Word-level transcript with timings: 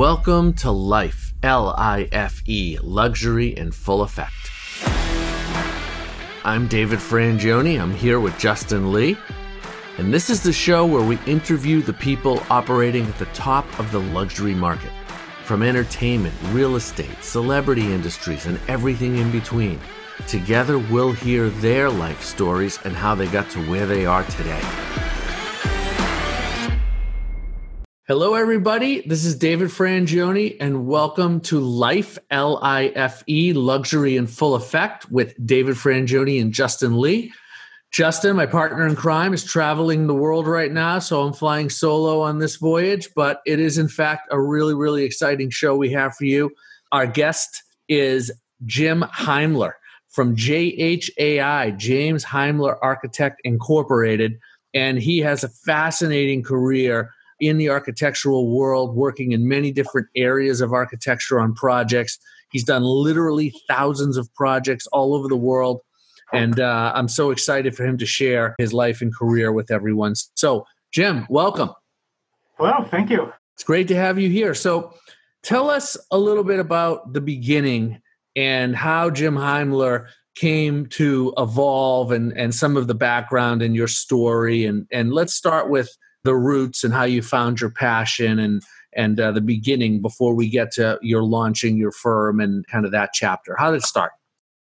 Welcome 0.00 0.54
to 0.54 0.70
Life, 0.70 1.34
L 1.42 1.74
I 1.76 2.08
F 2.10 2.40
E, 2.46 2.78
Luxury 2.82 3.48
in 3.48 3.70
Full 3.70 4.00
Effect. 4.00 4.50
I'm 6.42 6.68
David 6.68 7.00
Frangioni. 7.00 7.78
I'm 7.78 7.92
here 7.92 8.18
with 8.18 8.38
Justin 8.38 8.94
Lee. 8.94 9.18
And 9.98 10.10
this 10.10 10.30
is 10.30 10.42
the 10.42 10.54
show 10.54 10.86
where 10.86 11.06
we 11.06 11.18
interview 11.26 11.82
the 11.82 11.92
people 11.92 12.42
operating 12.48 13.04
at 13.04 13.18
the 13.18 13.26
top 13.26 13.66
of 13.78 13.92
the 13.92 13.98
luxury 13.98 14.54
market 14.54 14.90
from 15.44 15.62
entertainment, 15.62 16.34
real 16.44 16.76
estate, 16.76 17.22
celebrity 17.22 17.92
industries, 17.92 18.46
and 18.46 18.58
everything 18.68 19.18
in 19.18 19.30
between. 19.30 19.78
Together, 20.26 20.78
we'll 20.78 21.12
hear 21.12 21.50
their 21.50 21.90
life 21.90 22.22
stories 22.22 22.78
and 22.84 22.96
how 22.96 23.14
they 23.14 23.26
got 23.26 23.50
to 23.50 23.58
where 23.68 23.84
they 23.84 24.06
are 24.06 24.24
today. 24.24 24.62
Hello, 28.10 28.34
everybody. 28.34 29.02
This 29.06 29.24
is 29.24 29.36
David 29.36 29.68
Frangioni, 29.68 30.56
and 30.58 30.88
welcome 30.88 31.38
to 31.42 31.60
Life, 31.60 32.18
L 32.32 32.58
I 32.60 32.86
F 32.96 33.22
E, 33.28 33.52
Luxury 33.52 34.16
in 34.16 34.26
Full 34.26 34.56
Effect 34.56 35.08
with 35.12 35.32
David 35.46 35.76
Frangioni 35.76 36.42
and 36.42 36.52
Justin 36.52 36.98
Lee. 37.00 37.32
Justin, 37.92 38.34
my 38.34 38.46
partner 38.46 38.84
in 38.84 38.96
crime, 38.96 39.32
is 39.32 39.44
traveling 39.44 40.08
the 40.08 40.14
world 40.14 40.48
right 40.48 40.72
now, 40.72 40.98
so 40.98 41.22
I'm 41.22 41.32
flying 41.32 41.70
solo 41.70 42.20
on 42.20 42.40
this 42.40 42.56
voyage, 42.56 43.08
but 43.14 43.42
it 43.46 43.60
is, 43.60 43.78
in 43.78 43.86
fact, 43.86 44.26
a 44.32 44.40
really, 44.40 44.74
really 44.74 45.04
exciting 45.04 45.48
show 45.48 45.76
we 45.76 45.92
have 45.92 46.16
for 46.16 46.24
you. 46.24 46.50
Our 46.90 47.06
guest 47.06 47.62
is 47.88 48.32
Jim 48.66 49.04
Heimler 49.14 49.74
from 50.08 50.34
JHAI, 50.34 51.76
James 51.76 52.24
Heimler 52.24 52.76
Architect 52.82 53.40
Incorporated, 53.44 54.36
and 54.74 54.98
he 54.98 55.18
has 55.18 55.44
a 55.44 55.48
fascinating 55.48 56.42
career 56.42 57.12
in 57.40 57.58
the 57.58 57.68
architectural 57.68 58.54
world, 58.54 58.94
working 58.94 59.32
in 59.32 59.48
many 59.48 59.72
different 59.72 60.08
areas 60.14 60.60
of 60.60 60.72
architecture 60.72 61.40
on 61.40 61.54
projects. 61.54 62.18
He's 62.50 62.64
done 62.64 62.82
literally 62.82 63.54
thousands 63.68 64.16
of 64.16 64.32
projects 64.34 64.86
all 64.88 65.14
over 65.14 65.28
the 65.28 65.36
world. 65.36 65.80
And 66.32 66.60
uh, 66.60 66.92
I'm 66.94 67.08
so 67.08 67.30
excited 67.30 67.74
for 67.74 67.84
him 67.84 67.98
to 67.98 68.06
share 68.06 68.54
his 68.58 68.72
life 68.72 69.02
and 69.02 69.14
career 69.14 69.52
with 69.52 69.70
everyone. 69.70 70.14
So, 70.34 70.66
Jim, 70.92 71.26
welcome. 71.28 71.70
Well, 72.58 72.84
thank 72.84 73.10
you. 73.10 73.32
It's 73.54 73.64
great 73.64 73.88
to 73.88 73.96
have 73.96 74.18
you 74.18 74.28
here. 74.28 74.54
So, 74.54 74.94
tell 75.42 75.70
us 75.70 75.96
a 76.10 76.18
little 76.18 76.44
bit 76.44 76.60
about 76.60 77.12
the 77.12 77.20
beginning 77.20 78.00
and 78.36 78.76
how 78.76 79.10
Jim 79.10 79.34
Heimler 79.34 80.08
came 80.36 80.86
to 80.86 81.34
evolve 81.36 82.12
and, 82.12 82.32
and 82.36 82.54
some 82.54 82.76
of 82.76 82.86
the 82.86 82.94
background 82.94 83.62
in 83.62 83.74
your 83.74 83.88
story. 83.88 84.64
And, 84.64 84.86
and 84.92 85.12
let's 85.12 85.34
start 85.34 85.68
with 85.68 85.90
the 86.24 86.34
roots 86.34 86.84
and 86.84 86.92
how 86.92 87.04
you 87.04 87.22
found 87.22 87.60
your 87.60 87.70
passion 87.70 88.38
and 88.38 88.62
and 88.94 89.20
uh, 89.20 89.30
the 89.30 89.40
beginning 89.40 90.02
before 90.02 90.34
we 90.34 90.48
get 90.48 90.72
to 90.72 90.98
your 91.00 91.22
launching 91.22 91.76
your 91.76 91.92
firm 91.92 92.40
and 92.40 92.66
kind 92.66 92.84
of 92.84 92.90
that 92.90 93.10
chapter. 93.14 93.54
How 93.56 93.70
did 93.70 93.78
it 93.78 93.84
start? 93.84 94.10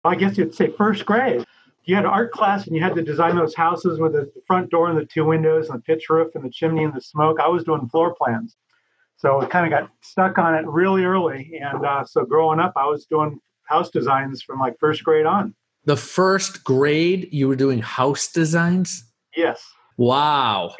I 0.04 0.14
guess 0.14 0.38
you'd 0.38 0.54
say 0.54 0.70
first 0.76 1.04
grade. 1.04 1.44
You 1.84 1.94
had 1.96 2.06
art 2.06 2.32
class 2.32 2.66
and 2.66 2.74
you 2.74 2.82
had 2.82 2.94
to 2.94 3.02
design 3.02 3.36
those 3.36 3.54
houses 3.54 3.98
with 4.00 4.12
the 4.12 4.32
front 4.46 4.70
door 4.70 4.88
and 4.88 4.98
the 4.98 5.04
two 5.04 5.26
windows 5.26 5.68
and 5.68 5.78
the 5.78 5.82
pitch 5.82 6.08
roof 6.08 6.34
and 6.34 6.42
the 6.42 6.48
chimney 6.48 6.84
and 6.84 6.94
the 6.94 7.02
smoke. 7.02 7.38
I 7.38 7.48
was 7.48 7.64
doing 7.64 7.86
floor 7.88 8.14
plans. 8.14 8.56
So 9.16 9.40
I 9.40 9.46
kind 9.46 9.66
of 9.66 9.78
got 9.78 9.90
stuck 10.00 10.38
on 10.38 10.54
it 10.54 10.66
really 10.66 11.04
early. 11.04 11.58
And 11.60 11.84
uh, 11.84 12.04
so 12.04 12.24
growing 12.24 12.60
up, 12.60 12.72
I 12.76 12.86
was 12.86 13.04
doing 13.06 13.38
house 13.64 13.90
designs 13.90 14.42
from 14.42 14.58
like 14.58 14.78
first 14.78 15.04
grade 15.04 15.26
on. 15.26 15.54
The 15.84 15.96
first 15.96 16.64
grade, 16.64 17.28
you 17.30 17.46
were 17.46 17.56
doing 17.56 17.80
house 17.80 18.32
designs? 18.32 19.04
Yes. 19.36 19.62
Wow. 19.96 20.74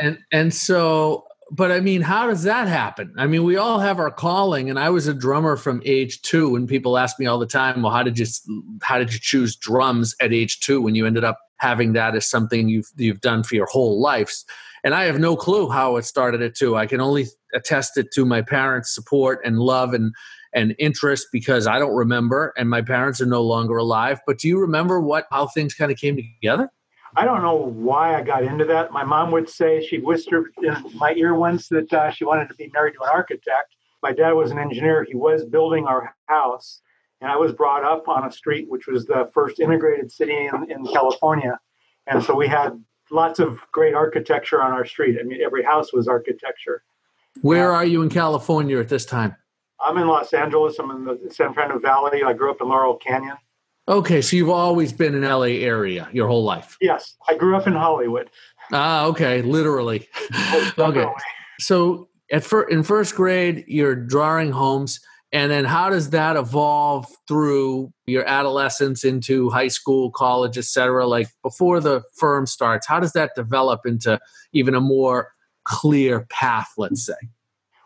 and 0.00 0.18
and 0.32 0.54
so 0.54 1.26
but 1.50 1.72
I 1.72 1.80
mean, 1.80 2.00
how 2.00 2.28
does 2.28 2.44
that 2.44 2.68
happen? 2.68 3.12
I 3.18 3.26
mean, 3.26 3.42
we 3.42 3.56
all 3.56 3.80
have 3.80 3.98
our 3.98 4.10
calling, 4.10 4.70
and 4.70 4.78
I 4.78 4.88
was 4.90 5.08
a 5.08 5.14
drummer 5.14 5.56
from 5.56 5.82
age 5.84 6.22
two. 6.22 6.54
And 6.54 6.68
people 6.68 6.96
ask 6.96 7.18
me 7.18 7.26
all 7.26 7.38
the 7.38 7.46
time, 7.46 7.82
"Well, 7.82 7.92
how 7.92 8.02
did 8.02 8.18
you 8.18 8.26
how 8.82 8.98
did 8.98 9.12
you 9.12 9.18
choose 9.20 9.56
drums 9.56 10.14
at 10.20 10.32
age 10.32 10.60
two 10.60 10.80
when 10.80 10.94
you 10.94 11.06
ended 11.06 11.24
up 11.24 11.38
having 11.58 11.92
that 11.94 12.14
as 12.14 12.28
something 12.28 12.68
you've 12.68 12.88
you've 12.96 13.20
done 13.20 13.42
for 13.42 13.56
your 13.56 13.66
whole 13.66 14.00
life?" 14.00 14.32
And 14.84 14.94
I 14.94 15.04
have 15.04 15.18
no 15.18 15.36
clue 15.36 15.68
how 15.68 15.96
it 15.96 16.04
started 16.04 16.40
at 16.40 16.54
two. 16.54 16.76
I 16.76 16.86
can 16.86 17.00
only 17.00 17.26
attest 17.52 17.98
it 17.98 18.12
to 18.14 18.24
my 18.24 18.42
parents' 18.42 18.94
support 18.94 19.40
and 19.44 19.58
love 19.58 19.92
and 19.92 20.14
and 20.52 20.74
interest 20.78 21.28
because 21.32 21.66
I 21.66 21.78
don't 21.78 21.94
remember, 21.94 22.52
and 22.56 22.70
my 22.70 22.82
parents 22.82 23.20
are 23.20 23.26
no 23.26 23.42
longer 23.42 23.76
alive. 23.76 24.20
But 24.26 24.38
do 24.38 24.46
you 24.46 24.60
remember 24.60 25.00
what 25.00 25.26
how 25.32 25.48
things 25.48 25.74
kind 25.74 25.90
of 25.90 25.98
came 25.98 26.16
together? 26.16 26.70
I 27.16 27.24
don't 27.24 27.42
know 27.42 27.56
why 27.56 28.16
I 28.16 28.22
got 28.22 28.44
into 28.44 28.64
that. 28.66 28.92
My 28.92 29.04
mom 29.04 29.30
would 29.32 29.48
say 29.48 29.84
she 29.84 29.98
whispered 29.98 30.52
in 30.62 30.76
my 30.94 31.12
ear 31.14 31.34
once 31.34 31.68
that 31.68 31.92
uh, 31.92 32.10
she 32.10 32.24
wanted 32.24 32.48
to 32.48 32.54
be 32.54 32.70
married 32.72 32.94
to 32.94 33.02
an 33.02 33.10
architect. 33.12 33.74
My 34.02 34.12
dad 34.12 34.32
was 34.32 34.50
an 34.50 34.58
engineer. 34.58 35.04
He 35.04 35.16
was 35.16 35.44
building 35.44 35.86
our 35.86 36.14
house, 36.26 36.80
and 37.20 37.30
I 37.30 37.36
was 37.36 37.52
brought 37.52 37.84
up 37.84 38.08
on 38.08 38.26
a 38.26 38.32
street 38.32 38.68
which 38.68 38.86
was 38.86 39.06
the 39.06 39.30
first 39.34 39.60
integrated 39.60 40.10
city 40.10 40.46
in, 40.46 40.70
in 40.70 40.86
California. 40.86 41.58
And 42.06 42.22
so 42.22 42.34
we 42.34 42.46
had 42.46 42.82
lots 43.10 43.40
of 43.40 43.60
great 43.72 43.94
architecture 43.94 44.62
on 44.62 44.72
our 44.72 44.84
street. 44.86 45.18
I 45.20 45.24
mean, 45.24 45.40
every 45.42 45.62
house 45.62 45.92
was 45.92 46.08
architecture. 46.08 46.82
Where 47.42 47.72
uh, 47.72 47.76
are 47.76 47.84
you 47.84 48.02
in 48.02 48.08
California 48.08 48.78
at 48.78 48.88
this 48.88 49.04
time? 49.04 49.36
I'm 49.80 49.96
in 49.96 50.06
Los 50.06 50.32
Angeles. 50.32 50.78
I'm 50.78 50.90
in 50.90 51.04
the 51.04 51.30
San 51.30 51.54
Fernando 51.54 51.78
Valley. 51.78 52.22
I 52.22 52.32
grew 52.32 52.50
up 52.50 52.60
in 52.60 52.68
Laurel 52.68 52.96
Canyon. 52.96 53.36
Okay, 53.88 54.22
so 54.22 54.36
you've 54.36 54.50
always 54.50 54.92
been 54.92 55.14
in 55.14 55.22
LA 55.22 55.58
area 55.64 56.08
your 56.12 56.28
whole 56.28 56.44
life. 56.44 56.76
Yes, 56.80 57.16
I 57.28 57.34
grew 57.34 57.56
up 57.56 57.66
in 57.66 57.72
Hollywood. 57.72 58.30
Ah, 58.72 59.06
okay, 59.06 59.42
literally. 59.42 60.08
okay, 60.78 61.06
so 61.58 62.08
at 62.30 62.44
fir- 62.44 62.68
in 62.68 62.82
first 62.82 63.16
grade, 63.16 63.64
you're 63.66 63.96
drawing 63.96 64.52
homes, 64.52 65.00
and 65.32 65.50
then 65.50 65.64
how 65.64 65.90
does 65.90 66.10
that 66.10 66.36
evolve 66.36 67.06
through 67.26 67.92
your 68.06 68.24
adolescence 68.28 69.02
into 69.02 69.50
high 69.50 69.68
school, 69.68 70.10
college, 70.12 70.56
etc.? 70.56 71.06
Like 71.06 71.28
before 71.42 71.80
the 71.80 72.02
firm 72.16 72.46
starts, 72.46 72.86
how 72.86 73.00
does 73.00 73.12
that 73.12 73.32
develop 73.34 73.80
into 73.86 74.20
even 74.52 74.74
a 74.74 74.80
more 74.80 75.32
clear 75.64 76.26
path? 76.30 76.68
Let's 76.76 77.04
say. 77.04 77.14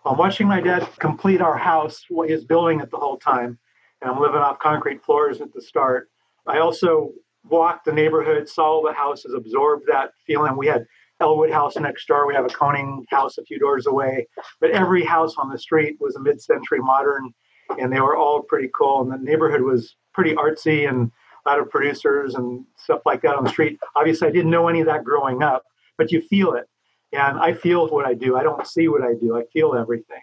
I'm 0.05 0.19
watching 0.19 0.47
my 0.47 0.61
dad 0.61 0.87
complete 0.99 1.41
our 1.41 1.57
house, 1.57 2.05
what 2.11 2.29
he's 2.29 2.45
building 2.45 2.81
it 2.81 2.91
the 2.91 2.99
whole 2.99 3.17
time 3.17 3.59
and 4.05 4.13
I'm 4.13 4.21
living 4.21 4.41
off 4.41 4.59
concrete 4.59 5.03
floors 5.03 5.41
at 5.41 5.53
the 5.55 5.63
start. 5.63 6.11
I 6.47 6.59
also 6.59 7.13
walked 7.49 7.87
the 7.87 7.93
neighborhood, 7.93 8.47
saw 8.49 8.83
the 8.87 8.93
houses, 8.93 9.33
absorbed 9.35 9.87
that 9.89 10.11
feeling. 10.27 10.59
We 10.59 10.67
had 10.67 10.85
Ellwood 11.21 11.51
House 11.51 11.77
next 11.77 12.07
door. 12.07 12.27
We 12.27 12.35
have 12.35 12.45
a 12.45 12.49
Koenig 12.49 13.07
house 13.09 13.39
a 13.39 13.45
few 13.45 13.59
doors 13.59 13.87
away. 13.87 14.29
But 14.61 14.73
every 14.73 15.05
house 15.05 15.37
on 15.39 15.49
the 15.49 15.59
street 15.59 15.97
was 16.01 16.17
a 16.17 16.21
mid-century 16.21 16.81
modern, 16.81 17.33
and 17.79 17.91
they 17.91 18.01
were 18.01 18.15
all 18.15 18.43
pretty 18.43 18.69
cool. 18.77 19.01
And 19.01 19.11
the 19.11 19.17
neighborhood 19.17 19.63
was 19.63 19.97
pretty 20.13 20.35
artsy 20.35 20.87
and 20.87 21.11
a 21.47 21.49
lot 21.49 21.59
of 21.59 21.71
producers 21.71 22.35
and 22.35 22.65
stuff 22.77 23.01
like 23.07 23.23
that 23.23 23.37
on 23.37 23.45
the 23.45 23.51
street. 23.51 23.79
Obviously, 23.97 24.29
I 24.29 24.33
didn't 24.33 24.51
know 24.51 24.69
any 24.69 24.81
of 24.81 24.87
that 24.87 25.05
growing 25.05 25.43
up, 25.43 25.65
but 25.97 26.13
you 26.13 26.21
feel 26.21 26.53
it. 26.53 26.67
And 27.13 27.39
I 27.39 27.55
feel 27.55 27.89
what 27.89 28.05
I 28.05 28.13
do. 28.13 28.37
I 28.37 28.43
don't 28.43 28.67
see 28.67 28.89
what 28.89 29.03
I 29.03 29.15
do. 29.15 29.35
I 29.35 29.45
feel 29.51 29.75
everything. 29.75 30.21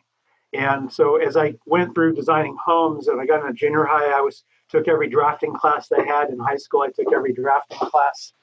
And 0.54 0.92
so 0.92 1.16
as 1.16 1.38
I 1.38 1.56
went 1.66 1.96
through 1.96 2.16
designing 2.16 2.58
homes 2.64 3.08
and 3.08 3.22
I 3.22 3.26
got 3.26 3.42
into 3.42 3.54
junior 3.54 3.86
high, 3.86 4.12
I 4.18 4.22
was 4.22 4.44
took 4.70 4.88
every 4.88 5.10
drafting 5.10 5.54
class 5.54 5.88
they 5.88 6.06
had. 6.06 6.30
In 6.30 6.40
high 6.40 6.56
school, 6.56 6.82
I 6.82 6.88
took 6.88 7.14
every 7.14 7.34
drafting 7.34 7.78
class. 7.78 8.34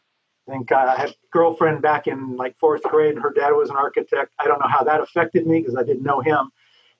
I 0.46 0.52
think 0.52 0.72
uh, 0.72 0.94
I 0.96 1.00
had 1.00 1.10
a 1.10 1.14
girlfriend 1.32 1.82
back 1.82 2.06
in 2.06 2.36
like 2.36 2.56
fourth 2.58 2.82
grade, 2.82 3.14
and 3.14 3.22
her 3.22 3.32
dad 3.32 3.50
was 3.50 3.70
an 3.70 3.76
architect. 3.76 4.32
I 4.38 4.46
don't 4.46 4.60
know 4.60 4.68
how 4.68 4.84
that 4.84 5.00
affected 5.00 5.46
me 5.46 5.60
because 5.60 5.76
I 5.76 5.82
didn't 5.82 6.02
know 6.02 6.20
him, 6.20 6.50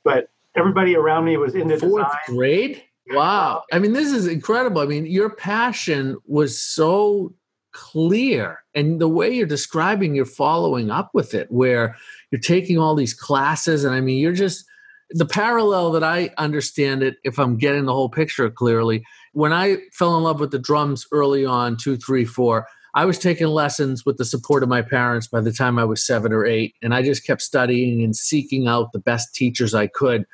but 0.04 0.28
everybody 0.56 0.96
around 0.96 1.24
me 1.24 1.36
was 1.36 1.54
into 1.54 1.78
fourth 1.78 2.06
design. 2.06 2.36
grade. 2.36 2.82
Wow. 3.10 3.64
I 3.72 3.78
mean, 3.78 3.94
this 3.94 4.12
is 4.12 4.26
incredible. 4.26 4.82
I 4.82 4.86
mean, 4.86 5.06
your 5.06 5.30
passion 5.30 6.18
was 6.26 6.60
so 6.60 7.32
clear 7.72 8.64
and 8.74 9.00
the 9.00 9.08
way 9.08 9.30
you're 9.30 9.46
describing 9.46 10.14
you're 10.14 10.24
following 10.24 10.90
up 10.90 11.10
with 11.12 11.34
it 11.34 11.50
where 11.50 11.96
you're 12.30 12.40
taking 12.40 12.78
all 12.78 12.94
these 12.94 13.12
classes 13.12 13.84
and 13.84 13.94
i 13.94 14.00
mean 14.00 14.18
you're 14.18 14.32
just 14.32 14.64
the 15.10 15.26
parallel 15.26 15.92
that 15.92 16.04
I 16.04 16.30
understand 16.38 17.02
it, 17.02 17.16
if 17.24 17.38
I'm 17.38 17.56
getting 17.56 17.86
the 17.86 17.94
whole 17.94 18.10
picture 18.10 18.50
clearly, 18.50 19.04
when 19.32 19.52
I 19.52 19.78
fell 19.92 20.16
in 20.16 20.22
love 20.22 20.40
with 20.40 20.50
the 20.50 20.58
drums 20.58 21.06
early 21.12 21.44
on, 21.44 21.76
two, 21.76 21.96
three, 21.96 22.24
four, 22.24 22.66
I 22.94 23.04
was 23.04 23.18
taking 23.18 23.46
lessons 23.46 24.04
with 24.04 24.16
the 24.16 24.24
support 24.24 24.62
of 24.62 24.68
my 24.68 24.82
parents 24.82 25.26
by 25.26 25.40
the 25.40 25.52
time 25.52 25.78
I 25.78 25.84
was 25.84 26.04
seven 26.04 26.32
or 26.32 26.44
eight. 26.44 26.74
And 26.82 26.94
I 26.94 27.02
just 27.02 27.26
kept 27.26 27.42
studying 27.42 28.02
and 28.02 28.16
seeking 28.16 28.66
out 28.66 28.92
the 28.92 28.98
best 28.98 29.34
teachers 29.34 29.74
I 29.74 29.86
could. 29.86 30.24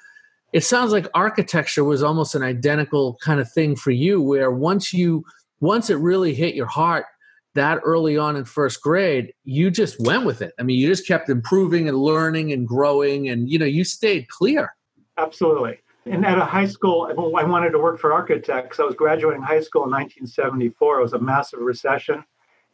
It 0.53 0.65
sounds 0.65 0.93
like 0.93 1.09
architecture 1.15 1.85
was 1.85 2.03
almost 2.03 2.35
an 2.35 2.43
identical 2.43 3.19
kind 3.21 3.41
of 3.41 3.51
thing 3.51 3.77
for 3.77 3.91
you, 3.91 4.23
where 4.23 4.51
once 4.51 4.93
you, 4.93 5.25
once 5.61 5.91
it 5.91 5.97
really 5.97 6.33
hit 6.33 6.55
your 6.55 6.67
heart, 6.67 7.07
that 7.55 7.81
early 7.85 8.17
on 8.17 8.37
in 8.37 8.45
first 8.45 8.83
grade, 8.83 9.33
you 9.45 9.71
just 9.71 10.01
went 10.01 10.25
with 10.25 10.43
it. 10.43 10.53
I 10.59 10.63
mean, 10.63 10.79
you 10.79 10.87
just 10.87 11.07
kept 11.07 11.29
improving 11.29 11.89
and 11.89 11.99
learning 11.99 12.53
and 12.53 12.67
growing, 12.67 13.29
and 13.29 13.49
you 13.49 13.59
know, 13.59 13.67
you 13.67 13.85
stayed 13.85 14.29
clear. 14.29 14.75
Absolutely. 15.17 15.79
And 16.07 16.27
at 16.27 16.37
a 16.37 16.45
high 16.45 16.67
school, 16.67 17.09
I 17.11 17.45
wanted 17.45 17.71
to 17.71 17.79
work 17.79 17.99
for 17.99 18.13
architects. 18.13 18.79
I 18.79 18.85
was 18.85 18.95
graduating 18.95 19.41
high 19.41 19.61
school 19.61 19.85
in 19.85 19.91
1974. 19.91 20.99
It 20.99 21.03
was 21.03 21.13
a 21.15 21.19
massive 21.19 21.61
recession, 21.61 22.23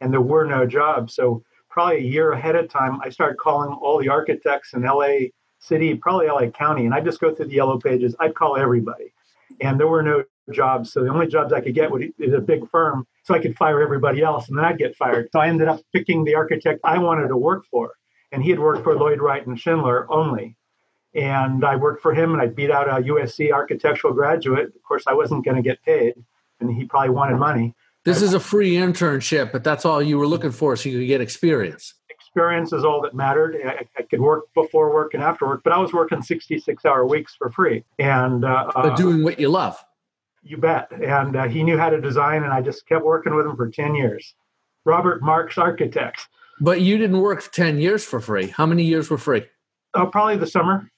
and 0.01 0.11
there 0.11 0.21
were 0.21 0.45
no 0.45 0.65
jobs. 0.65 1.15
So 1.15 1.43
probably 1.69 1.97
a 1.97 2.01
year 2.01 2.33
ahead 2.33 2.57
of 2.57 2.69
time, 2.69 2.99
I 3.01 3.09
started 3.09 3.37
calling 3.37 3.71
all 3.71 3.99
the 3.99 4.09
architects 4.09 4.73
in 4.73 4.81
LA 4.81 5.29
city, 5.59 5.95
probably 5.95 6.27
LA 6.27 6.49
County, 6.49 6.85
and 6.85 6.93
I'd 6.93 7.05
just 7.05 7.21
go 7.21 7.33
through 7.33 7.45
the 7.45 7.53
yellow 7.53 7.79
pages. 7.79 8.15
I'd 8.19 8.35
call 8.35 8.57
everybody. 8.57 9.13
And 9.61 9.79
there 9.79 9.87
were 9.87 10.03
no 10.03 10.23
jobs. 10.51 10.91
So 10.91 11.03
the 11.03 11.09
only 11.09 11.27
jobs 11.27 11.53
I 11.53 11.61
could 11.61 11.75
get 11.75 11.91
was 11.91 12.03
a 12.19 12.41
big 12.41 12.69
firm 12.69 13.07
so 13.23 13.33
I 13.33 13.39
could 13.39 13.57
fire 13.57 13.81
everybody 13.81 14.21
else 14.21 14.49
and 14.49 14.57
then 14.57 14.65
I'd 14.65 14.77
get 14.77 14.95
fired. 14.95 15.29
So 15.31 15.39
I 15.39 15.47
ended 15.47 15.67
up 15.67 15.81
picking 15.93 16.23
the 16.23 16.35
architect 16.35 16.81
I 16.83 16.97
wanted 16.97 17.27
to 17.27 17.37
work 17.37 17.65
for. 17.69 17.91
And 18.31 18.43
he 18.43 18.49
had 18.49 18.59
worked 18.59 18.83
for 18.83 18.95
Lloyd 18.95 19.19
Wright 19.19 19.45
and 19.45 19.59
Schindler 19.59 20.11
only. 20.11 20.55
And 21.13 21.65
I 21.65 21.75
worked 21.75 22.01
for 22.01 22.13
him 22.13 22.33
and 22.33 22.41
I 22.41 22.47
beat 22.47 22.71
out 22.71 22.87
a 22.87 23.03
USC 23.03 23.51
architectural 23.51 24.13
graduate. 24.13 24.67
Of 24.67 24.83
course, 24.83 25.03
I 25.05 25.13
wasn't 25.13 25.43
going 25.43 25.57
to 25.57 25.63
get 25.63 25.83
paid 25.83 26.13
and 26.61 26.71
he 26.73 26.85
probably 26.85 27.09
wanted 27.09 27.37
money. 27.37 27.75
This 28.03 28.21
is 28.21 28.33
a 28.33 28.39
free 28.39 28.73
internship, 28.73 29.51
but 29.51 29.63
that's 29.63 29.85
all 29.85 30.01
you 30.01 30.17
were 30.17 30.25
looking 30.25 30.51
for 30.51 30.75
so 30.75 30.89
you 30.89 30.99
could 30.99 31.07
get 31.07 31.21
experience. 31.21 31.93
Experience 32.09 32.73
is 32.73 32.83
all 32.83 33.01
that 33.01 33.13
mattered. 33.13 33.57
I, 33.63 33.85
I 33.97 34.03
could 34.03 34.21
work 34.21 34.45
before 34.55 34.91
work 34.93 35.13
and 35.13 35.21
after 35.21 35.45
work, 35.45 35.61
but 35.63 35.73
I 35.73 35.77
was 35.77 35.93
working 35.93 36.21
66 36.21 36.85
hour 36.85 37.05
weeks 37.05 37.35
for 37.35 37.51
free. 37.51 37.83
And 37.99 38.45
uh, 38.45 38.71
but 38.73 38.95
doing 38.95 39.23
what 39.23 39.39
you 39.39 39.49
love. 39.49 39.77
You 40.43 40.57
bet. 40.57 40.91
And 40.91 41.35
uh, 41.35 41.47
he 41.47 41.63
knew 41.63 41.77
how 41.77 41.89
to 41.89 42.01
design, 42.01 42.43
and 42.43 42.51
I 42.51 42.61
just 42.61 42.87
kept 42.87 43.05
working 43.05 43.35
with 43.35 43.45
him 43.45 43.55
for 43.55 43.69
10 43.69 43.95
years. 43.95 44.33
Robert 44.85 45.21
Marks 45.21 45.57
Architects. 45.57 46.27
But 46.59 46.81
you 46.81 46.97
didn't 46.97 47.19
work 47.19 47.51
10 47.51 47.79
years 47.79 48.03
for 48.03 48.19
free. 48.19 48.47
How 48.47 48.65
many 48.65 48.83
years 48.83 49.09
were 49.09 49.17
free? 49.17 49.43
Oh, 49.93 50.07
probably 50.07 50.37
the 50.37 50.47
summer. 50.47 50.89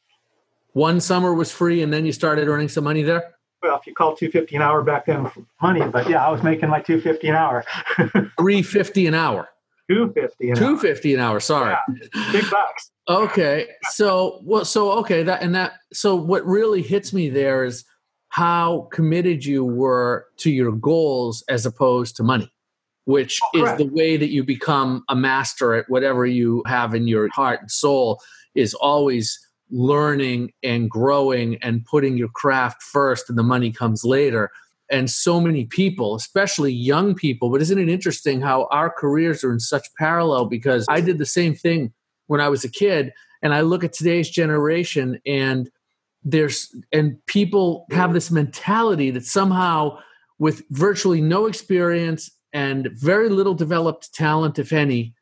One 0.74 1.00
summer 1.00 1.34
was 1.34 1.52
free, 1.52 1.84
and 1.84 1.94
then 1.94 2.06
you 2.06 2.12
started 2.12 2.48
earning 2.48 2.70
some 2.70 2.84
money 2.84 3.04
there? 3.04 3.36
Well, 3.62 3.78
if 3.78 3.88
you 3.88 3.94
call 3.94 4.16
250 4.16 4.58
an 4.58 4.62
hour 4.62 4.82
back 4.82 5.06
then 5.06 5.30
money, 5.62 5.82
but 5.88 6.10
yeah, 6.10 6.26
I 6.26 6.30
was 6.30 6.44
making 6.44 6.70
my 6.70 6.82
250 6.82 7.30
an 7.30 7.36
hour. 7.36 7.64
350 7.98 9.08
an 9.08 9.14
hour. 9.14 9.50
250 9.90 10.50
an 10.50 10.56
250 10.56 11.12
hour. 11.12 11.18
an 11.18 11.26
hour, 11.26 11.40
sorry. 11.40 11.76
Yeah, 11.88 12.32
big 12.32 12.50
bucks. 12.50 12.92
okay. 13.08 13.68
So, 13.92 14.42
well, 14.44 14.66
so, 14.66 14.92
okay. 15.00 15.24
That, 15.24 15.42
and 15.42 15.56
that, 15.56 15.74
so 15.94 16.16
what 16.16 16.46
really 16.46 16.82
hits 16.82 17.14
me 17.14 17.30
there 17.30 17.64
is 17.64 17.86
how 18.34 18.88
committed 18.92 19.46
you 19.46 19.64
were 19.64 20.26
to 20.38 20.50
your 20.50 20.72
goals 20.72 21.44
as 21.50 21.68
opposed 21.68 22.16
to 22.16 22.24
money, 22.24 22.52
which 23.06 23.40
oh, 23.54 23.64
is 23.64 23.78
the 23.78 23.86
way 23.86 24.18
that 24.18 24.32
you 24.32 24.44
become 24.44 25.04
a 25.08 25.16
master 25.16 25.76
at 25.76 25.88
whatever 25.88 26.26
you 26.26 26.64
have 26.66 26.96
in 26.96 27.08
your 27.08 27.30
heart 27.30 27.62
and 27.62 27.70
soul 27.70 28.20
is 28.56 28.74
always 28.74 29.40
learning 29.70 30.52
and 30.64 30.90
growing 30.90 31.58
and 31.62 31.86
putting 31.86 32.18
your 32.18 32.28
craft 32.30 32.82
first 32.82 33.30
and 33.30 33.38
the 33.38 33.44
money 33.44 33.72
comes 33.72 34.04
later. 34.04 34.50
And 34.90 35.12
so 35.12 35.40
many 35.40 35.66
people 35.66 36.16
especially 36.16 36.74
young 36.74 37.14
people 37.14 37.52
but 37.52 37.62
isn't 37.62 37.78
it 37.78 37.88
interesting 37.88 38.42
how 38.42 38.68
our 38.72 38.90
careers 38.90 39.44
are 39.44 39.54
in 39.54 39.60
such 39.60 39.86
parallel? 40.00 40.46
Because 40.46 40.88
i 40.90 41.02
did 41.02 41.20
the 41.20 41.26
same 41.26 41.54
thing 41.54 41.94
when 42.26 42.42
i 42.42 42.50
was 42.50 42.64
a 42.64 42.70
kid 42.70 43.12
and 43.44 43.54
i 43.54 43.62
look 43.62 43.84
at 43.84 43.94
today's 43.94 44.30
generation 44.30 45.20
and 45.26 45.70
there's 46.24 46.74
and 46.92 47.18
people 47.26 47.86
have 47.92 48.14
this 48.14 48.32
mentality 48.32 49.12
that 49.12 49.26
somehow 49.26 49.98
with 50.40 50.64
virtually 50.70 51.22
no 51.22 51.46
experience 51.46 52.30
and 52.54 52.90
very 52.94 53.30
little 53.30 53.54
developed 53.54 54.14
talent 54.14 54.60
if 54.60 54.72
any 54.72 55.14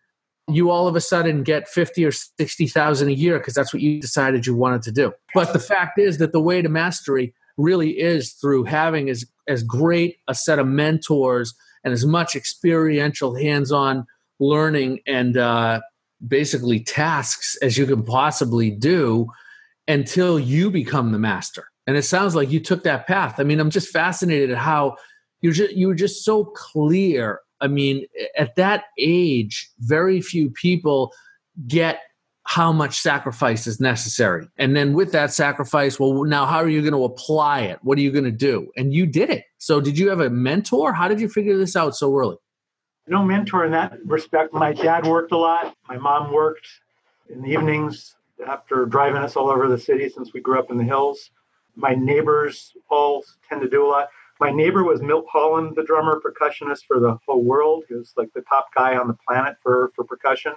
you 0.48 0.70
all 0.70 0.88
of 0.88 0.96
a 0.96 1.02
sudden 1.02 1.44
get 1.44 1.68
50 1.68 2.06
or 2.06 2.12
60,000 2.12 3.08
a 3.08 3.12
year 3.12 3.38
because 3.38 3.54
that's 3.54 3.74
what 3.74 3.82
you 3.82 4.02
decided 4.02 4.46
you 4.46 4.56
wanted 4.56 4.82
to 4.84 4.92
do. 4.92 5.14
But 5.34 5.54
the 5.54 5.60
fact 5.60 6.00
is 6.00 6.18
that 6.18 6.32
the 6.32 6.42
way 6.42 6.62
to 6.62 6.70
mastery 6.70 7.34
really 7.58 7.92
is 8.00 8.34
through 8.34 8.66
having 8.66 9.10
as 9.10 9.26
as 9.48 9.64
great 9.64 10.18
a 10.28 10.36
set 10.36 10.60
of 10.60 10.68
mentors 10.68 11.54
and 11.84 11.94
as 11.94 12.06
much 12.06 12.36
experiential 12.36 13.36
hands-on 13.36 14.06
learning 14.40 15.00
and 15.06 15.38
uh, 15.38 15.82
basically 16.28 16.80
tasks 16.80 17.58
as 17.62 17.78
you 17.78 17.86
can 17.86 18.04
possibly 18.04 18.72
do 18.72 19.28
until 19.88 20.40
you 20.40 20.72
become 20.72 21.12
the 21.12 21.20
master. 21.20 21.66
And 21.88 21.98
it 21.98 22.04
sounds 22.04 22.36
like 22.36 22.52
you 22.52 22.60
took 22.60 22.84
that 22.84 23.08
path. 23.08 23.40
I 23.40 23.44
mean, 23.44 23.60
I'm 23.60 23.70
just 23.70 23.90
fascinated 23.90 24.52
at 24.52 24.58
how 24.58 24.96
you're 25.42 25.54
just 25.54 25.74
you 25.74 25.88
were 25.88 25.96
just 25.96 26.24
so 26.24 26.46
clear. 26.46 27.42
I 27.60 27.68
mean, 27.68 28.06
at 28.38 28.56
that 28.56 28.86
age, 28.98 29.70
very 29.80 30.22
few 30.22 30.50
people 30.50 31.12
get 31.68 32.00
how 32.44 32.72
much 32.72 33.00
sacrifice 33.00 33.68
is 33.68 33.80
necessary. 33.80 34.48
And 34.58 34.76
then 34.76 34.94
with 34.94 35.12
that 35.12 35.32
sacrifice, 35.32 36.00
well, 36.00 36.24
now 36.24 36.46
how 36.46 36.58
are 36.58 36.70
you 36.70 36.82
going 36.82 36.94
to 36.94 37.04
apply 37.04 37.62
it? 37.62 37.80
What 37.82 37.98
are 37.98 38.02
you 38.02 38.12
going 38.12 38.26
to 38.26 38.32
do? 38.32 38.72
And 38.76 38.94
you 38.94 39.06
did 39.06 39.30
it. 39.30 39.46
So, 39.58 39.80
did 39.80 39.98
you 39.98 40.10
have 40.10 40.20
a 40.20 40.30
mentor? 40.30 40.94
How 40.94 41.08
did 41.08 41.20
you 41.20 41.30
figure 41.30 41.58
this 41.58 41.76
out 41.76 41.96
so 41.96 42.16
early? 42.16 42.38
No 43.08 43.24
mentor 43.24 43.66
in 43.66 43.72
that 43.72 43.98
respect. 44.06 44.54
My 44.54 44.74
dad 44.74 45.06
worked 45.06 45.32
a 45.32 45.38
lot. 45.38 45.76
My 45.88 45.98
mom 45.98 46.32
worked 46.32 46.68
in 47.30 47.42
the 47.42 47.50
evenings 47.50 48.16
after 48.46 48.86
driving 48.86 49.22
us 49.22 49.36
all 49.36 49.50
over 49.50 49.68
the 49.68 49.78
city 49.78 50.10
since 50.10 50.34
we 50.34 50.42
grew 50.42 50.60
up 50.60 50.72
in 50.72 50.78
the 50.78 50.84
hills. 50.84 51.32
My 51.76 51.96
neighbors 51.96 52.74
all 52.90 53.24
tend 53.48 53.62
to 53.62 53.70
do 53.70 53.86
a 53.86 53.88
lot. 53.88 54.10
My 54.40 54.52
neighbor 54.52 54.84
was 54.84 55.02
Milt 55.02 55.26
Holland, 55.30 55.76
the 55.76 55.84
drummer, 55.84 56.20
percussionist 56.20 56.86
for 56.88 57.00
the 57.00 57.18
whole 57.28 57.44
world. 57.44 57.84
He 57.88 57.96
was 57.96 58.14
like 58.18 58.34
the 58.34 58.42
top 58.42 58.70
guy 58.76 58.98
on 58.98 59.08
the 59.08 59.16
planet 59.28 59.56
for, 59.62 59.92
for 59.96 60.04
percussion. 60.04 60.54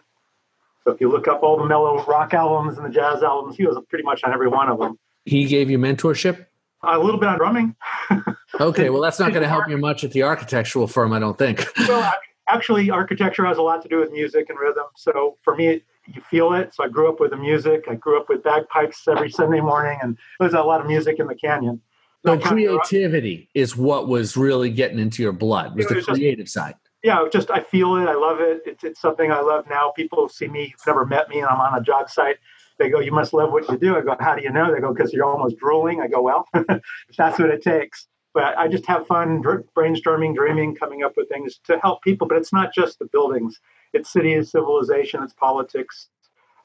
So 0.85 0.91
if 0.91 1.01
you 1.01 1.11
look 1.11 1.29
up 1.29 1.43
all 1.43 1.57
the 1.57 1.67
mellow 1.67 2.03
rock 2.05 2.35
albums 2.35 2.79
and 2.79 2.87
the 2.87 2.91
jazz 2.91 3.23
albums, 3.23 3.57
he 3.57 3.67
was 3.67 3.79
pretty 3.89 4.05
much 4.05 4.25
on 4.25 4.33
every 4.33 4.49
one 4.49 4.69
of 4.69 4.79
them. 4.79 4.99
He 5.25 5.47
gave 5.47 5.71
you 5.71 5.79
mentorship? 5.79 6.47
A 6.83 6.99
little 6.99 7.19
bit 7.19 7.29
on 7.29 7.39
drumming. 7.39 7.77
okay, 8.61 8.91
well, 8.91 9.01
that's 9.01 9.19
not 9.19 9.31
going 9.31 9.43
to 9.43 9.49
help 9.49 9.69
you 9.69 9.79
much 9.79 10.05
at 10.05 10.13
the 10.13 10.23
architectural 10.23 10.87
firm, 10.87 11.15
I 11.15 11.19
don't 11.19 11.39
think. 11.39 11.67
well, 11.89 12.13
actually, 12.49 12.91
architecture 12.91 13.45
has 13.47 13.57
a 13.57 13.63
lot 13.63 13.83
to 13.83 13.89
do 13.89 13.99
with 13.99 14.13
music 14.13 14.51
and 14.51 14.59
rhythm. 14.59 14.85
So 14.95 15.39
for 15.43 15.57
me, 15.57 15.83
you 16.07 16.21
feel 16.23 16.53
it. 16.55 16.75
So 16.75 16.85
I 16.85 16.89
grew 16.89 17.09
up 17.09 17.21
with 17.21 17.31
the 17.31 17.37
music. 17.37 17.85
I 17.89 17.95
grew 17.95 18.19
up 18.19 18.29
with 18.29 18.43
bagpipes 18.43 19.07
every 19.09 19.31
Sunday 19.31 19.61
morning, 19.61 19.99
and 20.03 20.19
there's 20.39 20.55
a 20.55 20.63
lot 20.63 20.81
of 20.81 20.87
music 20.87 21.19
in 21.19 21.27
the 21.27 21.35
canyon. 21.35 21.81
So 22.25 22.39
creativity 22.39 23.51
is 23.55 23.77
what 23.77 24.09
was 24.09 24.37
really 24.37 24.71
getting 24.71 24.99
into 24.99 25.23
your 25.23 25.33
blood. 25.33 25.77
Was, 25.77 25.87
was 25.91 26.07
the 26.07 26.13
creative 26.13 26.47
just, 26.47 26.55
side? 26.55 26.75
Yeah, 27.03 27.27
just 27.31 27.51
I 27.51 27.61
feel 27.61 27.97
it. 27.97 28.07
I 28.07 28.15
love 28.15 28.41
it. 28.41 28.63
It's, 28.65 28.83
it's 28.83 29.01
something 29.01 29.31
I 29.31 29.41
love 29.41 29.67
now. 29.69 29.93
People 29.95 30.29
see 30.31 30.49
me, 30.49 30.75
never 30.87 31.05
met 31.05 31.29
me, 31.29 31.41
and 31.41 31.49
I'm 31.49 31.61
on 31.61 31.79
a 31.79 31.83
job 31.83 32.09
site. 32.09 32.37
They 32.79 32.89
go, 32.89 32.99
"You 32.99 33.13
must 33.13 33.35
love 33.35 33.53
what 33.53 33.69
you 33.69 33.77
do." 33.77 33.97
I 33.97 34.01
go, 34.01 34.17
"How 34.19 34.35
do 34.35 34.43
you 34.43 34.51
know?" 34.51 34.73
They 34.73 34.81
go, 34.81 34.95
"Because 34.95 35.13
you're 35.13 35.27
almost 35.27 35.59
drooling." 35.59 36.01
I 36.01 36.09
go, 36.09 36.23
"Well, 36.23 36.49
if 36.55 37.17
that's 37.17 37.39
what 37.39 37.51
it 37.51 37.63
takes." 37.63 38.07
But 38.33 38.59
I 38.59 38.67
just 38.67 38.87
have 38.87 39.07
fun 39.07 39.43
brainstorming, 39.43 40.35
dreaming, 40.35 40.75
coming 40.75 41.05
up 41.05 41.13
with 41.17 41.29
things 41.29 41.61
to 41.67 41.79
help 41.79 42.03
people. 42.03 42.27
But 42.27 42.39
it's 42.39 42.53
not 42.53 42.75
just 42.75 42.99
the 42.99 43.05
buildings 43.05 43.61
it's 43.95 44.11
cities, 44.11 44.51
civilization, 44.51 45.23
it's 45.23 45.33
politics. 45.33 46.09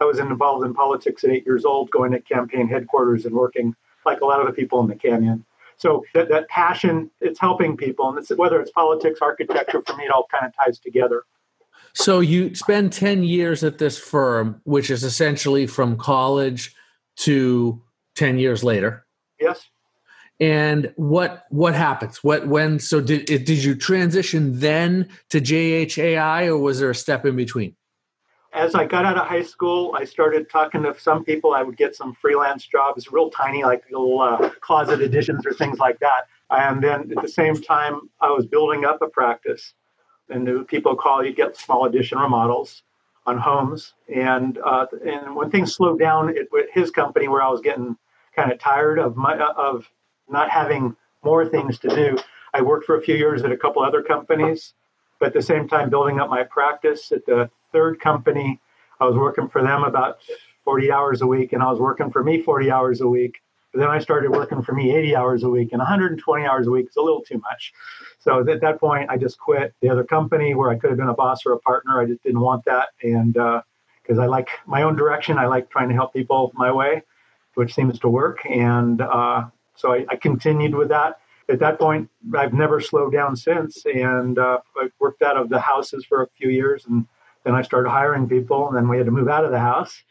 I 0.01 0.05
was 0.05 0.19
involved 0.19 0.65
in 0.65 0.73
politics 0.73 1.23
at 1.23 1.29
eight 1.29 1.45
years 1.45 1.65
old, 1.65 1.91
going 1.91 2.11
to 2.11 2.21
campaign 2.21 2.67
headquarters 2.67 3.25
and 3.25 3.35
working 3.35 3.75
like 4.05 4.21
a 4.21 4.25
lot 4.25 4.39
of 4.39 4.47
the 4.47 4.53
people 4.53 4.79
in 4.81 4.87
the 4.87 4.95
canyon. 4.95 5.45
So 5.77 6.03
that, 6.13 6.29
that 6.29 6.47
passion, 6.49 7.09
it's 7.21 7.39
helping 7.39 7.77
people. 7.77 8.09
And 8.09 8.17
it's, 8.17 8.29
whether 8.31 8.59
it's 8.59 8.71
politics, 8.71 9.19
architecture, 9.21 9.81
for 9.85 9.95
me, 9.95 10.05
it 10.05 10.11
all 10.11 10.27
kind 10.31 10.45
of 10.45 10.53
ties 10.55 10.79
together. 10.79 11.23
So 11.93 12.19
you 12.19 12.55
spend 12.55 12.93
10 12.93 13.23
years 13.23 13.63
at 13.63 13.77
this 13.77 13.97
firm, 13.97 14.61
which 14.63 14.89
is 14.89 15.03
essentially 15.03 15.67
from 15.67 15.97
college 15.97 16.75
to 17.17 17.81
10 18.15 18.39
years 18.39 18.63
later. 18.63 19.05
Yes 19.39 19.69
and 20.39 20.93
what 20.95 21.45
what 21.49 21.75
happens? 21.75 22.23
What 22.23 22.47
when 22.47 22.79
so 22.79 23.01
did 23.01 23.25
did 23.25 23.49
you 23.49 23.75
transition 23.75 24.59
then 24.59 25.09
to 25.29 25.41
jhai 25.41 26.47
or 26.47 26.57
was 26.57 26.79
there 26.79 26.89
a 26.89 26.95
step 26.95 27.25
in 27.25 27.35
between? 27.35 27.75
As 28.53 28.73
i 28.73 28.85
got 28.85 29.05
out 29.05 29.17
of 29.17 29.27
high 29.27 29.43
school 29.43 29.93
i 29.95 30.05
started 30.05 30.49
talking 30.49 30.83
to 30.83 30.97
some 30.99 31.23
people. 31.25 31.53
I 31.53 31.61
would 31.61 31.77
get 31.77 31.95
some 31.95 32.15
freelance 32.15 32.65
jobs 32.65 33.11
real 33.11 33.29
tiny 33.29 33.63
like 33.63 33.83
little 33.91 34.21
uh, 34.21 34.49
closet 34.61 35.01
additions 35.01 35.45
or 35.45 35.53
things 35.53 35.77
like 35.77 35.99
that. 35.99 36.23
And 36.49 36.81
then 36.81 37.11
at 37.15 37.21
the 37.21 37.29
same 37.29 37.61
time 37.61 38.09
i 38.21 38.31
was 38.31 38.45
building 38.45 38.85
up 38.85 39.01
a 39.01 39.07
practice. 39.07 39.73
And 40.29 40.67
people 40.67 40.95
call 40.95 41.23
you 41.23 41.33
get 41.33 41.57
small 41.57 41.85
addition 41.85 42.17
remodels 42.17 42.83
on 43.25 43.37
homes. 43.37 43.93
And 44.13 44.57
uh, 44.63 44.85
and 45.05 45.35
when 45.35 45.51
things 45.51 45.75
slowed 45.75 45.99
down 45.99 46.33
with 46.51 46.67
his 46.73 46.91
company 46.91 47.27
where 47.27 47.41
i 47.41 47.49
was 47.49 47.59
getting 47.59 47.97
kind 48.35 48.53
of 48.53 48.59
tired 48.59 48.99
of 48.99 49.17
my 49.17 49.37
of 49.37 49.89
not 50.29 50.49
having 50.49 50.95
more 51.23 51.45
things 51.47 51.79
to 51.79 51.89
do. 51.89 52.17
I 52.53 52.61
worked 52.61 52.85
for 52.85 52.97
a 52.97 53.01
few 53.01 53.15
years 53.15 53.43
at 53.43 53.51
a 53.51 53.57
couple 53.57 53.83
other 53.83 54.01
companies, 54.01 54.73
but 55.19 55.27
at 55.27 55.33
the 55.33 55.41
same 55.41 55.67
time 55.67 55.89
building 55.89 56.19
up 56.19 56.29
my 56.29 56.43
practice. 56.43 57.11
At 57.11 57.25
the 57.25 57.49
third 57.71 57.99
company, 57.99 58.59
I 58.99 59.05
was 59.05 59.15
working 59.15 59.47
for 59.49 59.61
them 59.61 59.83
about 59.83 60.19
40 60.65 60.91
hours 60.91 61.21
a 61.21 61.27
week, 61.27 61.53
and 61.53 61.61
I 61.61 61.69
was 61.71 61.79
working 61.79 62.11
for 62.11 62.23
me 62.23 62.41
40 62.41 62.71
hours 62.71 63.01
a 63.01 63.07
week. 63.07 63.41
But 63.71 63.81
then 63.81 63.89
I 63.89 63.99
started 63.99 64.31
working 64.31 64.63
for 64.63 64.73
me 64.73 64.95
80 64.95 65.15
hours 65.15 65.43
a 65.43 65.49
week, 65.49 65.69
and 65.73 65.79
120 65.79 66.45
hours 66.45 66.65
a 66.65 66.71
week 66.71 66.87
is 66.89 66.95
a 66.95 67.01
little 67.01 67.21
too 67.21 67.37
much. 67.37 67.71
So 68.17 68.47
at 68.47 68.61
that 68.61 68.79
point, 68.79 69.09
I 69.09 69.17
just 69.17 69.37
quit 69.39 69.75
the 69.81 69.89
other 69.89 70.03
company 70.03 70.55
where 70.55 70.71
I 70.71 70.75
could 70.75 70.89
have 70.89 70.97
been 70.97 71.09
a 71.09 71.13
boss 71.13 71.45
or 71.45 71.53
a 71.53 71.59
partner. 71.59 72.01
I 72.01 72.05
just 72.05 72.23
didn't 72.23 72.39
want 72.39 72.65
that, 72.65 72.89
and 73.03 73.33
because 73.33 74.17
uh, 74.17 74.23
I 74.23 74.25
like 74.25 74.49
my 74.65 74.81
own 74.81 74.95
direction, 74.95 75.37
I 75.37 75.45
like 75.45 75.69
trying 75.69 75.89
to 75.89 75.95
help 75.95 76.13
people 76.13 76.51
my 76.55 76.71
way, 76.71 77.03
which 77.53 77.75
seems 77.75 77.99
to 77.99 78.09
work. 78.09 78.39
And 78.49 79.01
uh, 79.01 79.45
so 79.79 79.93
I, 79.93 80.05
I, 80.09 80.17
continued 80.17 80.75
with 80.75 80.89
that. 80.89 81.19
At 81.47 81.59
that 81.59 81.79
point, 81.79 82.09
I've 82.35 82.53
never 82.53 82.81
slowed 82.81 83.13
down 83.13 83.37
since, 83.37 83.85
and 83.85 84.37
uh, 84.37 84.59
I 84.75 84.89
worked 84.99 85.21
out 85.21 85.37
of 85.37 85.47
the 85.47 85.59
houses 85.59 86.05
for 86.05 86.21
a 86.21 86.27
few 86.37 86.49
years, 86.49 86.85
and 86.85 87.07
then 87.45 87.55
I 87.55 87.61
started 87.61 87.89
hiring 87.89 88.27
people, 88.27 88.67
and 88.67 88.75
then 88.75 88.89
we 88.89 88.97
had 88.97 89.05
to 89.05 89.11
move 89.11 89.29
out 89.29 89.45
of 89.45 89.51
the 89.51 89.59
house, 89.59 90.03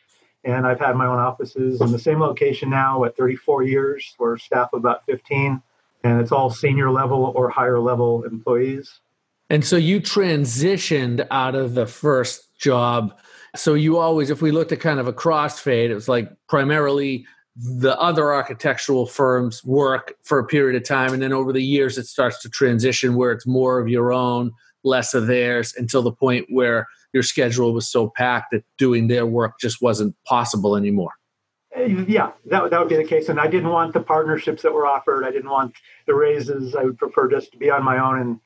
And 0.43 0.67
I've 0.67 0.81
had 0.81 0.97
my 0.97 1.07
own 1.07 1.19
offices 1.19 1.83
in 1.83 1.93
the 1.93 1.99
same 1.99 2.19
location 2.19 2.71
now 2.71 3.05
at 3.05 3.15
34 3.17 3.65
years. 3.65 4.15
We're 4.19 4.39
staff 4.39 4.71
about 4.73 5.05
15, 5.05 5.61
and 6.03 6.21
it's 6.21 6.33
all 6.33 6.49
senior 6.49 6.91
level 6.91 7.33
or 7.37 7.51
higher 7.51 7.79
level 7.79 8.25
employees. 8.25 9.01
And 9.51 9.65
so 9.65 9.77
you 9.77 10.01
transitioned 10.01 11.27
out 11.31 11.55
of 11.55 11.75
the 11.75 11.87
first 11.87 12.57
job. 12.59 13.15
So 13.55 13.75
you 13.75 13.99
always, 13.99 14.31
if 14.31 14.41
we 14.41 14.51
looked 14.51 14.73
at 14.73 14.81
kind 14.81 14.99
of 14.99 15.07
a 15.07 15.13
crossfade, 15.13 15.91
it 15.91 15.95
was 15.95 16.09
like 16.09 16.31
primarily 16.49 17.27
the 17.61 17.99
other 17.99 18.33
architectural 18.33 19.07
firms 19.07 19.65
work 19.65 20.15
for 20.23 20.39
a 20.39 20.47
period 20.47 20.81
of 20.81 20.87
time. 20.87 21.13
And 21.13 21.23
then 21.23 21.33
over 21.33 21.53
the 21.53 21.63
years, 21.63 21.99
it 21.99 22.07
starts 22.07 22.41
to 22.43 22.49
transition 22.49 23.17
where 23.17 23.33
it's 23.33 23.47
more 23.47 23.81
of 23.81 23.89
your 23.89 24.13
own, 24.13 24.53
less 24.85 25.13
of 25.13 25.27
theirs 25.27 25.75
until 25.77 26.03
the 26.03 26.13
point 26.13 26.47
where 26.51 26.87
your 27.13 27.25
schedule 27.25 27.73
was 27.73 27.89
so 27.89 28.13
packed 28.17 28.53
that 28.53 28.65
doing 28.77 29.09
their 29.09 29.27
work 29.27 29.59
just 29.61 29.83
wasn't 29.83 30.15
possible 30.25 30.77
anymore. 30.77 31.13
Uh, 31.77 31.83
yeah, 31.83 32.31
that, 32.47 32.71
that 32.71 32.79
would 32.79 32.89
be 32.89 32.97
the 32.97 33.05
case. 33.05 33.29
And 33.29 33.41
I 33.41 33.49
didn't 33.49 33.71
want 33.71 33.93
the 33.93 34.01
partnerships 34.01 34.63
that 34.63 34.73
were 34.73 34.87
offered. 34.87 35.25
I 35.25 35.31
didn't 35.31 35.51
want 35.51 35.75
the 36.07 36.15
raises. 36.15 36.77
I 36.77 36.85
would 36.85 36.99
prefer 36.99 37.29
just 37.29 37.51
to 37.53 37.59
be 37.59 37.71
on 37.71 37.85
my 37.85 37.99
own 37.99 38.21
and 38.21 38.41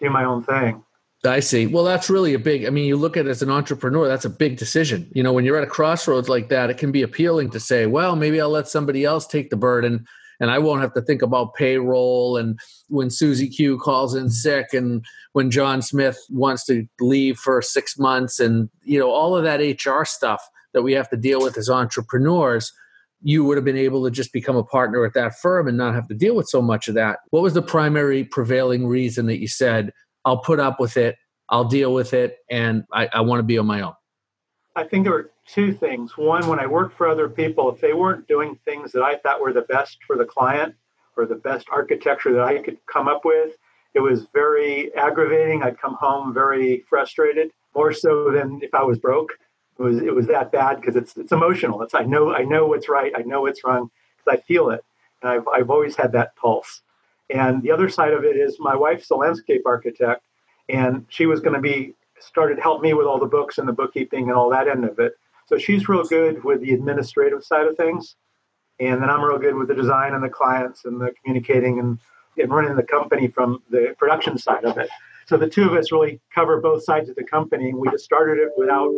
do 0.00 0.08
my 0.08 0.24
own 0.24 0.42
thing. 0.42 0.82
I 1.24 1.40
see. 1.40 1.66
Well, 1.66 1.84
that's 1.84 2.10
really 2.10 2.34
a 2.34 2.38
big, 2.38 2.66
I 2.66 2.70
mean, 2.70 2.86
you 2.86 2.96
look 2.96 3.16
at 3.16 3.26
it 3.26 3.30
as 3.30 3.42
an 3.42 3.50
entrepreneur, 3.50 4.06
that's 4.08 4.24
a 4.24 4.30
big 4.30 4.58
decision. 4.58 5.10
You 5.14 5.22
know, 5.22 5.32
when 5.32 5.44
you're 5.44 5.56
at 5.56 5.64
a 5.64 5.70
crossroads 5.70 6.28
like 6.28 6.48
that, 6.50 6.70
it 6.70 6.78
can 6.78 6.92
be 6.92 7.02
appealing 7.02 7.50
to 7.50 7.60
say, 7.60 7.86
well, 7.86 8.14
maybe 8.16 8.40
I'll 8.40 8.50
let 8.50 8.68
somebody 8.68 9.04
else 9.04 9.26
take 9.26 9.50
the 9.50 9.56
burden 9.56 10.06
and 10.40 10.50
I 10.50 10.58
won't 10.58 10.82
have 10.82 10.92
to 10.94 11.00
think 11.00 11.22
about 11.22 11.54
payroll 11.54 12.36
and 12.36 12.58
when 12.88 13.08
Susie 13.08 13.48
Q 13.48 13.78
calls 13.78 14.14
in 14.14 14.28
sick 14.28 14.66
and 14.72 15.04
when 15.32 15.50
John 15.50 15.80
Smith 15.80 16.18
wants 16.28 16.64
to 16.66 16.86
leave 17.00 17.38
for 17.38 17.62
six 17.62 17.98
months 17.98 18.40
and, 18.40 18.68
you 18.82 18.98
know, 18.98 19.10
all 19.10 19.36
of 19.36 19.44
that 19.44 19.60
HR 19.60 20.04
stuff 20.04 20.46
that 20.72 20.82
we 20.82 20.92
have 20.92 21.08
to 21.10 21.16
deal 21.16 21.40
with 21.40 21.56
as 21.56 21.70
entrepreneurs 21.70 22.72
you 23.26 23.42
would 23.42 23.56
have 23.56 23.64
been 23.64 23.76
able 23.76 24.04
to 24.04 24.10
just 24.10 24.32
become 24.34 24.54
a 24.54 24.62
partner 24.62 25.04
at 25.04 25.14
that 25.14 25.38
firm 25.38 25.66
and 25.66 25.78
not 25.78 25.94
have 25.94 26.06
to 26.06 26.14
deal 26.14 26.36
with 26.36 26.46
so 26.46 26.60
much 26.60 26.88
of 26.88 26.94
that. 26.94 27.20
What 27.30 27.42
was 27.42 27.54
the 27.54 27.62
primary 27.62 28.22
prevailing 28.22 28.86
reason 28.86 29.24
that 29.26 29.40
you 29.40 29.48
said, 29.48 29.92
I'll 30.24 30.38
put 30.38 30.60
up 30.60 30.80
with 30.80 30.96
it, 30.96 31.16
I'll 31.48 31.64
deal 31.64 31.92
with 31.92 32.14
it, 32.14 32.38
and 32.50 32.84
I, 32.92 33.08
I 33.12 33.20
want 33.20 33.40
to 33.40 33.44
be 33.44 33.58
on 33.58 33.66
my 33.66 33.82
own? 33.82 33.94
I 34.76 34.84
think 34.84 35.04
there 35.04 35.12
were 35.12 35.30
two 35.46 35.72
things. 35.72 36.16
One, 36.16 36.46
when 36.48 36.58
I 36.58 36.66
worked 36.66 36.96
for 36.96 37.06
other 37.06 37.28
people, 37.28 37.72
if 37.72 37.80
they 37.80 37.92
weren't 37.92 38.26
doing 38.26 38.58
things 38.64 38.92
that 38.92 39.02
I 39.02 39.16
thought 39.16 39.40
were 39.40 39.52
the 39.52 39.62
best 39.62 39.98
for 40.06 40.16
the 40.16 40.24
client 40.24 40.74
or 41.16 41.26
the 41.26 41.36
best 41.36 41.68
architecture 41.70 42.32
that 42.32 42.42
I 42.42 42.58
could 42.58 42.78
come 42.86 43.06
up 43.06 43.24
with, 43.24 43.56
it 43.94 44.00
was 44.00 44.26
very 44.32 44.92
aggravating. 44.96 45.62
I'd 45.62 45.78
come 45.78 45.94
home 45.94 46.34
very 46.34 46.84
frustrated, 46.88 47.52
more 47.74 47.92
so 47.92 48.32
than 48.32 48.60
if 48.62 48.74
I 48.74 48.82
was 48.82 48.98
broke. 48.98 49.38
It 49.78 49.82
was 49.82 49.98
it 49.98 50.14
was 50.14 50.26
that 50.26 50.50
bad 50.50 50.80
because 50.80 50.96
it's 50.96 51.16
it's 51.16 51.32
emotional. 51.32 51.82
It's 51.82 51.94
I 51.94 52.02
know 52.02 52.34
I 52.34 52.42
know 52.42 52.66
what's 52.66 52.88
right. 52.88 53.12
I 53.16 53.22
know 53.22 53.42
what's 53.42 53.64
wrong 53.64 53.90
because 54.16 54.38
I 54.38 54.42
feel 54.42 54.70
it, 54.70 54.84
and 55.22 55.30
I've 55.30 55.46
I've 55.48 55.70
always 55.70 55.96
had 55.96 56.12
that 56.12 56.34
pulse. 56.36 56.82
And 57.30 57.62
the 57.62 57.70
other 57.70 57.88
side 57.88 58.12
of 58.12 58.24
it 58.24 58.36
is 58.36 58.58
my 58.60 58.76
wife's 58.76 59.10
a 59.10 59.14
landscape 59.14 59.62
architect, 59.66 60.22
and 60.68 61.06
she 61.08 61.26
was 61.26 61.40
going 61.40 61.54
to 61.54 61.60
be 61.60 61.94
started 62.20 62.58
help 62.58 62.82
me 62.82 62.94
with 62.94 63.06
all 63.06 63.18
the 63.18 63.26
books 63.26 63.58
and 63.58 63.68
the 63.68 63.72
bookkeeping 63.72 64.24
and 64.24 64.32
all 64.32 64.50
that 64.50 64.68
end 64.68 64.84
of 64.84 64.98
it. 64.98 65.14
So 65.46 65.58
she's 65.58 65.88
real 65.88 66.04
good 66.04 66.42
with 66.42 66.60
the 66.60 66.72
administrative 66.72 67.44
side 67.44 67.66
of 67.66 67.76
things, 67.76 68.16
and 68.80 69.02
then 69.02 69.10
I'm 69.10 69.22
real 69.22 69.38
good 69.38 69.54
with 69.54 69.68
the 69.68 69.74
design 69.74 70.14
and 70.14 70.22
the 70.22 70.28
clients 70.28 70.84
and 70.84 71.00
the 71.00 71.12
communicating 71.22 71.78
and, 71.78 71.98
and 72.38 72.50
running 72.50 72.76
the 72.76 72.82
company 72.82 73.28
from 73.28 73.62
the 73.70 73.94
production 73.98 74.38
side 74.38 74.64
of 74.64 74.78
it. 74.78 74.88
So 75.26 75.36
the 75.36 75.48
two 75.48 75.64
of 75.64 75.72
us 75.72 75.92
really 75.92 76.20
cover 76.34 76.60
both 76.60 76.84
sides 76.84 77.08
of 77.08 77.16
the 77.16 77.24
company. 77.24 77.72
We 77.72 77.88
just 77.90 78.04
started 78.04 78.38
it 78.38 78.50
without 78.56 78.88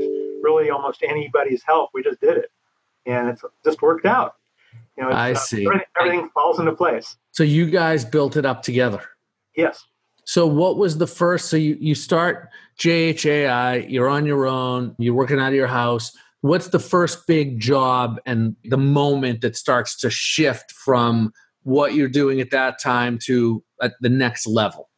really 0.43 0.71
almost 0.71 1.03
anybody's 1.05 1.63
help. 1.63 1.91
We 1.95 2.03
just 2.03 2.21
did 2.21 2.37
it, 2.37 2.51
and 3.07 3.29
it's 3.29 3.43
just 3.65 3.83
worked 3.83 4.07
out. 4.07 4.35
You 4.97 5.05
know, 5.05 5.11
I 5.11 5.33
uh, 5.33 5.35
see. 5.35 5.67
Everything, 5.67 5.87
everything 6.01 6.31
falls 6.31 6.59
into 6.59 6.73
place. 6.73 7.17
So 7.33 7.43
you 7.43 7.71
guys 7.71 8.05
built 8.05 8.37
it 8.37 8.47
up 8.47 8.63
together. 8.63 9.03
Yes. 9.57 9.85
So 10.25 10.47
what 10.47 10.77
was 10.77 10.99
the 10.99 11.07
first? 11.07 11.51
So 11.51 11.57
you 11.57 11.77
you 11.81 11.95
start 11.95 12.49
JHAI. 12.79 13.91
You're 13.91 14.09
on 14.09 14.27
your 14.27 14.47
own. 14.47 14.95
You're 14.99 15.15
working 15.15 15.39
out 15.39 15.49
of 15.49 15.55
your 15.55 15.67
house. 15.67 16.13
What's 16.41 16.69
the 16.69 16.79
first 16.79 17.27
big 17.27 17.61
job 17.61 18.21
and 18.27 18.57
the 18.65 18.77
moment 18.77 19.41
that 19.41 19.57
starts 19.57 19.97
to 20.01 20.11
shift 20.11 20.73
from 20.73 21.33
what 21.63 21.95
you're 21.95 22.09
doing 22.09 22.41
at 22.41 22.51
that 22.51 22.81
time 22.81 23.19
to 23.25 23.63
at 23.83 23.95
the 24.01 24.09
next 24.09 24.47
level? 24.47 24.89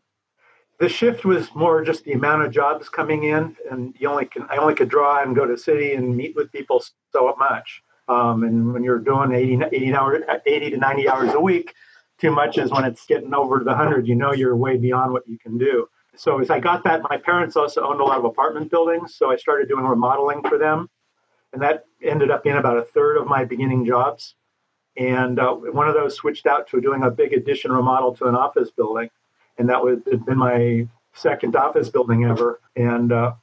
the 0.78 0.88
shift 0.88 1.24
was 1.24 1.52
more 1.54 1.82
just 1.82 2.04
the 2.04 2.12
amount 2.12 2.42
of 2.42 2.52
jobs 2.52 2.88
coming 2.88 3.24
in, 3.24 3.56
and 3.70 3.94
you 3.98 4.08
only 4.08 4.26
can 4.26 4.46
I 4.48 4.56
only 4.56 4.74
could 4.74 4.88
draw 4.88 5.22
and 5.22 5.34
go 5.34 5.44
to 5.44 5.56
city 5.56 5.94
and 5.94 6.16
meet 6.16 6.36
with 6.36 6.52
people 6.52 6.82
so 7.12 7.34
much. 7.38 7.82
Um, 8.08 8.42
and 8.44 8.72
when 8.72 8.82
you're 8.82 8.98
doing 8.98 9.32
80, 9.32 9.60
80, 9.72 9.94
hours, 9.94 10.22
80 10.46 10.70
to 10.70 10.76
90 10.76 11.08
hours 11.08 11.34
a 11.34 11.40
week, 11.40 11.74
too 12.18 12.30
much 12.30 12.58
is 12.58 12.70
when 12.70 12.84
it's 12.84 13.04
getting 13.06 13.34
over 13.34 13.58
the 13.58 13.66
100. 13.66 14.06
You 14.08 14.14
know 14.14 14.32
you're 14.32 14.56
way 14.56 14.76
beyond 14.76 15.12
what 15.12 15.28
you 15.28 15.38
can 15.38 15.58
do. 15.58 15.88
So 16.16 16.40
as 16.40 16.50
I 16.50 16.58
got 16.58 16.84
that, 16.84 17.02
my 17.02 17.16
parents 17.16 17.54
also 17.54 17.82
owned 17.82 18.00
a 18.00 18.04
lot 18.04 18.18
of 18.18 18.24
apartment 18.24 18.70
buildings, 18.70 19.14
so 19.14 19.30
I 19.30 19.36
started 19.36 19.68
doing 19.68 19.84
remodeling 19.84 20.42
for 20.42 20.58
them, 20.58 20.88
and 21.52 21.62
that 21.62 21.84
ended 22.02 22.30
up 22.30 22.42
being 22.42 22.56
about 22.56 22.76
a 22.76 22.82
third 22.82 23.18
of 23.18 23.28
my 23.28 23.44
beginning 23.44 23.86
jobs. 23.86 24.34
And 24.96 25.38
uh, 25.38 25.54
one 25.54 25.88
of 25.88 25.94
those 25.94 26.16
switched 26.16 26.46
out 26.46 26.66
to 26.70 26.80
doing 26.80 27.04
a 27.04 27.10
big 27.10 27.32
addition 27.32 27.70
remodel 27.70 28.16
to 28.16 28.24
an 28.24 28.34
office 28.34 28.70
building 28.70 29.10
and 29.58 29.68
that 29.68 29.82
would 29.82 30.02
have 30.10 30.24
been 30.24 30.38
my 30.38 30.86
second 31.14 31.56
office 31.56 31.90
building 31.90 32.24
ever. 32.24 32.60
And 32.76 33.12
uh, 33.12 33.34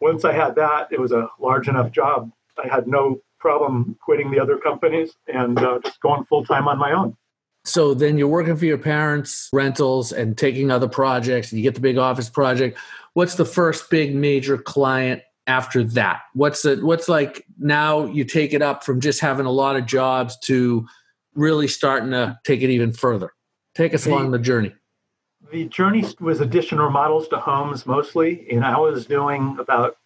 once 0.00 0.24
I 0.24 0.32
had 0.32 0.54
that, 0.54 0.88
it 0.92 1.00
was 1.00 1.12
a 1.12 1.28
large 1.38 1.68
enough 1.68 1.90
job. 1.90 2.30
I 2.62 2.68
had 2.68 2.86
no 2.86 3.20
problem 3.44 3.94
quitting 4.00 4.30
the 4.30 4.40
other 4.40 4.56
companies 4.56 5.12
and 5.28 5.58
uh, 5.58 5.78
just 5.84 6.00
going 6.00 6.24
full 6.24 6.46
time 6.46 6.66
on 6.66 6.78
my 6.78 6.92
own. 6.92 7.14
So 7.66 7.92
then 7.92 8.16
you're 8.16 8.28
working 8.28 8.56
for 8.56 8.64
your 8.64 8.78
parents' 8.78 9.50
rentals 9.52 10.12
and 10.12 10.36
taking 10.36 10.70
other 10.70 10.88
projects, 10.88 11.52
and 11.52 11.58
you 11.58 11.62
get 11.62 11.74
the 11.74 11.80
big 11.82 11.98
office 11.98 12.30
project. 12.30 12.78
What's 13.12 13.34
the 13.34 13.44
first 13.44 13.90
big 13.90 14.14
major 14.14 14.56
client 14.56 15.20
after 15.46 15.84
that? 15.84 16.22
What's 16.32 16.62
the 16.62 16.76
what's 16.76 17.06
like 17.06 17.44
now 17.58 18.06
you 18.06 18.24
take 18.24 18.54
it 18.54 18.62
up 18.62 18.82
from 18.82 19.00
just 19.00 19.20
having 19.20 19.44
a 19.44 19.52
lot 19.52 19.76
of 19.76 19.84
jobs 19.84 20.38
to 20.44 20.86
really 21.34 21.68
starting 21.68 22.12
to 22.12 22.38
take 22.44 22.62
it 22.62 22.70
even 22.70 22.92
further? 22.92 23.34
Take 23.74 23.92
us 23.92 24.06
along 24.06 24.30
the 24.30 24.38
journey 24.38 24.72
the 25.54 25.66
journey 25.66 26.04
was 26.20 26.40
addition 26.40 26.80
remodels 26.80 27.28
to 27.28 27.38
homes 27.38 27.86
mostly, 27.86 28.46
and 28.50 28.64
I 28.64 28.76
was 28.76 29.06
doing 29.06 29.56
about 29.60 29.96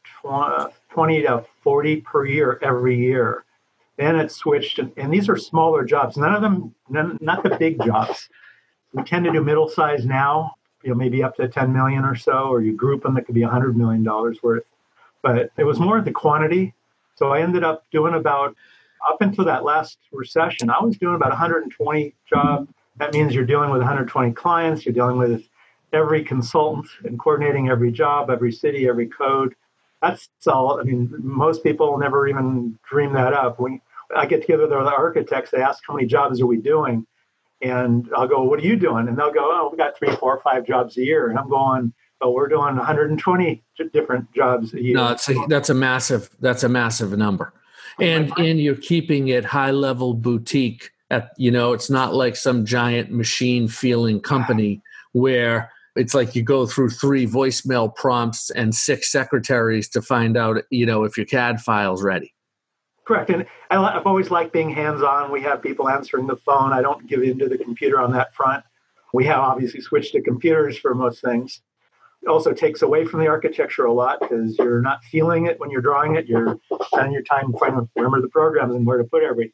20 0.90 1.23
to 1.23 1.45
40 1.68 2.00
per 2.00 2.25
year 2.25 2.58
every 2.62 2.96
year. 2.96 3.44
Then 3.98 4.16
it 4.16 4.32
switched, 4.32 4.78
and 4.78 5.12
these 5.12 5.28
are 5.28 5.37
smaller 5.37 5.84
jobs. 5.84 6.16
None 6.16 6.34
of 6.34 6.40
them, 6.40 6.75
none, 6.88 7.18
not 7.20 7.42
the 7.42 7.58
big 7.58 7.84
jobs. 7.84 8.30
We 8.94 9.02
tend 9.02 9.26
to 9.26 9.32
do 9.32 9.44
middle 9.44 9.68
size 9.68 10.06
now, 10.06 10.54
you 10.82 10.88
know, 10.88 10.96
maybe 10.96 11.22
up 11.22 11.37
to 11.37 11.46
10 11.46 11.70
million 11.70 12.06
or 12.06 12.16
so, 12.16 12.48
or 12.48 12.62
you 12.62 12.75
group 12.75 13.02
them 13.02 13.16
that 13.16 13.26
could 13.26 13.34
be 13.34 13.42
100 13.42 13.76
million 13.76 14.02
dollars 14.02 14.38
worth. 14.42 14.62
But 15.22 15.50
it 15.58 15.64
was 15.64 15.78
more 15.78 16.00
the 16.00 16.10
quantity. 16.10 16.72
So 17.16 17.32
I 17.34 17.42
ended 17.42 17.64
up 17.64 17.84
doing 17.92 18.14
about 18.14 18.56
up 19.06 19.20
until 19.20 19.44
that 19.44 19.62
last 19.62 19.98
recession, 20.10 20.70
I 20.70 20.82
was 20.82 20.96
doing 20.96 21.16
about 21.16 21.28
120 21.28 22.14
job. 22.26 22.66
that 22.96 23.12
means 23.12 23.34
you're 23.34 23.44
dealing 23.44 23.68
with 23.68 23.80
120 23.80 24.32
clients, 24.32 24.87
you're 24.87 24.94
dealing 24.94 25.18
with 25.18 25.42
every 25.92 26.25
consultant 26.25 26.87
and 27.04 27.18
coordinating 27.18 27.68
every 27.68 27.92
job, 27.92 28.30
every 28.30 28.52
city, 28.52 28.88
every 28.88 29.06
code. 29.06 29.54
That's 30.00 30.28
all. 30.46 30.80
I 30.80 30.84
mean, 30.84 31.12
most 31.18 31.62
people 31.62 31.98
never 31.98 32.28
even 32.28 32.78
dream 32.88 33.12
that 33.14 33.32
up. 33.32 33.58
When 33.58 33.80
I 34.14 34.26
get 34.26 34.42
together 34.42 34.62
with 34.62 34.70
the 34.70 34.92
architects, 34.92 35.50
they 35.50 35.60
ask 35.60 35.82
how 35.86 35.94
many 35.94 36.06
jobs 36.06 36.40
are 36.40 36.46
we 36.46 36.58
doing, 36.58 37.06
and 37.62 38.08
I'll 38.16 38.28
go, 38.28 38.42
"What 38.42 38.60
are 38.60 38.64
you 38.64 38.76
doing?" 38.76 39.08
And 39.08 39.18
they'll 39.18 39.32
go, 39.32 39.40
"Oh, 39.42 39.68
we've 39.70 39.78
got 39.78 39.98
three, 39.98 40.14
four, 40.16 40.40
five 40.42 40.64
jobs 40.66 40.96
a 40.98 41.04
year." 41.04 41.30
And 41.30 41.38
I'm 41.38 41.48
going, 41.48 41.92
"Oh, 42.20 42.30
we're 42.30 42.48
doing 42.48 42.76
120 42.76 43.62
different 43.92 44.32
jobs 44.32 44.72
a 44.74 44.82
year." 44.82 44.94
No, 44.94 45.08
that's 45.08 45.28
a, 45.28 45.34
that's 45.48 45.70
a 45.70 45.74
massive 45.74 46.30
that's 46.40 46.62
a 46.62 46.68
massive 46.68 47.16
number, 47.18 47.52
oh 47.98 48.04
and 48.04 48.32
and 48.38 48.60
you're 48.60 48.76
keeping 48.76 49.28
it 49.28 49.44
high 49.44 49.72
level 49.72 50.14
boutique 50.14 50.90
at 51.10 51.32
you 51.36 51.50
know 51.50 51.72
it's 51.72 51.90
not 51.90 52.14
like 52.14 52.36
some 52.36 52.64
giant 52.64 53.10
machine 53.10 53.66
feeling 53.66 54.20
company 54.20 54.80
ah. 54.80 54.88
where 55.12 55.72
it's 55.98 56.14
like 56.14 56.34
you 56.36 56.42
go 56.42 56.66
through 56.66 56.90
three 56.90 57.26
voicemail 57.26 57.94
prompts 57.94 58.50
and 58.50 58.74
six 58.74 59.10
secretaries 59.10 59.88
to 59.90 60.00
find 60.00 60.36
out 60.36 60.62
you 60.70 60.86
know 60.86 61.04
if 61.04 61.16
your 61.16 61.26
cad 61.26 61.60
file's 61.60 62.02
ready. 62.02 62.32
Correct. 63.04 63.30
And 63.30 63.46
i've 63.70 64.06
always 64.06 64.30
liked 64.30 64.52
being 64.52 64.70
hands 64.70 65.02
on 65.02 65.32
we 65.32 65.40
have 65.42 65.62
people 65.62 65.88
answering 65.88 66.26
the 66.26 66.36
phone. 66.36 66.72
I 66.72 66.82
don't 66.82 67.06
give 67.06 67.22
into 67.22 67.48
the 67.48 67.58
computer 67.58 68.00
on 68.00 68.12
that 68.12 68.34
front. 68.34 68.64
We 69.12 69.24
have 69.26 69.40
obviously 69.40 69.80
switched 69.80 70.12
to 70.12 70.22
computers 70.22 70.78
for 70.78 70.94
most 70.94 71.22
things. 71.22 71.62
It 72.22 72.28
also 72.28 72.52
takes 72.52 72.82
away 72.82 73.04
from 73.04 73.20
the 73.20 73.28
architecture 73.28 73.86
a 73.86 73.92
lot 73.92 74.20
because 74.20 74.58
you're 74.58 74.80
not 74.80 75.02
feeling 75.04 75.46
it 75.46 75.58
when 75.60 75.70
you're 75.70 75.80
drawing 75.80 76.16
it. 76.16 76.26
You're 76.26 76.58
spending 76.86 77.12
your 77.12 77.22
time 77.22 77.54
trying 77.56 77.74
to 77.74 77.88
remember 77.96 78.20
the 78.20 78.28
programs 78.28 78.74
and 78.74 78.84
where 78.84 78.98
to 78.98 79.04
put 79.04 79.22
everything. 79.22 79.52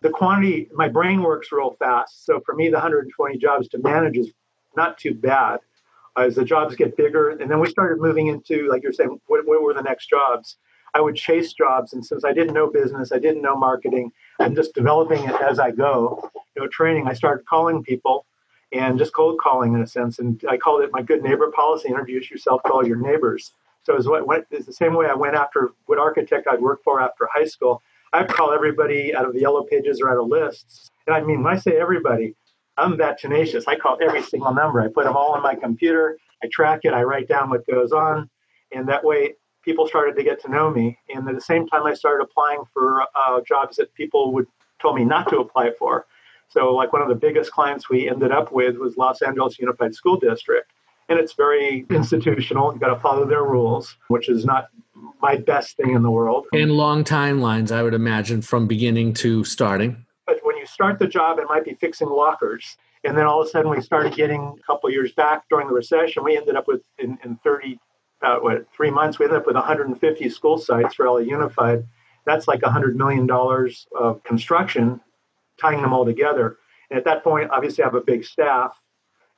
The 0.00 0.10
quantity, 0.10 0.68
my 0.72 0.88
brain 0.88 1.20
works 1.20 1.52
real 1.52 1.76
fast. 1.78 2.24
So 2.24 2.40
for 2.46 2.54
me, 2.54 2.68
the 2.68 2.74
120 2.74 3.36
jobs 3.38 3.68
to 3.68 3.78
manage 3.78 4.16
is 4.16 4.32
not 4.76 4.98
too 4.98 5.14
bad. 5.14 5.60
As 6.16 6.34
the 6.34 6.44
jobs 6.44 6.74
get 6.74 6.96
bigger, 6.96 7.30
and 7.30 7.50
then 7.50 7.60
we 7.60 7.70
started 7.70 8.00
moving 8.00 8.26
into, 8.26 8.68
like 8.68 8.82
you're 8.82 8.92
saying, 8.92 9.20
what, 9.26 9.46
what 9.46 9.62
were 9.62 9.74
the 9.74 9.82
next 9.82 10.08
jobs? 10.10 10.56
I 10.92 11.00
would 11.00 11.14
chase 11.14 11.52
jobs. 11.52 11.92
And 11.92 12.04
since 12.04 12.24
I 12.24 12.32
didn't 12.32 12.52
know 12.52 12.68
business, 12.68 13.12
I 13.12 13.18
didn't 13.18 13.42
know 13.42 13.56
marketing, 13.56 14.10
I'm 14.40 14.54
just 14.54 14.74
developing 14.74 15.24
it 15.24 15.40
as 15.40 15.58
I 15.58 15.70
go. 15.70 16.30
You 16.56 16.62
know, 16.62 16.68
training, 16.68 17.06
I 17.06 17.12
started 17.12 17.46
calling 17.46 17.82
people 17.82 18.26
and 18.72 18.98
just 18.98 19.12
cold 19.12 19.38
calling 19.40 19.74
in 19.74 19.82
a 19.82 19.86
sense. 19.86 20.18
And 20.18 20.42
I 20.48 20.56
called 20.56 20.82
it 20.82 20.90
my 20.92 21.02
good 21.02 21.22
neighbor 21.22 21.50
policy 21.52 21.88
introduce 21.88 22.30
yourself 22.30 22.62
to 22.64 22.72
all 22.72 22.86
your 22.86 22.96
neighbors. 22.96 23.52
So 23.84 23.96
it's, 23.96 24.06
what, 24.06 24.26
went, 24.26 24.46
it's 24.50 24.66
the 24.66 24.72
same 24.72 24.94
way 24.94 25.06
I 25.06 25.14
went 25.14 25.36
after 25.36 25.70
what 25.86 25.98
architect 25.98 26.46
I'd 26.48 26.60
worked 26.60 26.84
for 26.84 27.00
after 27.00 27.28
high 27.32 27.46
school. 27.46 27.82
I'd 28.12 28.28
call 28.28 28.52
everybody 28.52 29.14
out 29.14 29.24
of 29.24 29.32
the 29.32 29.40
yellow 29.40 29.62
pages 29.62 30.00
or 30.00 30.10
out 30.10 30.18
of 30.18 30.26
lists. 30.26 30.90
And 31.06 31.14
I 31.14 31.20
mean, 31.20 31.42
when 31.42 31.54
I 31.54 31.58
say 31.58 31.78
everybody, 31.78 32.34
I'm 32.80 32.96
that 32.98 33.18
tenacious. 33.18 33.64
I 33.66 33.76
call 33.76 33.98
every 34.00 34.22
single 34.22 34.54
number. 34.54 34.80
I 34.80 34.88
put 34.88 35.04
them 35.04 35.16
all 35.16 35.32
on 35.34 35.42
my 35.42 35.54
computer. 35.54 36.16
I 36.42 36.48
track 36.50 36.80
it. 36.84 36.92
I 36.92 37.02
write 37.02 37.28
down 37.28 37.50
what 37.50 37.66
goes 37.66 37.92
on. 37.92 38.30
And 38.72 38.88
that 38.88 39.04
way, 39.04 39.34
people 39.62 39.86
started 39.86 40.16
to 40.16 40.22
get 40.22 40.40
to 40.42 40.50
know 40.50 40.70
me. 40.70 40.98
And 41.14 41.28
at 41.28 41.34
the 41.34 41.40
same 41.40 41.66
time, 41.66 41.84
I 41.84 41.94
started 41.94 42.24
applying 42.24 42.62
for 42.72 43.02
uh, 43.14 43.40
jobs 43.46 43.76
that 43.76 43.92
people 43.94 44.32
would 44.32 44.46
told 44.80 44.96
me 44.96 45.04
not 45.04 45.28
to 45.28 45.38
apply 45.38 45.72
for. 45.78 46.06
So, 46.48 46.74
like 46.74 46.92
one 46.92 47.02
of 47.02 47.08
the 47.08 47.14
biggest 47.14 47.52
clients 47.52 47.88
we 47.88 48.08
ended 48.08 48.32
up 48.32 48.50
with 48.50 48.76
was 48.76 48.96
Los 48.96 49.22
Angeles 49.22 49.58
Unified 49.58 49.94
School 49.94 50.18
District. 50.18 50.70
And 51.08 51.18
it's 51.18 51.34
very 51.34 51.86
institutional. 51.90 52.72
You've 52.72 52.80
got 52.80 52.94
to 52.94 53.00
follow 53.00 53.26
their 53.26 53.42
rules, 53.42 53.96
which 54.08 54.28
is 54.28 54.44
not 54.44 54.68
my 55.20 55.36
best 55.36 55.76
thing 55.76 55.94
in 55.94 56.02
the 56.02 56.10
world. 56.10 56.46
And 56.52 56.72
long 56.72 57.04
timelines, 57.04 57.72
I 57.72 57.82
would 57.82 57.94
imagine, 57.94 58.42
from 58.42 58.66
beginning 58.66 59.14
to 59.14 59.44
starting. 59.44 60.06
You 60.60 60.66
start 60.66 60.98
the 60.98 61.06
job, 61.06 61.38
it 61.38 61.46
might 61.48 61.64
be 61.64 61.72
fixing 61.74 62.08
lockers. 62.08 62.76
And 63.02 63.16
then 63.16 63.24
all 63.24 63.40
of 63.40 63.46
a 63.46 63.50
sudden, 63.50 63.70
we 63.70 63.80
started 63.80 64.14
getting 64.14 64.58
a 64.58 64.62
couple 64.62 64.90
years 64.90 65.12
back 65.12 65.44
during 65.48 65.68
the 65.68 65.72
recession. 65.72 66.22
We 66.22 66.36
ended 66.36 66.54
up 66.54 66.68
with, 66.68 66.82
in, 66.98 67.18
in 67.24 67.36
30, 67.36 67.78
uh, 68.20 68.36
what, 68.40 68.66
three 68.76 68.90
months, 68.90 69.18
we 69.18 69.24
ended 69.24 69.40
up 69.40 69.46
with 69.46 69.56
150 69.56 70.28
school 70.28 70.58
sites 70.58 70.94
for 70.94 71.06
LA 71.06 71.20
Unified. 71.20 71.82
That's 72.26 72.46
like 72.46 72.60
$100 72.60 72.94
million 72.94 73.26
of 73.98 74.22
construction 74.22 75.00
tying 75.58 75.80
them 75.80 75.94
all 75.94 76.04
together. 76.04 76.58
And 76.90 76.98
at 76.98 77.04
that 77.06 77.24
point, 77.24 77.50
obviously, 77.50 77.82
I 77.82 77.86
have 77.86 77.94
a 77.94 78.02
big 78.02 78.24
staff 78.24 78.78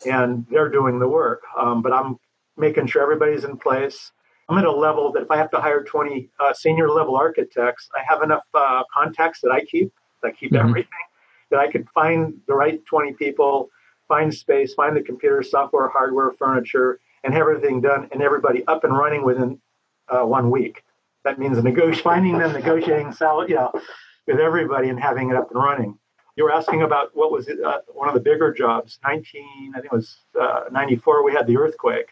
and 0.04 0.44
they're 0.50 0.68
doing 0.68 0.98
the 0.98 1.08
work. 1.08 1.42
Um, 1.56 1.82
but 1.82 1.92
I'm 1.92 2.18
making 2.56 2.88
sure 2.88 3.02
everybody's 3.02 3.44
in 3.44 3.58
place. 3.58 4.10
I'm 4.48 4.58
at 4.58 4.64
a 4.64 4.72
level 4.72 5.12
that 5.12 5.22
if 5.22 5.30
I 5.30 5.36
have 5.36 5.50
to 5.52 5.60
hire 5.60 5.84
20 5.84 6.30
uh, 6.40 6.52
senior 6.52 6.90
level 6.90 7.16
architects, 7.16 7.88
I 7.96 8.02
have 8.08 8.22
enough 8.22 8.42
uh, 8.54 8.82
contacts 8.92 9.40
that 9.42 9.52
I 9.52 9.64
keep, 9.64 9.92
that 10.22 10.36
keep 10.36 10.52
mm-hmm. 10.52 10.68
everything, 10.68 10.90
that 11.52 11.60
I 11.60 11.70
could 11.70 11.88
find 11.94 12.34
the 12.48 12.54
right 12.54 12.84
20 12.84 13.12
people, 13.12 13.70
find 14.08 14.34
space, 14.34 14.74
find 14.74 14.96
the 14.96 15.02
computer, 15.02 15.42
software, 15.42 15.88
hardware, 15.88 16.32
furniture, 16.32 16.98
and 17.22 17.32
have 17.32 17.42
everything 17.42 17.80
done 17.80 18.08
and 18.10 18.20
everybody 18.20 18.66
up 18.66 18.82
and 18.82 18.96
running 18.96 19.24
within 19.24 19.60
uh, 20.08 20.24
one 20.24 20.50
week. 20.50 20.82
That 21.24 21.38
means 21.38 21.56
finding 22.00 22.38
them, 22.38 22.52
negotiating, 22.52 23.12
salary, 23.12 23.50
you 23.50 23.54
know, 23.54 23.70
with 24.26 24.40
everybody 24.40 24.88
and 24.88 24.98
having 24.98 25.30
it 25.30 25.36
up 25.36 25.52
and 25.52 25.62
running 25.62 25.96
you 26.36 26.44
were 26.44 26.52
asking 26.52 26.82
about 26.82 27.10
what 27.14 27.30
was 27.30 27.48
uh, 27.48 27.78
one 27.88 28.08
of 28.08 28.14
the 28.14 28.20
bigger 28.20 28.52
jobs. 28.52 28.98
19, 29.04 29.72
I 29.74 29.80
think 29.80 29.92
it 29.92 29.96
was 29.96 30.18
uh, 30.40 30.64
94. 30.70 31.24
We 31.24 31.32
had 31.32 31.46
the 31.46 31.56
earthquake, 31.58 32.08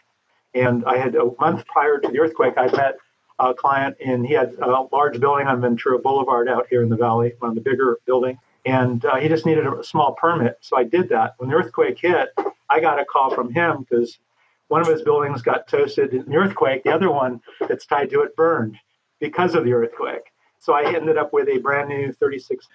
and 0.53 0.85
I 0.85 0.97
had 0.97 1.15
a 1.15 1.31
month 1.39 1.65
prior 1.65 1.97
to 1.99 2.07
the 2.07 2.19
earthquake, 2.19 2.53
I 2.57 2.67
met 2.67 2.97
a 3.39 3.53
client, 3.53 3.97
and 4.05 4.25
he 4.25 4.33
had 4.33 4.53
a 4.61 4.87
large 4.91 5.19
building 5.19 5.47
on 5.47 5.61
Ventura 5.61 5.97
Boulevard 5.97 6.47
out 6.47 6.67
here 6.69 6.83
in 6.83 6.89
the 6.89 6.97
valley, 6.97 7.33
one 7.39 7.49
of 7.49 7.55
the 7.55 7.61
bigger 7.61 7.99
buildings, 8.05 8.37
and 8.65 9.03
uh, 9.05 9.15
he 9.15 9.27
just 9.27 9.45
needed 9.45 9.65
a 9.65 9.83
small 9.83 10.13
permit. 10.13 10.57
So 10.61 10.77
I 10.77 10.83
did 10.83 11.09
that. 11.09 11.33
When 11.37 11.49
the 11.49 11.55
earthquake 11.55 11.99
hit, 11.99 12.29
I 12.69 12.79
got 12.79 12.99
a 12.99 13.05
call 13.05 13.33
from 13.33 13.51
him 13.53 13.85
because 13.87 14.19
one 14.67 14.81
of 14.81 14.87
his 14.87 15.01
buildings 15.01 15.41
got 15.41 15.67
toasted 15.67 16.13
in 16.13 16.25
the 16.25 16.35
earthquake. 16.35 16.83
The 16.83 16.93
other 16.93 17.11
one 17.11 17.41
that's 17.67 17.85
tied 17.85 18.09
to 18.11 18.21
it 18.21 18.35
burned 18.35 18.77
because 19.19 19.55
of 19.55 19.65
the 19.65 19.73
earthquake. 19.73 20.31
So 20.59 20.73
I 20.73 20.93
ended 20.93 21.17
up 21.17 21.33
with 21.33 21.49
a 21.49 21.57
brand 21.57 21.89
new 21.89 22.13
36 22.13 22.67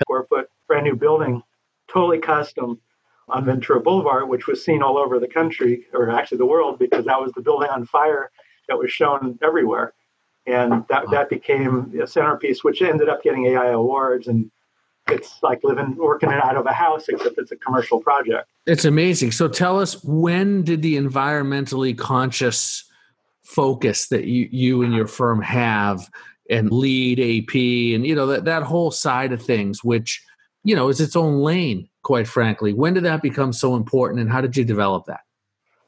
square 0.00 0.24
foot 0.24 0.50
brand 0.66 0.84
new 0.84 0.96
building, 0.96 1.42
totally 1.88 2.18
custom 2.18 2.80
on 3.28 3.44
Ventura 3.44 3.80
Boulevard, 3.80 4.28
which 4.28 4.46
was 4.46 4.64
seen 4.64 4.82
all 4.82 4.96
over 4.96 5.18
the 5.18 5.28
country, 5.28 5.86
or 5.92 6.10
actually 6.10 6.38
the 6.38 6.46
world, 6.46 6.78
because 6.78 7.04
that 7.04 7.20
was 7.20 7.32
the 7.32 7.42
building 7.42 7.68
on 7.68 7.84
fire 7.84 8.30
that 8.68 8.78
was 8.78 8.90
shown 8.90 9.38
everywhere. 9.42 9.92
And 10.46 10.84
that, 10.88 11.10
that 11.10 11.28
became 11.28 11.92
a 12.02 12.06
centerpiece, 12.06 12.64
which 12.64 12.80
ended 12.80 13.08
up 13.08 13.22
getting 13.22 13.46
AIA 13.46 13.76
awards. 13.76 14.28
And 14.28 14.50
it's 15.10 15.38
like 15.42 15.62
living, 15.62 15.96
working 15.96 16.30
it 16.30 16.42
out 16.42 16.56
of 16.56 16.66
a 16.66 16.72
house, 16.72 17.08
except 17.08 17.38
it's 17.38 17.52
a 17.52 17.56
commercial 17.56 18.00
project. 18.00 18.48
It's 18.66 18.84
amazing. 18.84 19.32
So 19.32 19.48
tell 19.48 19.78
us, 19.78 20.02
when 20.04 20.62
did 20.62 20.82
the 20.82 20.96
environmentally 20.96 21.96
conscious 21.96 22.84
focus 23.42 24.08
that 24.08 24.24
you, 24.24 24.48
you 24.50 24.82
and 24.82 24.92
your 24.92 25.06
firm 25.06 25.40
have 25.42 26.08
and 26.50 26.70
LEED 26.70 27.18
AP 27.20 27.54
and, 27.94 28.06
you 28.06 28.14
know, 28.14 28.26
that, 28.26 28.44
that 28.44 28.62
whole 28.62 28.90
side 28.90 29.32
of 29.32 29.42
things, 29.42 29.82
which 29.82 30.22
you 30.64 30.74
know, 30.74 30.88
is 30.88 31.00
its 31.00 31.16
own 31.16 31.38
lane, 31.38 31.88
quite 32.02 32.28
frankly. 32.28 32.74
When 32.74 32.94
did 32.94 33.04
that 33.04 33.22
become 33.22 33.52
so 33.52 33.74
important 33.74 34.20
and 34.20 34.30
how 34.30 34.40
did 34.40 34.56
you 34.56 34.64
develop 34.64 35.06
that? 35.06 35.20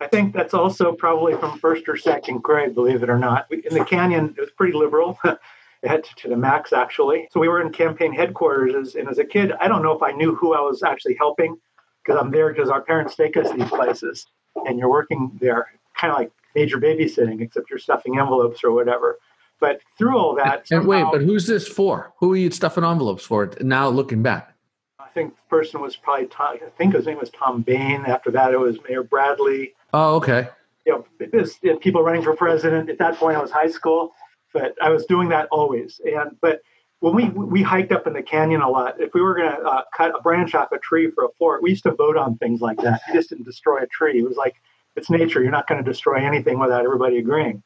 I 0.00 0.06
think 0.06 0.32
that's 0.32 0.54
also 0.54 0.92
probably 0.92 1.34
from 1.34 1.58
first 1.58 1.86
or 1.86 1.96
second 1.96 2.42
grade, 2.42 2.74
believe 2.74 3.02
it 3.02 3.10
or 3.10 3.18
not. 3.18 3.46
In 3.52 3.74
the 3.74 3.84
canyon, 3.84 4.34
it 4.38 4.40
was 4.40 4.50
pretty 4.56 4.72
liberal. 4.72 5.18
had 5.88 6.04
to, 6.04 6.14
to 6.16 6.28
the 6.28 6.36
max, 6.36 6.72
actually. 6.72 7.28
So 7.32 7.40
we 7.40 7.48
were 7.48 7.60
in 7.60 7.72
campaign 7.72 8.12
headquarters. 8.12 8.74
As, 8.74 8.94
and 8.94 9.08
as 9.08 9.18
a 9.18 9.24
kid, 9.24 9.52
I 9.60 9.68
don't 9.68 9.82
know 9.82 9.92
if 9.92 10.02
I 10.02 10.12
knew 10.12 10.34
who 10.34 10.54
I 10.54 10.60
was 10.60 10.82
actually 10.82 11.16
helping 11.16 11.56
because 12.04 12.20
I'm 12.20 12.30
there 12.30 12.52
because 12.52 12.68
our 12.68 12.82
parents 12.82 13.14
take 13.14 13.36
us 13.36 13.50
these 13.52 13.68
places 13.68 14.26
and 14.66 14.78
you're 14.78 14.90
working 14.90 15.30
there, 15.40 15.68
kind 15.96 16.12
of 16.12 16.18
like 16.18 16.32
major 16.54 16.78
babysitting, 16.78 17.40
except 17.40 17.70
you're 17.70 17.78
stuffing 17.78 18.18
envelopes 18.18 18.62
or 18.64 18.72
whatever. 18.72 19.18
But 19.58 19.80
through 19.98 20.16
all 20.16 20.34
that. 20.36 20.70
And 20.70 20.86
wait, 20.86 21.04
but 21.12 21.20
who's 21.20 21.46
this 21.46 21.68
for? 21.68 22.12
Who 22.18 22.32
are 22.32 22.36
you 22.36 22.50
stuffing 22.50 22.84
envelopes 22.84 23.24
for 23.24 23.52
now 23.60 23.88
looking 23.88 24.22
back? 24.22 24.54
I 24.98 25.08
think 25.12 25.34
the 25.34 25.56
person 25.56 25.80
was 25.80 25.96
probably 25.96 26.26
Tom, 26.26 26.56
I 26.64 26.70
think 26.78 26.94
his 26.94 27.06
name 27.06 27.18
was 27.18 27.30
Tom 27.30 27.62
Bain. 27.62 28.04
After 28.06 28.30
that, 28.30 28.52
it 28.52 28.58
was 28.58 28.78
Mayor 28.88 29.02
Bradley. 29.02 29.74
Oh, 29.92 30.16
okay. 30.16 30.48
You 30.86 30.92
know, 30.92 31.06
it 31.18 31.34
was, 31.34 31.58
people 31.80 32.02
running 32.02 32.22
for 32.22 32.34
president. 32.34 32.88
At 32.88 32.98
that 32.98 33.16
point, 33.16 33.36
I 33.36 33.42
was 33.42 33.50
high 33.50 33.68
school, 33.68 34.12
but 34.52 34.74
I 34.82 34.90
was 34.90 35.06
doing 35.06 35.28
that 35.30 35.48
always. 35.50 36.00
And 36.04 36.36
but 36.40 36.60
when 37.00 37.14
we 37.14 37.28
we 37.28 37.62
hiked 37.62 37.92
up 37.92 38.06
in 38.06 38.12
the 38.12 38.22
canyon 38.22 38.60
a 38.60 38.68
lot, 38.68 39.00
if 39.00 39.14
we 39.14 39.22
were 39.22 39.34
going 39.34 39.50
to 39.50 39.60
uh, 39.62 39.82
cut 39.96 40.14
a 40.16 40.20
branch 40.20 40.54
off 40.54 40.72
a 40.72 40.78
tree 40.78 41.10
for 41.10 41.24
a 41.24 41.28
fort, 41.38 41.62
we 41.62 41.70
used 41.70 41.84
to 41.84 41.92
vote 41.92 42.16
on 42.16 42.36
things 42.36 42.60
like 42.60 42.78
that. 42.78 43.00
You 43.08 43.14
just 43.14 43.30
didn't 43.30 43.44
destroy 43.44 43.78
a 43.82 43.86
tree. 43.86 44.18
It 44.18 44.28
was 44.28 44.36
like 44.36 44.56
it's 44.96 45.10
nature. 45.10 45.42
You're 45.42 45.50
not 45.50 45.66
going 45.66 45.82
to 45.82 45.88
destroy 45.90 46.16
anything 46.16 46.58
without 46.58 46.84
everybody 46.84 47.18
agreeing. 47.18 47.62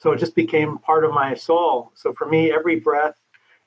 So 0.00 0.12
it 0.12 0.18
just 0.18 0.34
became 0.34 0.78
part 0.78 1.04
of 1.04 1.12
my 1.12 1.34
soul. 1.34 1.92
So 1.94 2.12
for 2.14 2.26
me, 2.26 2.52
every 2.52 2.80
breath, 2.80 3.14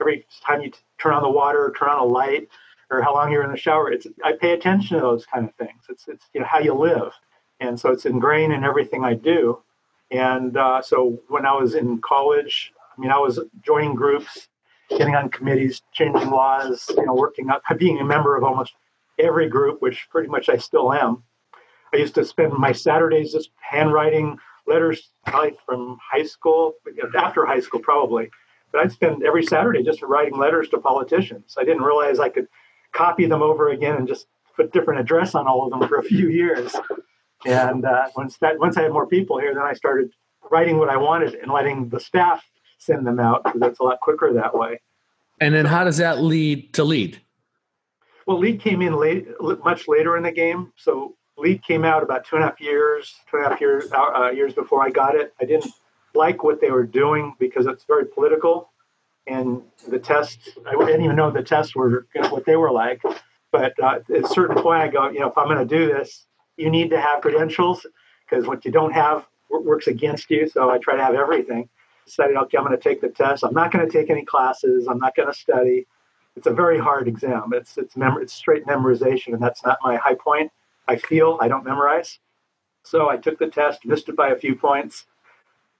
every 0.01 0.25
time 0.45 0.61
you 0.61 0.71
turn 0.97 1.13
on 1.13 1.23
the 1.23 1.29
water, 1.29 1.73
turn 1.77 1.89
on 1.89 1.99
a 1.99 2.05
light, 2.05 2.49
or 2.91 3.01
how 3.01 3.13
long 3.13 3.31
you're 3.31 3.43
in 3.43 3.51
the 3.51 3.57
shower. 3.57 3.91
It's 3.91 4.07
I 4.23 4.33
pay 4.33 4.51
attention 4.51 4.97
to 4.97 5.01
those 5.01 5.25
kind 5.25 5.47
of 5.47 5.55
things. 5.55 5.83
It's 5.89 6.07
it's 6.07 6.25
you 6.33 6.41
know 6.41 6.47
how 6.47 6.59
you 6.59 6.73
live, 6.73 7.13
and 7.59 7.79
so 7.79 7.91
it's 7.91 8.05
ingrained 8.05 8.53
in 8.53 8.63
everything 8.63 9.03
I 9.03 9.13
do. 9.13 9.61
And 10.11 10.55
uh, 10.55 10.81
so 10.81 11.19
when 11.29 11.45
I 11.45 11.53
was 11.53 11.75
in 11.75 11.99
college, 11.99 12.71
I 12.97 13.01
mean, 13.01 13.11
I 13.11 13.17
was 13.17 13.39
joining 13.65 13.95
groups, 13.95 14.47
getting 14.89 15.15
on 15.15 15.29
committees, 15.29 15.81
changing 15.93 16.29
laws, 16.29 16.85
you 16.95 17.05
know, 17.05 17.13
working 17.13 17.49
up, 17.49 17.63
being 17.77 17.99
a 17.99 18.05
member 18.05 18.35
of 18.35 18.43
almost 18.43 18.73
every 19.19 19.49
group, 19.49 19.81
which 19.81 20.07
pretty 20.09 20.29
much 20.29 20.49
I 20.49 20.57
still 20.57 20.93
am. 20.93 21.23
I 21.93 21.97
used 21.97 22.15
to 22.15 22.25
spend 22.25 22.53
my 22.53 22.71
Saturdays 22.71 23.31
just 23.31 23.49
handwriting 23.59 24.37
letters, 24.67 25.09
probably 25.25 25.57
from 25.65 25.97
high 26.01 26.23
school, 26.23 26.73
after 27.17 27.45
high 27.45 27.59
school 27.59 27.79
probably. 27.79 28.29
But 28.71 28.81
I'd 28.81 28.91
spend 28.91 29.23
every 29.23 29.43
Saturday 29.43 29.83
just 29.83 30.01
writing 30.01 30.37
letters 30.37 30.69
to 30.69 30.77
politicians. 30.79 31.55
I 31.57 31.63
didn't 31.63 31.83
realize 31.83 32.19
I 32.19 32.29
could 32.29 32.47
copy 32.91 33.25
them 33.25 33.41
over 33.41 33.69
again 33.69 33.95
and 33.95 34.07
just 34.07 34.27
put 34.55 34.71
different 34.73 34.99
address 34.99 35.35
on 35.35 35.47
all 35.47 35.65
of 35.65 35.71
them 35.71 35.87
for 35.87 35.97
a 35.97 36.03
few 36.03 36.29
years. 36.29 36.75
And 37.45 37.85
uh, 37.85 38.07
once 38.15 38.37
that 38.37 38.59
once 38.59 38.77
I 38.77 38.83
had 38.83 38.91
more 38.91 39.07
people 39.07 39.39
here, 39.39 39.53
then 39.53 39.63
I 39.63 39.73
started 39.73 40.11
writing 40.51 40.77
what 40.77 40.89
I 40.89 40.97
wanted 40.97 41.35
and 41.35 41.51
letting 41.51 41.89
the 41.89 41.99
staff 41.99 42.43
send 42.77 43.05
them 43.05 43.19
out 43.19 43.43
because 43.43 43.59
that's 43.59 43.79
a 43.79 43.83
lot 43.83 43.99
quicker 44.01 44.33
that 44.33 44.55
way. 44.57 44.81
And 45.39 45.53
then 45.53 45.65
how 45.65 45.83
does 45.83 45.97
that 45.97 46.21
lead 46.21 46.73
to 46.73 46.83
LEED? 46.83 47.21
Well, 48.25 48.39
LEED 48.39 48.61
came 48.61 48.81
in 48.81 48.95
late, 48.95 49.27
much 49.63 49.87
later 49.87 50.17
in 50.17 50.23
the 50.23 50.31
game. 50.31 50.71
So 50.77 51.15
LEED 51.37 51.63
came 51.63 51.83
out 51.83 52.01
about 52.01 52.25
two 52.25 52.37
and 52.37 52.45
a 52.45 52.47
half 52.47 52.59
years, 52.59 53.13
two 53.29 53.37
and 53.37 53.45
a 53.45 53.49
half 53.49 53.61
years 53.61 53.91
uh, 53.91 53.97
uh 53.97 54.31
years 54.31 54.53
before 54.53 54.83
I 54.83 54.89
got 54.89 55.15
it. 55.15 55.33
I 55.39 55.45
didn't 55.45 55.71
like 56.15 56.43
what 56.43 56.61
they 56.61 56.71
were 56.71 56.85
doing 56.85 57.35
because 57.39 57.67
it's 57.67 57.83
very 57.85 58.05
political 58.05 58.71
and 59.27 59.61
the 59.87 59.99
tests 59.99 60.49
i 60.65 60.85
didn't 60.85 61.03
even 61.03 61.15
know 61.15 61.31
the 61.31 61.43
tests 61.43 61.75
were 61.75 62.07
what 62.29 62.45
they 62.45 62.55
were 62.55 62.71
like 62.71 63.01
but 63.51 63.73
uh, 63.81 63.99
at 64.15 64.23
a 64.23 64.27
certain 64.27 64.61
point 64.61 64.81
i 64.81 64.87
go 64.87 65.09
you 65.09 65.19
know 65.19 65.27
if 65.27 65.37
i'm 65.37 65.47
going 65.47 65.57
to 65.57 65.65
do 65.65 65.87
this 65.87 66.25
you 66.57 66.69
need 66.69 66.89
to 66.89 66.99
have 66.99 67.21
credentials 67.21 67.85
because 68.27 68.47
what 68.47 68.65
you 68.65 68.71
don't 68.71 68.91
have 68.91 69.25
works 69.49 69.87
against 69.87 70.29
you 70.29 70.47
so 70.47 70.69
i 70.69 70.77
try 70.77 70.95
to 70.95 71.03
have 71.03 71.15
everything. 71.15 71.69
Decided 72.05 72.37
okay 72.37 72.57
i'm 72.57 72.65
going 72.65 72.77
to 72.77 72.81
take 72.81 73.01
the 73.01 73.09
test. 73.09 73.43
I'm 73.43 73.53
not 73.53 73.71
going 73.71 73.85
to 73.85 73.91
take 73.91 74.09
any 74.09 74.23
classes. 74.23 74.87
I'm 74.87 74.99
not 74.99 75.15
going 75.15 75.27
to 75.27 75.33
study. 75.33 75.87
It's 76.35 76.47
a 76.47 76.51
very 76.53 76.77
hard 76.77 77.07
exam. 77.07 77.51
It's 77.53 77.77
it's 77.77 77.95
mem- 77.97 78.19
it's 78.21 78.33
straight 78.33 78.65
memorization 78.65 79.33
and 79.33 79.41
that's 79.41 79.63
not 79.65 79.79
my 79.83 79.95
high 79.97 80.15
point. 80.15 80.51
I 80.87 80.97
feel 80.97 81.37
i 81.41 81.47
don't 81.47 81.65
memorize. 81.65 82.19
So 82.83 83.09
i 83.09 83.17
took 83.17 83.39
the 83.39 83.47
test 83.47 83.85
missed 83.85 84.09
it 84.09 84.15
by 84.15 84.29
a 84.29 84.35
few 84.35 84.55
points. 84.55 85.05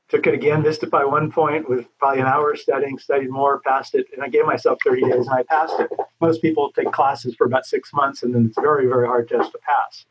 Took 0.08 0.28
it 0.28 0.36
again, 0.36 0.62
missed 0.62 0.84
it 0.84 0.92
by 0.92 1.04
one 1.04 1.32
point 1.32 1.68
with 1.68 1.88
probably 1.98 2.22
an 2.22 2.28
hour 2.28 2.56
studying, 2.56 3.00
studied 3.00 3.32
more, 3.32 3.60
passed 3.62 3.96
it, 3.96 4.06
and 4.14 4.24
I 4.24 4.30
gave 4.30 4.46
myself 4.46 4.78
30 4.84 5.02
days 5.02 5.26
and 5.26 5.32
I 5.32 5.42
passed 5.42 5.80
it. 5.80 5.90
Most 6.22 6.44
people 6.44 6.72
take 6.72 6.92
classes 6.92 7.34
for 7.36 7.48
about 7.48 7.66
six 7.66 7.92
months 7.92 8.22
and 8.22 8.34
then 8.34 8.46
it's 8.46 8.58
a 8.58 8.62
very, 8.62 8.86
very 8.86 9.08
hard 9.08 9.28
test 9.28 9.52
to 9.54 9.58
pass. 9.60 10.06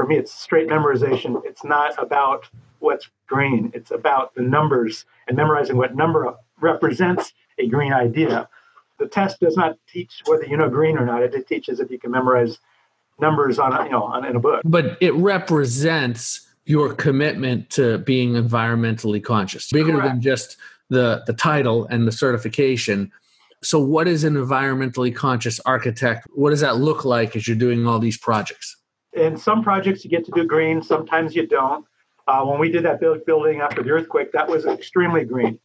For 0.00 0.06
me, 0.06 0.16
it's 0.16 0.32
straight 0.32 0.66
memorization. 0.66 1.44
It's 1.44 1.62
not 1.62 2.02
about 2.02 2.48
what's 2.78 3.10
green, 3.26 3.70
it's 3.74 3.90
about 3.90 4.34
the 4.34 4.40
numbers 4.40 5.04
and 5.28 5.36
memorizing 5.36 5.76
what 5.76 5.94
number 5.94 6.34
represents 6.58 7.34
a 7.58 7.66
green 7.66 7.92
idea. 7.92 8.48
The 8.98 9.08
test 9.08 9.40
does 9.40 9.58
not 9.58 9.76
teach 9.86 10.22
whether 10.24 10.46
you 10.46 10.56
know 10.56 10.70
green 10.70 10.96
or 10.96 11.04
not. 11.04 11.22
It 11.22 11.46
teaches 11.46 11.80
if 11.80 11.90
you 11.90 11.98
can 11.98 12.12
memorize 12.12 12.60
numbers 13.20 13.58
on 13.58 13.74
a, 13.74 13.84
you 13.84 13.90
know 13.90 14.04
on, 14.04 14.24
in 14.24 14.36
a 14.36 14.40
book. 14.40 14.62
But 14.64 14.96
it 15.02 15.12
represents 15.16 16.48
your 16.64 16.94
commitment 16.94 17.68
to 17.72 17.98
being 17.98 18.32
environmentally 18.32 19.22
conscious, 19.22 19.70
bigger 19.70 19.92
Correct. 19.92 20.08
than 20.08 20.22
just 20.22 20.56
the 20.88 21.22
the 21.26 21.34
title 21.34 21.86
and 21.90 22.08
the 22.08 22.12
certification. 22.12 23.12
So, 23.62 23.78
what 23.78 24.08
is 24.08 24.24
an 24.24 24.32
environmentally 24.32 25.14
conscious 25.14 25.60
architect? 25.66 26.26
What 26.30 26.48
does 26.48 26.60
that 26.60 26.78
look 26.78 27.04
like 27.04 27.36
as 27.36 27.46
you're 27.46 27.54
doing 27.54 27.86
all 27.86 27.98
these 27.98 28.16
projects? 28.16 28.78
In 29.12 29.36
some 29.36 29.62
projects, 29.62 30.04
you 30.04 30.10
get 30.10 30.24
to 30.26 30.32
do 30.32 30.44
green. 30.44 30.82
Sometimes 30.82 31.34
you 31.34 31.46
don't. 31.46 31.84
Uh, 32.28 32.44
when 32.44 32.60
we 32.60 32.70
did 32.70 32.84
that 32.84 33.00
building 33.26 33.60
after 33.60 33.82
the 33.82 33.90
earthquake, 33.90 34.30
that 34.32 34.48
was 34.48 34.66
extremely 34.66 35.24
green. 35.24 35.58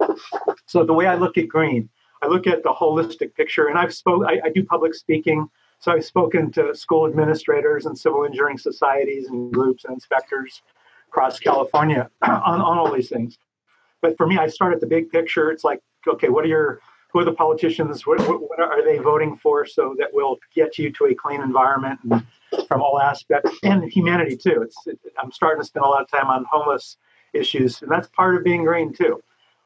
So 0.66 0.84
the 0.84 0.94
way 0.94 1.06
I 1.06 1.16
look 1.16 1.38
at 1.38 1.48
green, 1.48 1.90
I 2.24 2.28
look 2.28 2.48
at 2.48 2.64
the 2.64 2.74
holistic 2.74 3.36
picture, 3.36 3.68
and 3.68 3.78
I've 3.78 3.94
spoke. 3.94 4.24
I, 4.28 4.40
I 4.46 4.50
do 4.50 4.64
public 4.64 4.96
speaking, 4.96 5.48
so 5.80 5.92
I've 5.92 6.06
spoken 6.06 6.52
to 6.54 6.74
school 6.74 7.06
administrators 7.06 7.86
and 7.86 7.96
civil 7.98 8.26
engineering 8.26 8.58
societies 8.58 9.28
and 9.28 9.54
groups 9.54 9.86
and 9.86 9.94
inspectors 9.94 10.64
across 11.10 11.38
California 11.40 12.10
on, 12.24 12.62
on 12.62 12.78
all 12.80 12.92
these 12.92 13.10
things. 13.10 13.38
But 14.02 14.18
for 14.18 14.26
me, 14.26 14.38
I 14.38 14.48
start 14.48 14.74
at 14.74 14.80
the 14.80 14.88
big 14.88 15.12
picture. 15.12 15.52
It's 15.52 15.64
like, 15.64 15.82
okay, 16.08 16.30
what 16.30 16.46
are 16.46 16.48
your 16.48 16.80
who 17.12 17.20
are 17.20 17.26
the 17.26 17.34
politicians? 17.34 18.06
What, 18.06 18.20
what 18.28 18.60
are 18.60 18.84
they 18.84 18.98
voting 18.98 19.38
for 19.38 19.66
so 19.66 19.96
that 20.00 20.10
we'll 20.12 20.38
get 20.54 20.78
you 20.78 20.92
to 20.94 21.06
a 21.06 21.16
clean 21.16 21.42
environment 21.42 22.00
and 22.04 22.26
from 22.68 22.82
all 22.82 23.00
aspects 23.00 23.52
and 23.64 23.84
humanity 23.92 24.36
too. 24.38 24.62
It's 24.62 24.78
it, 24.88 25.00
I'm 25.22 25.32
starting 25.32 25.62
to 25.62 25.66
spend 25.66 25.86
a 25.86 25.90
lot 25.90 26.02
of 26.02 26.10
time 26.10 26.28
on 26.28 26.46
homeless 26.50 26.98
issues, 27.34 27.82
and 27.82 27.92
that's 27.92 28.08
part 28.10 28.36
of 28.36 28.44
being 28.44 28.64
green 28.64 28.94
too. 28.94 29.22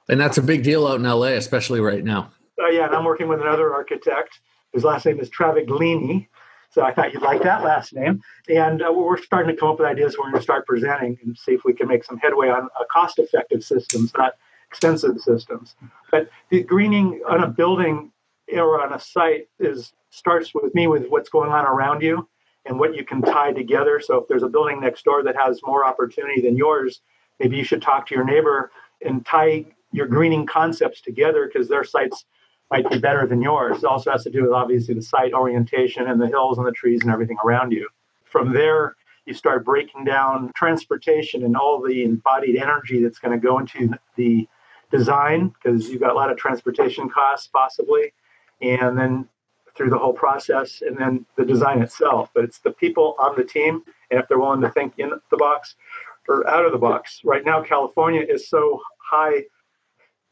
And 0.10 0.20
that's 0.20 0.38
a 0.38 0.42
big 0.42 0.64
deal 0.64 0.88
out 0.88 1.00
in 1.00 1.04
LA, 1.04 1.38
especially 1.38 1.80
right 1.80 2.04
now. 2.04 2.32
Uh, 2.60 2.68
yeah, 2.68 2.86
and 2.86 2.96
I'm 2.96 3.06
working 3.06 3.28
with 3.28 3.42
another 3.42 3.74
architect. 3.74 4.40
whose 4.74 4.84
last 4.84 5.06
name 5.06 5.20
is 5.20 5.30
Travaglini. 5.30 6.28
So 6.72 6.84
I 6.84 6.94
thought 6.94 7.14
you'd 7.14 7.24
like 7.24 7.42
that 7.44 7.64
last 7.64 7.94
name. 7.94 8.22
And 8.48 8.84
uh, 8.84 8.92
we're 8.92 9.18
starting 9.18 9.54
to 9.54 9.60
come 9.60 9.70
up 9.70 9.80
with 9.80 9.88
ideas. 9.88 10.16
We're 10.18 10.26
going 10.26 10.36
to 10.36 10.42
start 10.42 10.68
presenting 10.68 11.18
and 11.24 11.36
see 11.38 11.54
if 11.54 11.64
we 11.64 11.74
can 11.74 11.88
make 11.88 12.04
some 12.04 12.18
headway 12.18 12.50
on 12.50 12.66
uh, 12.80 12.84
cost-effective 12.92 13.64
systems, 13.64 14.14
not 14.16 14.34
expensive 14.70 15.20
systems. 15.20 15.76
But 16.12 16.30
the 16.50 16.62
greening 16.62 17.22
on 17.28 17.44
a 17.44 17.48
building 17.48 18.12
or 18.54 18.84
on 18.84 18.94
a 18.94 19.00
site 19.00 19.48
is 19.60 19.94
starts 20.12 20.54
with 20.54 20.74
me 20.76 20.88
with 20.88 21.08
what's 21.08 21.30
going 21.30 21.52
on 21.52 21.66
around 21.66 22.02
you 22.02 22.28
and 22.66 22.80
what 22.80 22.96
you 22.96 23.04
can 23.04 23.22
tie 23.22 23.52
together. 23.52 24.00
So 24.00 24.18
if 24.18 24.28
there's 24.28 24.44
a 24.44 24.50
building 24.50 24.82
next 24.82 25.04
door 25.04 25.24
that 25.24 25.36
has 25.36 25.60
more 25.64 25.86
opportunity 25.86 26.42
than 26.42 26.58
yours, 26.58 27.02
maybe 27.40 27.58
you 27.58 27.64
should 27.64 27.82
talk 27.82 28.08
to 28.08 28.16
your 28.16 28.26
neighbor 28.26 28.72
and 29.04 29.26
tie 29.26 29.66
your 29.92 30.08
greening 30.08 30.46
concepts 30.46 31.02
together 31.02 31.50
because 31.52 31.68
their 31.68 31.84
sites 31.84 32.26
might 32.70 32.90
be 32.90 33.00
better 33.00 33.26
than 33.26 33.42
yours. 33.42 33.78
It 33.80 33.86
also 33.86 34.12
has 34.12 34.24
to 34.26 34.30
do 34.30 34.44
with 34.44 34.52
obviously 34.52 34.94
the 34.94 35.02
site 35.02 35.34
orientation 35.34 36.08
and 36.08 36.22
the 36.22 36.28
hills 36.28 36.58
and 36.58 36.68
the 36.68 36.72
trees 36.72 37.02
and 37.02 37.12
everything 37.12 37.38
around 37.44 37.72
you. 37.72 37.88
From 38.26 38.54
there, 38.54 38.96
you 39.26 39.34
start 39.34 39.66
breaking 39.66 40.06
down 40.06 40.52
transportation 40.56 41.44
and 41.44 41.56
all 41.56 41.82
the 41.82 42.04
embodied 42.04 42.56
energy 42.56 43.02
that's 43.02 43.20
going 43.20 43.40
to 43.40 43.44
go 43.44 43.60
into 43.60 43.92
the 44.16 44.48
design 44.92 45.50
because 45.50 45.90
you've 45.90 46.02
got 46.02 46.12
a 46.12 46.16
lot 46.16 46.32
of 46.32 46.38
transportation 46.38 47.10
costs 47.10 47.48
possibly. 47.48 48.14
And 48.62 48.98
then 48.98 49.28
through 49.80 49.90
the 49.90 49.98
whole 49.98 50.14
process 50.14 50.84
and 50.86 50.98
then 50.98 51.26
the 51.38 51.46
design 51.46 51.82
itself. 51.82 52.30
But 52.36 52.44
it's 52.44 52.60
the 52.60 52.72
people 52.72 53.16
on 53.18 53.38
the 53.38 53.46
team, 53.46 53.82
and 54.12 54.20
if 54.20 54.28
they're 54.28 54.38
willing 54.38 54.60
to 54.62 54.70
think 54.72 54.96
in 54.98 55.12
the 55.32 55.38
box 55.38 55.76
or 56.28 56.46
out 56.50 56.66
of 56.66 56.74
the 56.74 56.78
box. 56.78 57.22
Right 57.24 57.46
now, 57.46 57.64
California 57.64 58.22
is 58.22 58.50
so 58.50 58.82
high 59.10 59.46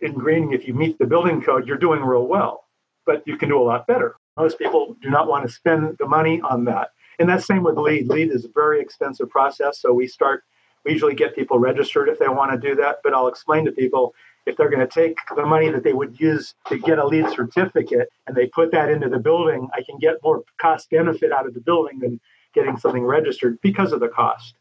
in 0.02 0.14
greening. 0.14 0.52
If 0.52 0.68
you 0.68 0.74
meet 0.74 1.00
the 1.00 1.08
building 1.08 1.42
code, 1.42 1.66
you're 1.66 1.78
doing 1.78 2.02
real 2.02 2.28
well, 2.28 2.66
but 3.06 3.24
you 3.26 3.38
can 3.38 3.48
do 3.48 3.58
a 3.58 3.64
lot 3.64 3.88
better. 3.88 4.18
Most 4.36 4.60
people 4.60 4.98
do 5.02 5.10
not 5.10 5.30
want 5.30 5.48
to 5.48 5.52
spend 5.52 5.96
the 5.98 6.06
money 6.06 6.42
on 6.42 6.66
that. 6.66 6.90
And 7.18 7.30
that's 7.30 7.48
same 7.48 7.64
with 7.64 7.78
LEED. 7.78 8.10
LEED 8.10 8.32
is 8.32 8.44
a 8.44 8.50
very 8.54 8.82
expensive 8.82 9.30
process. 9.30 9.80
So 9.80 9.94
we 9.94 10.08
start, 10.08 10.44
we 10.84 10.92
usually 10.92 11.16
get 11.16 11.36
people 11.36 11.58
registered 11.58 12.10
if 12.10 12.20
they 12.20 12.28
want 12.28 12.52
to 12.52 12.58
do 12.58 12.76
that. 12.76 12.98
But 13.02 13.14
I'll 13.14 13.30
explain 13.30 13.64
to 13.66 13.72
people 13.72 14.14
if 14.48 14.56
they're 14.56 14.70
going 14.70 14.88
to 14.88 14.88
take 14.88 15.18
the 15.36 15.46
money 15.46 15.70
that 15.70 15.84
they 15.84 15.94
would 15.94 16.20
use 16.20 16.56
to 16.68 16.80
get 16.80 16.98
a 16.98 17.06
LEED 17.06 17.30
certificate 17.30 18.10
and 18.26 18.36
they 18.36 18.48
put 18.48 18.72
that 18.72 18.90
into 18.90 19.10
the 19.10 19.20
building, 19.20 19.68
I 19.74 19.84
can 19.84 20.00
get 20.00 20.16
more 20.24 20.44
cost 20.60 20.90
benefit 20.90 21.32
out 21.34 21.46
of 21.46 21.54
the 21.54 21.60
building 21.60 22.00
than 22.00 22.20
getting 22.54 22.78
something 22.78 23.04
registered 23.04 23.60
because 23.62 23.92
of 23.92 24.00
the 24.00 24.08
cost. 24.08 24.56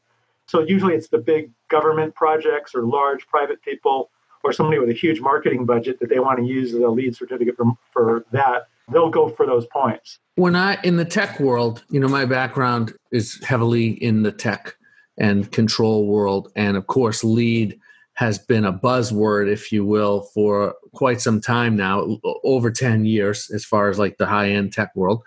So 0.46 0.61
usually 0.61 0.94
it's 0.94 1.09
the 1.09 1.18
big 1.18 1.51
government 1.68 2.14
projects 2.14 2.75
or 2.75 2.83
large 2.83 3.27
private 3.29 3.62
people 3.62 4.11
or 4.42 4.53
somebody 4.53 4.79
with 4.79 4.90
a 4.90 4.94
huge 4.94 5.20
marketing 5.20 5.64
budget 5.64 6.01
that 6.01 6.09
they 6.09 6.18
want 6.18 6.38
to 6.40 6.44
use 6.44 6.72
the 6.72 6.88
LEED 6.88 7.16
certificate 7.16 7.57
for, 7.57 7.72
for 7.92 8.25
that. 8.33 8.68
They'll 8.92 9.11
go 9.11 9.29
for 9.29 9.46
those 9.46 9.66
points. 9.66 10.18
When 10.35 10.55
I 10.55 10.81
in 10.83 10.96
the 10.96 11.05
tech 11.05 11.40
world, 11.40 11.85
you 11.90 11.99
know, 11.99 12.09
my 12.09 12.25
background 12.25 12.92
is 13.11 13.42
heavily 13.42 13.90
in 13.90 14.22
the 14.22 14.31
tech 14.31 14.77
and 15.18 15.51
control 15.51 16.07
world, 16.07 16.53
and 16.55 16.77
of 16.77 16.87
course, 16.87 17.25
LEED 17.25 17.81
has 18.16 18.38
been 18.38 18.64
a 18.64 18.72
buzzword, 18.72 19.50
if 19.50 19.70
you 19.70 19.85
will, 19.85 20.22
for 20.35 20.74
quite 20.94 21.20
some 21.20 21.40
time 21.40 21.76
now, 21.76 22.18
over 22.44 22.70
10 22.70 23.05
years, 23.05 23.50
as 23.50 23.64
far 23.64 23.90
as 23.90 23.98
like 23.98 24.16
the 24.16 24.26
high 24.26 24.50
end 24.50 24.72
tech 24.72 24.94
world, 24.96 25.22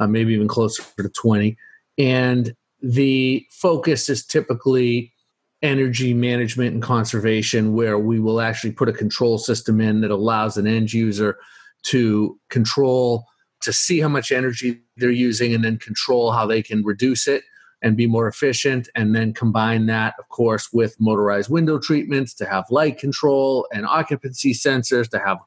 uh, 0.00 0.06
maybe 0.06 0.34
even 0.34 0.46
closer 0.46 0.82
to 0.98 1.08
20. 1.08 1.56
And 1.96 2.54
the 2.82 3.46
focus 3.50 4.10
is 4.10 4.24
typically 4.24 5.14
energy 5.62 6.12
management 6.12 6.74
and 6.74 6.82
conservation, 6.82 7.72
where 7.72 7.98
we 7.98 8.20
will 8.20 8.42
actually 8.42 8.72
put 8.72 8.90
a 8.90 8.92
control 8.92 9.38
system 9.38 9.80
in 9.80 10.02
that 10.02 10.10
allows 10.10 10.58
an 10.58 10.66
end 10.66 10.92
user 10.92 11.38
to 11.84 12.38
control, 12.50 13.24
to 13.62 13.72
see 13.72 13.98
how 13.98 14.08
much 14.08 14.30
energy 14.30 14.82
they're 14.98 15.10
using, 15.10 15.54
and 15.54 15.64
then 15.64 15.78
control 15.78 16.32
how 16.32 16.46
they 16.46 16.62
can 16.62 16.84
reduce 16.84 17.26
it 17.26 17.44
and 17.82 17.96
be 17.96 18.06
more 18.06 18.26
efficient 18.26 18.88
and 18.94 19.14
then 19.14 19.32
combine 19.32 19.86
that 19.86 20.14
of 20.18 20.28
course 20.28 20.72
with 20.72 20.96
motorized 20.98 21.50
window 21.50 21.78
treatments 21.78 22.34
to 22.34 22.46
have 22.46 22.64
light 22.70 22.98
control 22.98 23.66
and 23.72 23.86
occupancy 23.86 24.52
sensors 24.52 25.08
to 25.08 25.18
have 25.18 25.38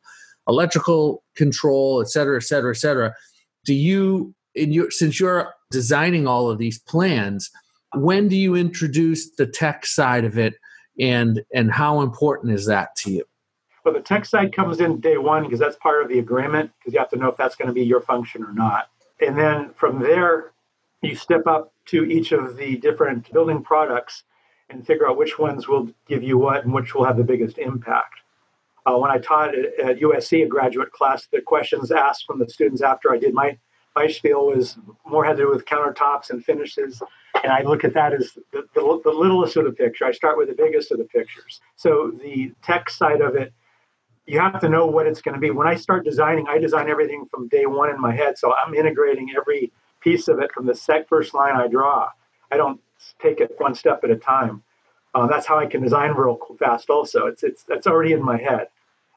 electrical 0.48 1.24
control 1.36 2.02
et 2.02 2.10
cetera 2.10 2.38
et 2.38 2.44
cetera 2.44 2.72
et 2.72 2.78
cetera. 2.78 3.14
Do 3.66 3.74
you 3.74 4.34
in 4.56 4.72
your 4.72 4.92
since 4.92 5.20
you're 5.20 5.54
designing 5.72 6.28
all 6.28 6.50
of 6.50 6.58
these 6.58 6.80
plans 6.80 7.50
when 7.96 8.28
do 8.28 8.36
you 8.36 8.56
introduce 8.56 9.32
the 9.32 9.48
tech 9.48 9.86
side 9.86 10.26
of 10.26 10.38
it 10.38 10.56
and 11.00 11.42
and 11.54 11.72
how 11.72 12.02
important 12.02 12.54
is 12.54 12.66
that 12.68 12.96
to 12.98 13.12
you? 13.12 13.24
Well 13.84 13.94
the 13.94 14.02
tech 14.02 14.26
side 14.26 14.54
comes 14.54 14.80
in 14.80 15.00
day 15.00 15.18
one 15.18 15.44
because 15.44 15.60
that's 15.60 15.78
part 15.78 16.04
of 16.04 16.10
the 16.10 16.20
agreement 16.20 16.72
because 16.78 16.94
you 16.94 17.00
have 17.00 17.10
to 17.10 17.18
know 17.18 17.30
if 17.30 17.38
that's 17.38 17.56
going 17.56 17.68
to 17.68 17.74
be 17.74 17.84
your 17.84 18.02
function 18.02 18.44
or 18.44 18.54
not. 18.54 18.90
And 19.22 19.38
then 19.38 19.72
from 19.76 20.00
there 20.00 20.52
you 21.02 21.16
step 21.16 21.48
up 21.48 21.74
to 21.90 22.04
each 22.06 22.32
of 22.32 22.58
the 22.58 22.78
different 22.78 23.32
building 23.32 23.64
products 23.64 24.24
and 24.70 24.86
figure 24.86 25.10
out 25.10 25.18
which 25.18 25.40
ones 25.40 25.68
will 25.68 25.90
give 26.08 26.24
you 26.24 26.38
what 26.38 26.64
and 26.64 26.74
which 26.74 26.94
will 26.94 27.04
have 27.04 27.18
the 27.18 27.24
biggest 27.24 27.58
impact. 27.58 28.22
Uh, 28.86 28.98
when 28.98 29.12
I 29.12 29.18
taught 29.18 29.56
at, 29.56 30.00
USC, 30.00 30.44
a 30.44 30.48
graduate 30.48 30.92
class, 30.92 31.28
the 31.32 31.42
questions 31.42 31.92
asked 31.92 32.26
from 32.26 32.40
the 32.40 32.50
students 32.50 32.82
after 32.82 33.12
I 33.12 33.18
did 33.18 33.34
my, 33.34 33.58
my 33.96 34.08
spiel 34.08 34.48
was 34.48 34.78
more 35.06 35.26
had 35.26 35.38
to 35.38 35.44
do 35.44 35.50
with 35.50 35.66
countertops 35.66 36.30
and 36.30 36.44
finishes. 36.44 37.02
And 37.44 37.52
I 37.52 37.64
look 37.64 37.84
at 37.84 37.94
that 37.96 38.14
as 38.14 38.38
the, 38.52 38.68
the, 38.74 39.02
the 39.04 39.12
littlest 39.12 39.58
of 39.58 39.66
the 39.66 39.72
picture. 39.72 40.06
I 40.06 40.12
start 40.12 40.38
with 40.38 40.48
the 40.48 40.56
biggest 40.56 40.92
of 40.92 41.00
the 41.00 41.06
pictures. 41.06 41.60
So 41.76 42.12
the 42.22 42.54
tech 42.64 42.90
side 42.90 43.22
of 43.22 43.36
it, 43.36 43.54
you 44.26 44.40
have 44.40 44.60
to 44.62 44.70
know 44.70 44.86
what 44.86 45.08
it's 45.08 45.22
going 45.22 45.34
to 45.34 45.40
be. 45.40 45.50
When 45.50 45.68
I 45.68 45.76
start 45.76 46.06
designing, 46.06 46.48
I 46.48 46.60
design 46.60 46.88
everything 46.90 47.26
from 47.32 47.48
day 47.48 47.66
one 47.66 47.90
in 47.90 48.00
my 48.00 48.16
head. 48.16 48.38
So 48.38 48.54
I'm 48.54 48.76
integrating 48.76 49.34
every 49.36 49.72
piece 50.02 50.28
of 50.28 50.40
it 50.40 50.52
from 50.52 50.66
the 50.66 50.76
set 50.76 51.08
first 51.08 51.34
line 51.34 51.56
I 51.56 51.68
draw. 51.68 52.10
I 52.52 52.58
don't 52.58 52.80
take 53.22 53.40
it 53.40 53.56
one 53.58 53.76
step 53.76 54.02
at 54.04 54.12
a 54.12 54.16
time. 54.16 54.64
Uh, 55.14 55.28
that's 55.28 55.46
how 55.46 55.58
I 55.58 55.66
can 55.66 55.82
design 55.82 56.12
real 56.12 56.40
fast. 56.60 56.90
Also, 56.90 57.26
it's 57.26 57.44
it's 57.44 57.66
it's 57.70 57.88
already 57.88 58.14
in 58.14 58.24
my 58.24 58.38
head, 58.38 58.68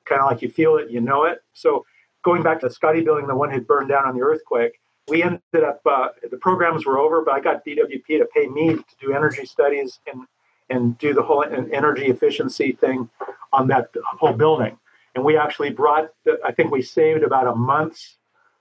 kind 0.04 0.20
of 0.20 0.30
like 0.30 0.42
you 0.42 0.48
feel 0.48 0.76
it, 0.76 0.90
you 0.90 1.00
know 1.00 1.24
it. 1.24 1.42
So 1.52 1.84
going 2.22 2.42
back 2.42 2.60
to 2.60 2.70
Scotty 2.70 3.02
building, 3.02 3.26
the 3.26 3.34
one 3.34 3.50
had 3.50 3.66
burned 3.66 3.88
down 3.88 4.06
on 4.06 4.16
the 4.16 4.22
earthquake. 4.22 4.80
We 5.08 5.22
ended 5.22 5.40
up 5.64 5.80
uh, 5.84 6.08
the 6.30 6.38
programs 6.38 6.86
were 6.86 6.98
over, 6.98 7.22
but 7.22 7.34
I 7.34 7.40
got 7.40 7.64
DWP 7.64 8.06
to 8.06 8.26
pay 8.34 8.46
me 8.46 8.74
to 8.76 8.84
do 9.00 9.12
energy 9.12 9.44
studies 9.44 10.00
and 10.06 10.26
and 10.70 10.96
do 10.98 11.12
the 11.12 11.22
whole 11.22 11.44
energy 11.44 12.06
efficiency 12.06 12.72
thing 12.72 13.10
on 13.52 13.68
that 13.68 13.90
whole 14.18 14.32
building. 14.32 14.78
And 15.14 15.24
we 15.24 15.36
actually 15.36 15.70
brought, 15.70 16.10
the, 16.24 16.38
I 16.44 16.52
think 16.52 16.70
we 16.70 16.80
saved 16.82 17.22
about 17.22 17.46
a 17.46 17.54
month's 17.54 18.16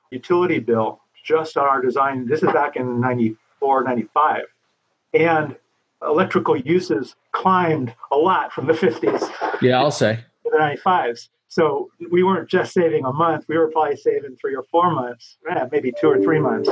utility 0.09 0.59
bill 0.59 0.99
just 1.23 1.57
on 1.57 1.67
our 1.67 1.81
design. 1.81 2.27
This 2.27 2.43
is 2.43 2.51
back 2.51 2.75
in 2.75 2.99
94, 2.99 3.83
95. 3.83 4.43
And 5.13 5.55
electrical 6.01 6.57
uses 6.57 7.15
climbed 7.31 7.93
a 8.11 8.15
lot 8.15 8.51
from 8.51 8.67
the 8.67 8.73
50s 8.73 9.29
Yeah, 9.61 9.79
I'll 9.79 9.91
say. 9.91 10.23
The 10.43 10.77
95s. 10.85 11.29
So 11.47 11.89
we 12.09 12.23
weren't 12.23 12.49
just 12.49 12.73
saving 12.73 13.03
a 13.03 13.11
month, 13.11 13.45
we 13.49 13.57
were 13.57 13.69
probably 13.69 13.97
saving 13.97 14.37
three 14.39 14.55
or 14.55 14.63
four 14.63 14.89
months, 14.91 15.37
eh, 15.49 15.65
maybe 15.69 15.91
two 15.99 16.07
or 16.07 16.21
three 16.21 16.39
months. 16.39 16.69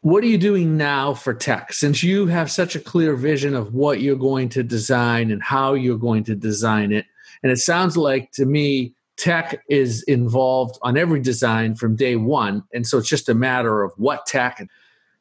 What 0.00 0.24
are 0.24 0.26
you 0.26 0.38
doing 0.38 0.76
now 0.76 1.14
for 1.14 1.34
tech? 1.34 1.72
Since 1.72 2.02
you 2.02 2.26
have 2.26 2.50
such 2.50 2.74
a 2.74 2.80
clear 2.80 3.16
vision 3.16 3.54
of 3.54 3.74
what 3.74 4.00
you're 4.00 4.16
going 4.16 4.48
to 4.50 4.62
design 4.62 5.30
and 5.30 5.42
how 5.42 5.74
you're 5.74 5.98
going 5.98 6.24
to 6.24 6.34
design 6.34 6.90
it, 6.90 7.04
and 7.42 7.52
it 7.52 7.58
sounds 7.58 7.96
like 7.96 8.30
to 8.32 8.46
me, 8.46 8.94
tech 9.16 9.62
is 9.68 10.02
involved 10.04 10.78
on 10.82 10.96
every 10.96 11.20
design 11.20 11.74
from 11.74 11.96
day 11.96 12.16
one. 12.16 12.62
And 12.72 12.86
so 12.86 12.98
it's 12.98 13.08
just 13.08 13.28
a 13.28 13.34
matter 13.34 13.82
of 13.82 13.92
what 13.96 14.26
tech. 14.26 14.66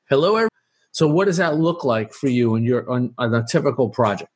Hello, 0.09 0.29
everyone. 0.29 0.49
So 0.91 1.07
what 1.07 1.25
does 1.25 1.37
that 1.37 1.57
look 1.57 1.83
like 1.83 2.13
for 2.13 2.27
you 2.27 2.55
and 2.55 2.65
your 2.65 2.89
on, 2.89 3.13
on 3.17 3.33
a 3.33 3.43
typical 3.49 3.89
project? 3.89 4.29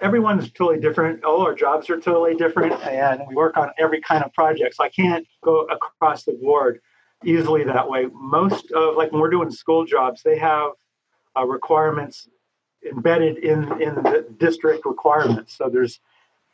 everyone's 0.00 0.50
totally 0.50 0.80
different. 0.80 1.24
All 1.24 1.42
our 1.42 1.54
jobs 1.54 1.90
are 1.90 2.00
totally 2.00 2.34
different, 2.34 2.72
and 2.84 3.22
we 3.28 3.34
work 3.34 3.56
on 3.56 3.70
every 3.78 4.00
kind 4.00 4.24
of 4.24 4.32
project. 4.32 4.76
So 4.76 4.84
I 4.84 4.88
can't 4.88 5.26
go 5.42 5.62
across 5.62 6.24
the 6.24 6.32
board 6.32 6.80
easily 7.24 7.64
that 7.64 7.88
way. 7.88 8.06
Most 8.12 8.70
of 8.72 8.96
like 8.96 9.12
when 9.12 9.20
we're 9.20 9.30
doing 9.30 9.50
school 9.50 9.84
jobs, 9.84 10.22
they 10.22 10.38
have 10.38 10.72
uh, 11.36 11.44
requirements 11.44 12.28
embedded 12.88 13.38
in 13.38 13.64
in 13.82 13.96
the 13.96 14.26
district 14.38 14.86
requirements. 14.86 15.56
So 15.56 15.68
there's 15.68 16.00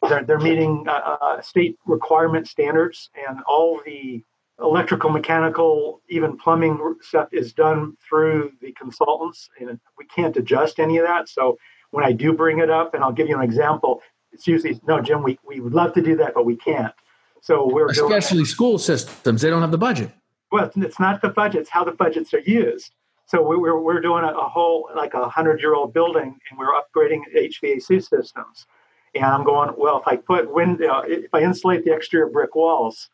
they're, 0.09 0.25
they're 0.25 0.39
meeting 0.39 0.87
uh, 0.89 1.17
uh, 1.21 1.43
state 1.43 1.79
requirement 1.87 2.49
standards, 2.49 3.11
and 3.29 3.41
all 3.47 3.81
the 3.85 4.25
electrical, 4.61 5.11
mechanical, 5.11 6.01
even 6.09 6.37
plumbing 6.37 6.97
stuff 7.01 7.29
is 7.33 7.53
done 7.53 7.97
through 8.09 8.53
the 8.61 8.73
consultants, 8.73 9.51
and 9.59 9.79
we 9.99 10.05
can't 10.07 10.37
adjust 10.37 10.79
any 10.79 10.99
of 10.99 11.07
that. 11.07 11.29
So 11.29 11.59
when 11.91 12.05
I 12.05 12.13
do 12.13 12.33
bring 12.33 12.61
it 12.61 12.71
up, 12.71 12.95
and 12.95 13.03
I'll 13.03 13.13
give 13.13 13.29
you 13.29 13.37
an 13.37 13.43
example, 13.43 14.03
it's 14.33 14.47
usually 14.47 14.81
no, 14.87 15.01
Jim. 15.01 15.23
We 15.23 15.39
we 15.47 15.61
would 15.61 15.75
love 15.75 15.93
to 15.95 16.03
do 16.03 16.17
that, 16.17 16.35
but 16.35 16.45
we 16.45 16.57
can't. 16.57 16.93
So 17.41 17.69
we're 17.71 17.87
especially 17.87 18.45
school 18.45 18.79
systems. 18.79 19.43
They 19.43 19.51
don't 19.51 19.61
have 19.61 19.71
the 19.71 19.79
budget. 19.79 20.11
Well, 20.51 20.71
it's 20.77 21.01
not 21.01 21.23
the 21.23 21.29
budget; 21.29 21.63
it's 21.63 21.71
how 21.71 21.85
the 21.85 21.93
budgets 21.93 22.35
are 22.35 22.41
used. 22.41 22.93
So 23.27 23.43
we're 23.43 23.79
we're 23.79 24.01
doing 24.01 24.25
a, 24.25 24.33
a 24.33 24.49
whole 24.49 24.91
like 24.95 25.15
a 25.15 25.29
hundred 25.29 25.61
year 25.61 25.75
old 25.75 25.95
building, 25.95 26.39
and 26.51 26.59
we're 26.59 26.73
upgrading 26.73 27.23
HVAC 27.35 28.03
systems. 28.03 28.67
And 29.15 29.25
I'm 29.25 29.45
going 29.45 29.73
well. 29.77 29.99
If 30.01 30.09
I 30.09 30.17
put 30.17 30.53
window, 30.53 31.03
if 31.07 31.33
I 31.33 31.43
insulate 31.43 31.85
the 31.85 31.95
exterior 31.95 32.29
brick 32.29 32.55
walls, 32.55 33.11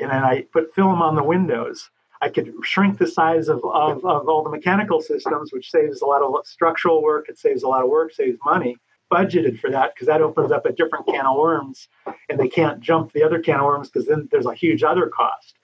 and 0.00 0.10
then 0.10 0.24
I 0.24 0.42
put 0.52 0.74
film 0.74 1.00
on 1.02 1.14
the 1.14 1.22
windows, 1.22 1.90
I 2.20 2.28
could 2.28 2.52
shrink 2.62 2.98
the 2.98 3.06
size 3.06 3.48
of, 3.48 3.64
of, 3.64 4.04
of 4.04 4.28
all 4.28 4.42
the 4.42 4.50
mechanical 4.50 5.00
systems, 5.00 5.52
which 5.52 5.70
saves 5.70 6.02
a 6.02 6.06
lot 6.06 6.22
of 6.22 6.46
structural 6.46 7.02
work. 7.02 7.28
It 7.28 7.38
saves 7.38 7.62
a 7.62 7.68
lot 7.68 7.82
of 7.82 7.88
work, 7.88 8.12
saves 8.12 8.38
money. 8.44 8.76
Budgeted 9.10 9.58
for 9.58 9.70
that 9.70 9.92
because 9.92 10.06
that 10.06 10.22
opens 10.22 10.52
up 10.52 10.66
a 10.66 10.72
different 10.72 11.04
can 11.06 11.26
of 11.26 11.36
worms, 11.36 11.88
and 12.28 12.38
they 12.38 12.46
can't 12.46 12.78
jump 12.78 13.12
the 13.12 13.24
other 13.24 13.40
can 13.40 13.58
of 13.58 13.64
worms 13.66 13.90
because 13.90 14.06
then 14.06 14.28
there's 14.30 14.46
a 14.46 14.54
huge 14.54 14.84
other 14.84 15.08
cost. 15.08 15.56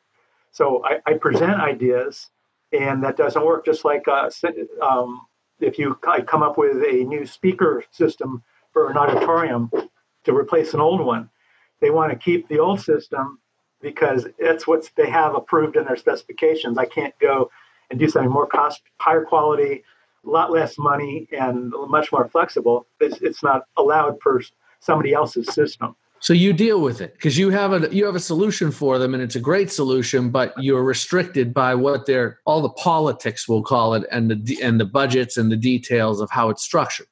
So 0.51 0.85
I, 0.85 0.99
I 1.07 1.13
present 1.15 1.61
ideas, 1.61 2.29
and 2.73 3.05
that 3.05 3.17
doesn't 3.17 3.45
work. 3.45 3.65
Just 3.65 3.85
like 3.85 4.09
uh, 4.09 4.31
um, 4.83 5.21
if 5.61 5.79
you 5.79 5.97
I 6.09 6.23
come 6.23 6.43
up 6.43 6.59
with 6.59 6.79
a 6.79 7.05
new 7.05 7.25
speaker 7.25 7.85
system 7.93 8.43
for 8.77 8.91
an 8.91 8.99
auditorium 8.99 9.71
to 10.25 10.37
replace 10.37 10.75
an 10.75 10.81
old 10.83 11.01
one, 11.01 11.31
they 11.81 11.89
want 11.89 12.12
to 12.12 12.19
keep 12.19 12.47
the 12.49 12.59
old 12.59 12.79
system 12.79 13.39
because 13.81 14.27
it's 14.37 14.67
what 14.67 14.91
they 14.99 15.09
have 15.09 15.35
approved 15.35 15.77
in 15.79 15.87
their 15.87 15.97
specifications. 15.97 16.77
I 16.77 16.85
can't 16.85 17.19
go 17.19 17.51
and 17.89 17.99
do 17.99 18.07
something 18.07 18.31
more 18.31 18.47
cost, 18.47 18.83
higher 18.99 19.25
quality, 19.25 19.83
a 20.27 20.29
lot 20.29 20.53
less 20.53 20.77
money, 20.77 21.27
and 21.33 21.73
much 21.89 22.12
more 22.12 22.29
flexible. 22.29 22.87
It's, 23.01 23.19
it's 23.23 23.43
not 23.43 23.62
allowed 23.79 24.21
per 24.21 24.43
somebody 24.81 25.15
else's 25.15 25.47
system. 25.55 25.97
So 26.21 26.35
you 26.35 26.53
deal 26.53 26.83
with 26.83 27.01
it 27.01 27.15
because 27.15 27.39
you 27.39 27.49
have 27.49 27.73
a 27.73 27.89
you 27.95 28.05
have 28.05 28.15
a 28.15 28.21
solution 28.21 28.71
for 28.73 28.99
them, 28.99 29.15
and 29.15 29.23
it's 29.23 29.37
a 29.37 29.41
great 29.41 29.73
solution. 29.73 30.29
But 30.29 30.53
you're 30.59 30.83
restricted 30.83 31.55
by 31.55 31.75
what 31.75 32.05
they're 32.05 32.41
all 32.45 32.61
the 32.61 32.71
politics, 32.71 33.49
we'll 33.49 33.62
call 33.62 33.95
it, 33.95 34.05
and 34.11 34.31
the 34.31 34.62
and 34.62 34.79
the 34.79 34.87
budgets 34.87 35.39
and 35.39 35.51
the 35.51 35.57
details 35.57 36.21
of 36.21 36.31
how 36.31 36.51
it's 36.51 36.62
structured. 36.62 37.07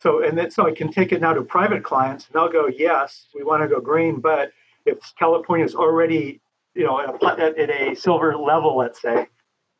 So 0.00 0.22
and 0.22 0.38
then 0.38 0.50
so 0.50 0.66
I 0.66 0.72
can 0.72 0.92
take 0.92 1.12
it 1.12 1.20
now 1.20 1.32
to 1.32 1.42
private 1.42 1.82
clients, 1.82 2.26
and 2.26 2.34
they'll 2.34 2.52
go, 2.52 2.68
yes, 2.68 3.26
we 3.34 3.42
want 3.42 3.62
to 3.62 3.68
go 3.68 3.80
green, 3.80 4.20
but 4.20 4.52
if 4.86 4.98
California 5.18 5.64
is 5.64 5.74
already, 5.74 6.40
you 6.74 6.84
know, 6.84 7.00
at 7.00 7.40
a, 7.40 7.60
at 7.60 7.70
a 7.70 7.94
silver 7.94 8.36
level, 8.36 8.76
let's 8.76 9.02
say, 9.02 9.26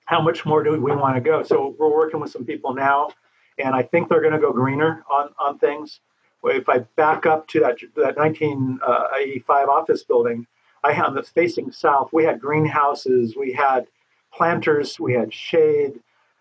how 0.07 0.21
much 0.21 0.45
more 0.45 0.63
do 0.63 0.73
we 0.73 0.95
want 0.95 1.15
to 1.15 1.21
go? 1.21 1.43
So 1.43 1.75
we're 1.79 1.91
working 1.91 2.21
with 2.21 2.31
some 2.31 2.45
people 2.45 2.75
now, 2.75 3.11
and 3.59 3.75
I 3.75 3.83
think 3.83 4.09
they're 4.09 4.21
going 4.21 4.33
to 4.33 4.41
go 4.41 4.53
greener 4.53 5.05
on 5.11 5.31
on 5.39 5.59
things. 5.59 6.01
If 6.45 6.69
I 6.69 6.79
back 6.97 7.27
up 7.27 7.47
to 7.49 7.61
that 7.61 7.79
that 7.97 8.17
1985 8.17 9.69
uh, 9.69 9.71
office 9.71 10.03
building, 10.03 10.47
I 10.83 10.93
had 10.93 11.11
that's 11.11 11.29
facing 11.29 11.71
south. 11.71 12.11
We 12.13 12.25
had 12.25 12.41
greenhouses, 12.41 13.37
we 13.37 13.53
had 13.53 13.87
planters, 14.33 14.99
we 14.99 15.13
had 15.13 15.33
shade, 15.33 16.01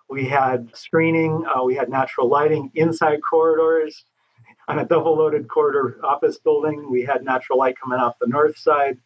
we 0.09 0.25
had 0.25 0.69
screening, 0.75 1.45
uh, 1.45 1.63
we 1.63 1.75
had 1.75 1.89
natural 1.89 2.29
lighting 2.29 2.71
inside 2.75 3.19
corridors 3.21 4.05
on 4.67 4.79
a 4.79 4.85
double 4.85 5.17
loaded 5.17 5.47
corridor 5.47 5.99
office 6.03 6.37
building. 6.37 6.89
We 6.89 7.03
had 7.03 7.23
natural 7.23 7.59
light 7.59 7.75
coming 7.79 7.99
off 7.99 8.19
the 8.19 8.27
north 8.27 8.57
side. 8.57 8.97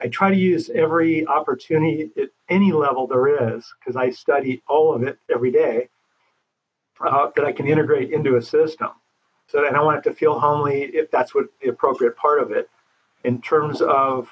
I 0.00 0.08
try 0.08 0.30
to 0.30 0.36
use 0.36 0.68
every 0.70 1.26
opportunity 1.26 2.10
at 2.20 2.28
any 2.48 2.72
level 2.72 3.06
there 3.06 3.54
is 3.54 3.64
because 3.78 3.96
I 3.96 4.10
study 4.10 4.62
all 4.68 4.94
of 4.94 5.02
it 5.02 5.18
every 5.32 5.50
day 5.50 5.88
uh, 7.00 7.30
that 7.34 7.44
I 7.44 7.52
can 7.52 7.66
integrate 7.66 8.12
into 8.12 8.36
a 8.36 8.42
system. 8.42 8.90
So, 9.48 9.58
and 9.64 9.68
I 9.68 9.78
don't 9.78 9.86
want 9.86 9.98
it 10.04 10.08
to 10.08 10.14
feel 10.14 10.38
homely 10.38 10.82
if 10.82 11.10
that's 11.10 11.34
what 11.34 11.46
the 11.62 11.68
appropriate 11.68 12.16
part 12.16 12.40
of 12.40 12.50
it. 12.50 12.68
In 13.24 13.40
terms 13.40 13.80
of 13.80 14.28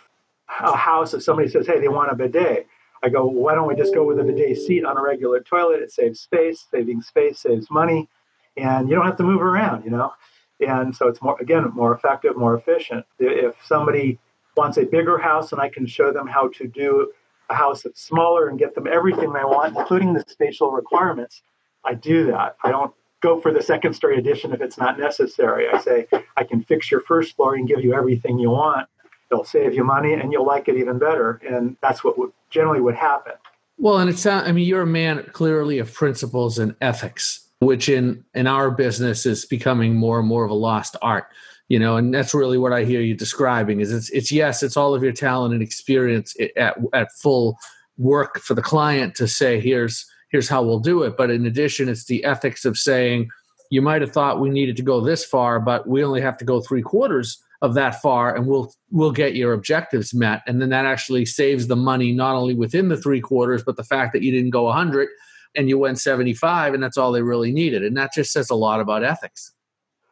a 0.61 0.77
house, 0.77 1.15
if 1.15 1.23
somebody 1.23 1.49
says, 1.49 1.67
"Hey, 1.67 1.81
they 1.81 1.89
want 1.89 2.13
a 2.13 2.15
bidet," 2.15 2.67
I 3.03 3.09
go, 3.09 3.27
"Why 3.27 3.55
don't 3.55 3.69
we 3.69 3.75
just 3.75 3.95
go 3.95 4.05
with 4.05 4.19
a 4.19 4.25
bidet 4.25 4.59
seat 4.59 4.85
on 4.85 4.97
a 4.97 5.03
regular 5.03 5.41
toilet? 5.41 5.81
It 5.83 5.93
saves 5.93 6.21
space. 6.21 6.67
Saving 6.71 7.03
space 7.03 7.41
saves 7.41 7.71
money, 7.71 8.09
and 8.57 8.89
you 8.89 8.95
don't 8.95 9.07
have 9.07 9.17
to 9.19 9.25
move 9.25 9.43
around." 9.43 9.85
You 9.85 9.91
know, 9.91 10.13
and 10.61 10.95
so 10.95 11.09
it's 11.09 11.21
more 11.23 11.37
again 11.41 11.65
more 11.75 11.95
effective 11.95 12.37
more 12.37 12.57
efficient 12.57 13.05
if 13.19 13.55
somebody 13.65 14.19
wants 14.57 14.79
a 14.79 14.85
bigger 14.85 15.19
house 15.19 15.53
and 15.53 15.61
i 15.61 15.69
can 15.69 15.87
show 15.87 16.13
them 16.13 16.27
how 16.27 16.49
to 16.49 16.67
do 16.67 17.13
a 17.51 17.55
house 17.55 17.83
that's 17.83 18.01
smaller 18.01 18.49
and 18.49 18.59
get 18.59 18.75
them 18.75 18.87
everything 18.87 19.33
they 19.33 19.45
want 19.45 19.77
including 19.77 20.15
the 20.15 20.25
spatial 20.27 20.71
requirements 20.71 21.43
i 21.85 21.93
do 21.95 22.27
that 22.27 22.57
i 22.63 22.71
don't 22.71 22.93
go 23.21 23.41
for 23.41 23.53
the 23.53 23.63
second 23.63 23.95
story 23.95 24.19
addition 24.19 24.53
if 24.53 24.61
it's 24.61 24.79
not 24.79 24.99
necessary 24.99 25.67
i 25.73 25.79
say 25.81 26.07
i 26.37 26.45
can 26.45 26.63
fix 26.63 26.91
your 26.91 27.01
first 27.01 27.35
floor 27.37 27.55
and 27.55 27.69
give 27.69 27.83
you 27.83 27.95
everything 27.95 28.39
you 28.39 28.51
want 28.51 28.89
it'll 29.35 29.45
save 29.45 29.75
you 29.75 29.85
money 29.85 30.15
and 30.15 30.33
you'll 30.33 30.47
like 30.47 30.69
it 30.69 30.77
even 30.77 30.99
better 30.99 31.41
and 31.49 31.77
that's 31.83 32.03
what 32.03 32.19
would, 32.19 32.33
generally 32.51 32.81
would 32.81 32.95
happen. 32.95 33.33
Well 33.79 33.99
and 33.99 34.09
it's 34.09 34.25
i 34.25 34.53
mean 34.53 34.67
you're 34.67 34.83
a 34.83 34.87
man 34.87 35.25
clearly 35.33 35.79
of 35.79 35.93
principles 35.93 36.59
and 36.59 36.77
ethics 36.81 37.47
which 37.59 37.89
in 37.89 38.25
in 38.35 38.47
our 38.47 38.71
business 38.71 39.27
is 39.27 39.45
becoming 39.45 39.97
more 39.97 40.21
and 40.21 40.29
more 40.29 40.45
of 40.45 40.51
a 40.51 40.55
lost 40.55 40.97
art 41.03 41.27
you 41.69 41.79
know 41.79 41.97
and 41.97 42.15
that's 42.15 42.35
really 42.35 42.57
what 42.57 42.73
i 42.73 42.85
hear 42.85 43.01
you 43.01 43.15
describing 43.15 43.81
is 43.81 43.93
it's 43.93 44.11
it's 44.11 44.31
yes 44.31 44.63
it's 44.63 44.77
all 44.77 44.95
of 44.95 45.03
your 45.03 45.13
talent 45.13 45.55
and 45.55 45.63
experience 45.63 46.37
at 46.57 46.77
at 46.93 47.11
full 47.15 47.59
work 47.99 48.39
for 48.39 48.55
the 48.55 48.63
client 48.63 49.15
to 49.17 49.29
say 49.29 49.61
here's 49.61 50.07
here's 50.31 50.49
how 50.49 50.65
we'll 50.65 50.81
do 50.81 51.05
it. 51.05 51.17
But 51.17 51.31
in 51.31 51.47
addition 51.47 51.89
it's 51.89 52.07
the 52.07 52.25
ethics 52.25 52.65
of 52.65 52.77
saying 52.77 53.29
you 53.71 53.81
might 53.81 54.03
have 54.03 54.13
thought 54.13 54.41
we 54.41 54.51
needed 54.51 54.77
to 54.77 54.83
go 54.83 55.01
this 55.01 55.25
far 55.25 55.61
but 55.61 55.89
we 55.89 56.05
only 56.05 56.21
have 56.21 56.37
to 56.39 56.45
go 56.45 56.61
three 56.61 56.83
quarters 56.83 57.43
of 57.65 57.73
that 57.73 58.03
far 58.03 58.37
and 58.37 58.47
we'll 58.47 58.71
we'll 58.91 59.11
get 59.11 59.35
your 59.35 59.55
objectives 59.55 60.13
met. 60.13 60.43
And 60.47 60.61
then 60.61 60.69
that 60.69 60.85
actually 60.85 61.25
saves 61.25 61.67
the 61.67 61.77
money 61.77 62.13
not 62.13 62.37
only 62.37 62.55
within 62.55 62.89
the 62.89 62.97
three 62.97 63.23
quarters 63.23 63.65
but 63.65 63.77
the 63.77 63.83
fact 63.83 64.13
that 64.13 64.23
you 64.23 64.31
didn't 64.31 64.51
go 64.51 64.65
100 64.65 65.09
and 65.57 65.67
you 65.69 65.79
went 65.79 65.99
75 65.99 66.75
and 66.75 66.83
that's 66.83 66.99
all 66.99 67.11
they 67.11 67.23
really 67.23 67.53
needed. 67.53 67.83
And 67.83 67.97
that 67.97 68.13
just 68.13 68.33
says 68.33 68.51
a 68.51 68.55
lot 68.55 68.81
about 68.81 69.03
ethics. 69.03 69.55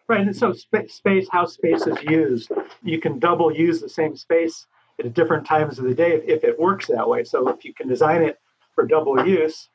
Right 0.08 0.22
and 0.22 0.34
so 0.34 0.54
space 0.54 1.28
how 1.30 1.44
space 1.44 1.86
is 1.86 2.02
used. 2.04 2.50
You 2.82 2.98
can 2.98 3.18
double 3.18 3.54
use 3.54 3.82
the 3.82 3.88
same 3.90 4.16
space 4.16 4.66
at 4.98 5.12
different 5.12 5.46
times 5.46 5.78
of 5.78 5.84
the 5.84 5.94
day 5.94 6.12
if, 6.12 6.24
if 6.26 6.44
it 6.44 6.58
works 6.58 6.86
that 6.86 7.06
way. 7.06 7.22
So 7.24 7.46
if 7.48 7.66
you 7.66 7.74
can 7.74 7.86
design 7.86 8.22
it 8.22 8.38
for 8.74 8.86
double 8.86 9.26
use 9.26 9.68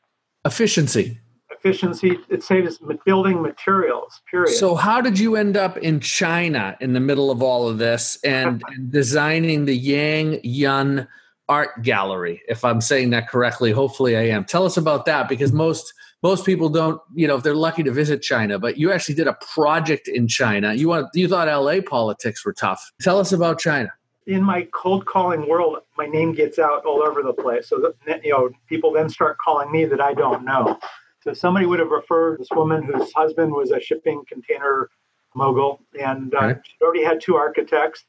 efficiency 0.44 1.20
efficiency 1.50 2.18
it 2.28 2.42
saves 2.42 2.78
building 3.04 3.40
materials 3.42 4.20
period. 4.30 4.54
So 4.54 4.74
how 4.74 5.00
did 5.00 5.18
you 5.18 5.36
end 5.36 5.56
up 5.56 5.76
in 5.78 6.00
china 6.00 6.76
in 6.80 6.92
the 6.92 7.00
middle 7.00 7.30
of 7.30 7.42
all 7.42 7.68
of 7.68 7.78
this 7.78 8.18
and, 8.22 8.62
and 8.68 8.90
designing 8.90 9.64
the 9.64 9.74
yang 9.74 10.40
yun 10.42 11.08
art 11.48 11.82
gallery 11.82 12.42
if 12.48 12.64
i'm 12.64 12.80
saying 12.80 13.10
that 13.10 13.28
correctly? 13.28 13.72
Hopefully 13.72 14.16
i 14.16 14.22
am. 14.22 14.44
Tell 14.44 14.64
us 14.64 14.76
about 14.76 15.06
that 15.06 15.28
because 15.28 15.52
most 15.52 15.92
most 16.22 16.44
people 16.44 16.68
don't 16.68 17.00
you 17.14 17.26
know 17.26 17.36
if 17.36 17.42
they're 17.42 17.54
lucky 17.54 17.82
to 17.82 17.92
visit 17.92 18.22
china 18.22 18.58
but 18.58 18.76
you 18.76 18.92
actually 18.92 19.14
did 19.14 19.26
a 19.26 19.36
project 19.54 20.08
in 20.08 20.28
china. 20.28 20.74
You 20.74 20.88
want 20.88 21.08
you 21.14 21.28
thought 21.28 21.48
la 21.48 21.80
politics 21.80 22.44
were 22.44 22.52
tough. 22.52 22.92
Tell 23.00 23.18
us 23.18 23.32
about 23.32 23.58
china. 23.58 23.90
In 24.26 24.42
my 24.42 24.68
cold 24.72 25.06
calling 25.06 25.48
world 25.48 25.78
my 25.96 26.06
name 26.06 26.34
gets 26.34 26.58
out 26.58 26.84
all 26.84 27.02
over 27.02 27.22
the 27.22 27.32
place. 27.32 27.68
So 27.68 27.94
that 28.06 28.24
you 28.24 28.32
know 28.32 28.50
people 28.68 28.92
then 28.92 29.08
start 29.08 29.38
calling 29.38 29.72
me 29.72 29.86
that 29.86 30.00
i 30.00 30.12
don't 30.12 30.44
know 30.44 30.78
so 31.20 31.32
somebody 31.32 31.66
would 31.66 31.78
have 31.78 31.90
referred 31.90 32.38
this 32.38 32.48
woman 32.50 32.82
whose 32.82 33.12
husband 33.12 33.52
was 33.52 33.70
a 33.70 33.80
shipping 33.80 34.22
container 34.28 34.88
mogul 35.34 35.80
and 36.00 36.34
uh, 36.34 36.54
she 36.64 36.74
already 36.82 37.04
had 37.04 37.20
two 37.20 37.36
architects 37.36 38.04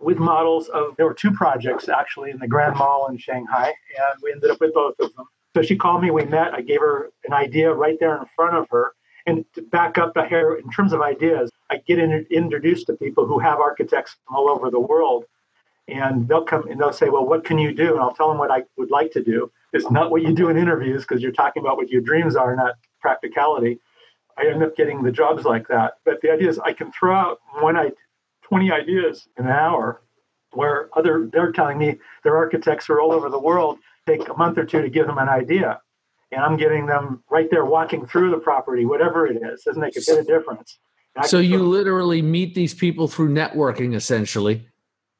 with 0.00 0.18
models 0.18 0.68
of 0.70 0.96
there 0.96 1.06
were 1.06 1.14
two 1.14 1.30
projects 1.30 1.88
actually 1.88 2.30
in 2.30 2.38
the 2.38 2.48
Grand 2.48 2.76
Mall 2.76 3.08
in 3.10 3.18
Shanghai, 3.18 3.66
and 3.66 4.22
we 4.22 4.32
ended 4.32 4.50
up 4.50 4.60
with 4.60 4.72
both 4.72 4.94
of 4.98 5.14
them. 5.14 5.26
So 5.54 5.62
she 5.62 5.76
called 5.76 6.02
me, 6.02 6.10
we 6.10 6.24
met, 6.24 6.54
I 6.54 6.62
gave 6.62 6.80
her 6.80 7.10
an 7.24 7.32
idea 7.32 7.72
right 7.72 7.98
there 8.00 8.16
in 8.16 8.24
front 8.34 8.56
of 8.56 8.66
her. 8.70 8.92
And 9.26 9.44
to 9.54 9.62
back 9.62 9.98
up 9.98 10.16
here 10.28 10.54
in 10.54 10.70
terms 10.70 10.92
of 10.92 11.02
ideas, 11.02 11.50
I 11.70 11.78
get 11.86 11.98
in, 11.98 12.26
introduced 12.30 12.86
to 12.86 12.94
people 12.94 13.26
who 13.26 13.38
have 13.38 13.58
architects 13.58 14.16
from 14.24 14.36
all 14.36 14.48
over 14.48 14.70
the 14.70 14.80
world. 14.80 15.24
And 15.88 16.26
they'll 16.28 16.44
come 16.44 16.68
and 16.68 16.80
they'll 16.80 16.92
say, 16.92 17.08
Well, 17.08 17.26
what 17.26 17.44
can 17.44 17.58
you 17.58 17.74
do? 17.74 17.92
And 17.92 18.00
I'll 18.00 18.14
tell 18.14 18.28
them 18.28 18.38
what 18.38 18.50
I 18.50 18.62
would 18.78 18.90
like 18.90 19.10
to 19.12 19.22
do. 19.22 19.50
It's 19.72 19.90
not 19.90 20.10
what 20.10 20.22
you 20.22 20.32
do 20.32 20.48
in 20.48 20.56
interviews 20.56 21.02
because 21.02 21.22
you're 21.22 21.32
talking 21.32 21.62
about 21.62 21.76
what 21.76 21.88
your 21.88 22.00
dreams 22.00 22.36
are, 22.36 22.54
not 22.56 22.74
practicality. 23.00 23.78
I 24.36 24.46
end 24.46 24.62
up 24.62 24.76
getting 24.76 25.02
the 25.02 25.12
jobs 25.12 25.44
like 25.44 25.68
that. 25.68 25.94
But 26.04 26.20
the 26.22 26.30
idea 26.30 26.48
is 26.48 26.58
I 26.58 26.72
can 26.72 26.90
throw 26.92 27.14
out 27.14 27.38
one, 27.60 27.76
20 28.42 28.72
ideas 28.72 29.28
in 29.38 29.46
an 29.46 29.52
hour 29.52 30.02
where 30.52 30.88
other 30.96 31.28
they're 31.32 31.52
telling 31.52 31.78
me 31.78 31.96
their 32.24 32.36
architects 32.36 32.90
are 32.90 33.00
all 33.00 33.12
over 33.12 33.28
the 33.28 33.38
world 33.38 33.78
take 34.06 34.28
a 34.28 34.34
month 34.34 34.58
or 34.58 34.64
two 34.64 34.82
to 34.82 34.90
give 34.90 35.06
them 35.06 35.18
an 35.18 35.28
idea 35.28 35.80
and 36.32 36.42
i'm 36.42 36.56
getting 36.56 36.86
them 36.86 37.22
right 37.30 37.48
there 37.50 37.64
walking 37.64 38.04
through 38.06 38.30
the 38.30 38.38
property 38.38 38.84
whatever 38.84 39.26
it 39.26 39.40
is 39.42 39.62
doesn't 39.62 39.80
make 39.80 39.96
a 39.96 40.00
bit 40.04 40.18
of 40.18 40.26
difference 40.26 40.78
so 41.24 41.38
you 41.38 41.62
literally 41.62 42.22
meet 42.22 42.54
these 42.54 42.74
people 42.74 43.06
through 43.06 43.28
networking 43.28 43.94
essentially 43.94 44.66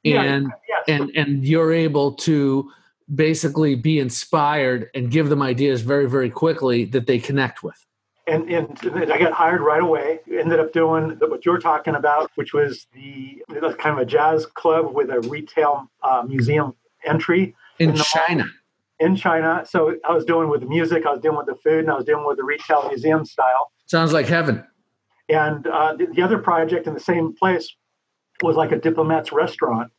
and 0.04 0.50
yes. 0.68 0.82
and 0.88 1.10
and 1.14 1.46
you're 1.46 1.72
able 1.72 2.12
to 2.12 2.70
basically 3.14 3.74
be 3.74 3.98
inspired 3.98 4.88
and 4.94 5.10
give 5.10 5.28
them 5.28 5.42
ideas 5.42 5.80
very 5.80 6.08
very 6.08 6.30
quickly 6.30 6.84
that 6.84 7.06
they 7.06 7.18
connect 7.18 7.62
with 7.62 7.86
and, 8.30 8.48
and 8.48 9.12
I 9.12 9.18
got 9.18 9.32
hired 9.32 9.60
right 9.60 9.82
away. 9.82 10.20
Ended 10.30 10.60
up 10.60 10.72
doing 10.72 11.18
what 11.20 11.44
you're 11.44 11.58
talking 11.58 11.94
about, 11.94 12.30
which 12.36 12.52
was 12.52 12.86
the 12.94 13.42
kind 13.78 13.94
of 13.94 13.98
a 13.98 14.04
jazz 14.04 14.46
club 14.46 14.94
with 14.94 15.10
a 15.10 15.20
retail 15.20 15.90
uh, 16.02 16.22
museum 16.26 16.74
entry 17.04 17.54
in, 17.78 17.90
in 17.90 17.96
China. 17.96 18.44
Mall. 18.44 18.52
In 19.00 19.16
China, 19.16 19.64
so 19.66 19.96
I 20.06 20.12
was 20.12 20.26
doing 20.26 20.50
with 20.50 20.60
the 20.60 20.66
music, 20.66 21.06
I 21.06 21.12
was 21.12 21.22
dealing 21.22 21.38
with 21.38 21.46
the 21.46 21.54
food, 21.54 21.80
and 21.80 21.90
I 21.90 21.94
was 21.94 22.04
dealing 22.04 22.26
with 22.26 22.36
the 22.36 22.44
retail 22.44 22.86
museum 22.86 23.24
style. 23.24 23.72
Sounds 23.86 24.12
like 24.12 24.26
heaven. 24.26 24.62
And 25.30 25.66
uh, 25.66 25.94
the, 25.94 26.04
the 26.04 26.20
other 26.20 26.36
project 26.36 26.86
in 26.86 26.92
the 26.92 27.00
same 27.00 27.34
place 27.34 27.74
was 28.42 28.56
like 28.56 28.72
a 28.72 28.76
diplomat's 28.76 29.32
restaurant, 29.32 29.90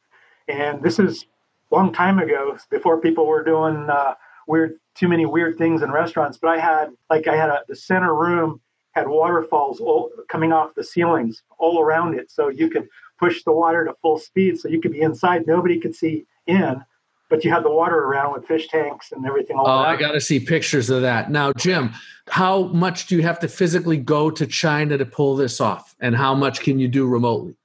and 0.47 0.83
this 0.83 0.99
is 0.99 1.25
long 1.71 1.93
time 1.93 2.19
ago, 2.19 2.57
before 2.69 2.99
people 2.99 3.25
were 3.25 3.43
doing 3.43 3.89
uh, 3.89 4.15
weird 4.47 4.79
too 4.95 5.07
many 5.07 5.25
weird 5.25 5.57
things 5.57 5.81
in 5.81 5.91
restaurants, 5.91 6.37
but 6.37 6.49
I 6.49 6.59
had 6.59 6.89
like 7.09 7.27
I 7.27 7.35
had 7.35 7.49
a 7.49 7.61
the 7.67 7.75
center 7.75 8.13
room 8.13 8.61
had 8.91 9.07
waterfalls 9.07 9.79
all, 9.79 10.11
coming 10.27 10.51
off 10.51 10.75
the 10.75 10.83
ceilings 10.83 11.43
all 11.57 11.79
around 11.79 12.13
it, 12.19 12.29
so 12.29 12.49
you 12.49 12.69
could 12.69 12.87
push 13.17 13.43
the 13.43 13.51
water 13.51 13.85
to 13.85 13.93
full 14.01 14.19
speed, 14.19 14.59
so 14.59 14.67
you 14.67 14.81
could 14.81 14.91
be 14.91 15.01
inside, 15.01 15.47
nobody 15.47 15.79
could 15.79 15.95
see 15.95 16.25
in, 16.47 16.83
but 17.29 17.45
you 17.45 17.51
had 17.51 17.63
the 17.63 17.71
water 17.71 17.97
around 17.97 18.33
with 18.33 18.45
fish 18.45 18.67
tanks 18.67 19.11
and 19.13 19.25
everything. 19.25 19.55
oh, 19.57 19.63
around. 19.63 19.85
I 19.85 19.95
got 19.95 20.11
to 20.11 20.19
see 20.19 20.39
pictures 20.39 20.89
of 20.89 21.03
that. 21.03 21.31
Now, 21.31 21.53
Jim, 21.53 21.93
how 22.27 22.63
much 22.63 23.07
do 23.07 23.15
you 23.15 23.21
have 23.21 23.39
to 23.39 23.47
physically 23.47 23.97
go 23.97 24.29
to 24.31 24.45
China 24.45 24.97
to 24.97 25.05
pull 25.05 25.35
this 25.35 25.61
off, 25.61 25.95
and 26.01 26.15
how 26.15 26.35
much 26.35 26.59
can 26.59 26.79
you 26.79 26.89
do 26.89 27.07
remotely? 27.07 27.55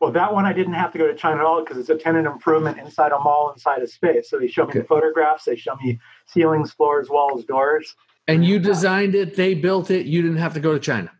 Well, 0.00 0.12
that 0.12 0.32
one 0.32 0.46
I 0.46 0.54
didn't 0.54 0.72
have 0.72 0.92
to 0.92 0.98
go 0.98 1.06
to 1.06 1.14
China 1.14 1.40
at 1.40 1.44
all 1.44 1.62
because 1.62 1.76
it's 1.76 1.90
a 1.90 1.96
tenant 1.96 2.26
improvement 2.26 2.78
inside 2.78 3.12
a 3.12 3.18
mall, 3.18 3.52
inside 3.52 3.82
a 3.82 3.86
space. 3.86 4.30
So 4.30 4.38
they 4.38 4.48
show 4.48 4.64
me 4.64 4.70
okay. 4.70 4.78
the 4.80 4.86
photographs, 4.86 5.44
they 5.44 5.56
show 5.56 5.76
me 5.76 6.00
ceilings, 6.26 6.72
floors, 6.72 7.10
walls, 7.10 7.44
doors. 7.44 7.94
And 8.26 8.44
you 8.44 8.58
designed 8.58 9.14
it, 9.14 9.36
they 9.36 9.54
built 9.54 9.90
it, 9.90 10.06
you 10.06 10.22
didn't 10.22 10.38
have 10.38 10.54
to 10.54 10.60
go 10.60 10.72
to 10.72 10.80
China. 10.80 11.10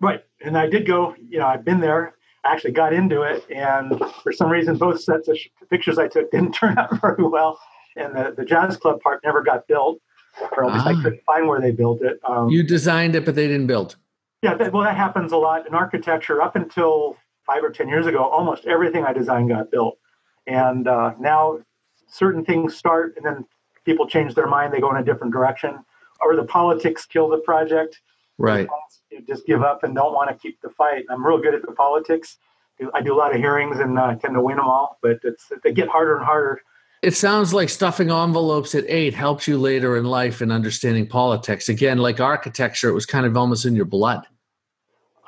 Right. 0.00 0.22
And 0.40 0.56
I 0.56 0.68
did 0.68 0.86
go, 0.86 1.14
you 1.28 1.38
know, 1.38 1.46
I've 1.46 1.64
been 1.64 1.80
there, 1.80 2.14
I 2.44 2.52
actually 2.52 2.72
got 2.72 2.92
into 2.92 3.22
it. 3.22 3.44
And 3.50 4.00
for 4.22 4.32
some 4.32 4.48
reason, 4.50 4.76
both 4.76 5.00
sets 5.00 5.26
of 5.26 5.36
pictures 5.68 5.98
I 5.98 6.06
took 6.06 6.30
didn't 6.30 6.52
turn 6.52 6.78
out 6.78 7.00
very 7.00 7.24
well. 7.24 7.58
And 7.96 8.14
the, 8.14 8.34
the 8.36 8.44
jazz 8.44 8.76
club 8.76 9.00
part 9.00 9.22
never 9.24 9.42
got 9.42 9.66
built, 9.66 10.00
or 10.56 10.64
at 10.64 10.72
least 10.72 10.86
ah. 10.86 10.90
I 10.90 11.02
couldn't 11.02 11.22
find 11.24 11.48
where 11.48 11.60
they 11.60 11.70
built 11.72 12.02
it. 12.02 12.20
Um, 12.28 12.48
you 12.48 12.62
designed 12.62 13.16
it, 13.16 13.24
but 13.24 13.34
they 13.34 13.46
didn't 13.48 13.66
build. 13.66 13.96
Yeah, 14.42 14.54
that, 14.56 14.72
well, 14.72 14.82
that 14.82 14.96
happens 14.96 15.32
a 15.32 15.36
lot 15.36 15.66
in 15.66 15.74
architecture. 15.74 16.42
Up 16.42 16.54
until 16.54 17.16
five 17.46 17.62
or 17.62 17.70
10 17.70 17.88
years 17.88 18.06
ago, 18.06 18.24
almost 18.24 18.66
everything 18.66 19.04
I 19.04 19.12
designed 19.12 19.50
got 19.50 19.70
built. 19.70 19.98
And 20.46 20.88
uh, 20.88 21.14
now 21.18 21.60
certain 22.08 22.44
things 22.44 22.76
start 22.76 23.14
and 23.16 23.24
then 23.24 23.44
people 23.84 24.06
change 24.06 24.34
their 24.34 24.46
mind, 24.46 24.72
they 24.72 24.80
go 24.80 24.90
in 24.90 24.96
a 24.96 25.04
different 25.04 25.32
direction, 25.32 25.78
or 26.20 26.36
the 26.36 26.44
politics 26.44 27.06
kill 27.06 27.28
the 27.28 27.38
project. 27.38 28.00
Right. 28.38 28.68
You 29.10 29.22
just 29.26 29.46
give 29.46 29.62
up 29.62 29.84
and 29.84 29.94
don't 29.94 30.12
want 30.12 30.30
to 30.30 30.36
keep 30.36 30.60
the 30.60 30.70
fight. 30.70 31.04
I'm 31.10 31.24
real 31.24 31.38
good 31.38 31.54
at 31.54 31.62
the 31.62 31.72
politics. 31.72 32.38
I 32.92 33.02
do 33.02 33.14
a 33.14 33.18
lot 33.18 33.32
of 33.32 33.38
hearings 33.38 33.78
and 33.78 33.98
uh, 33.98 34.16
tend 34.16 34.34
to 34.34 34.42
win 34.42 34.56
them 34.56 34.66
all, 34.66 34.98
but 35.00 35.18
it's 35.22 35.52
they 35.62 35.72
get 35.72 35.88
harder 35.88 36.16
and 36.16 36.24
harder. 36.24 36.60
It 37.02 37.14
sounds 37.14 37.54
like 37.54 37.68
stuffing 37.68 38.10
envelopes 38.10 38.74
at 38.74 38.84
eight 38.88 39.14
helps 39.14 39.46
you 39.46 39.58
later 39.58 39.96
in 39.96 40.06
life 40.06 40.40
in 40.42 40.50
understanding 40.50 41.06
politics. 41.06 41.68
Again, 41.68 41.98
like 41.98 42.18
architecture, 42.18 42.88
it 42.88 42.94
was 42.94 43.06
kind 43.06 43.26
of 43.26 43.36
almost 43.36 43.66
in 43.66 43.76
your 43.76 43.84
blood. 43.84 44.26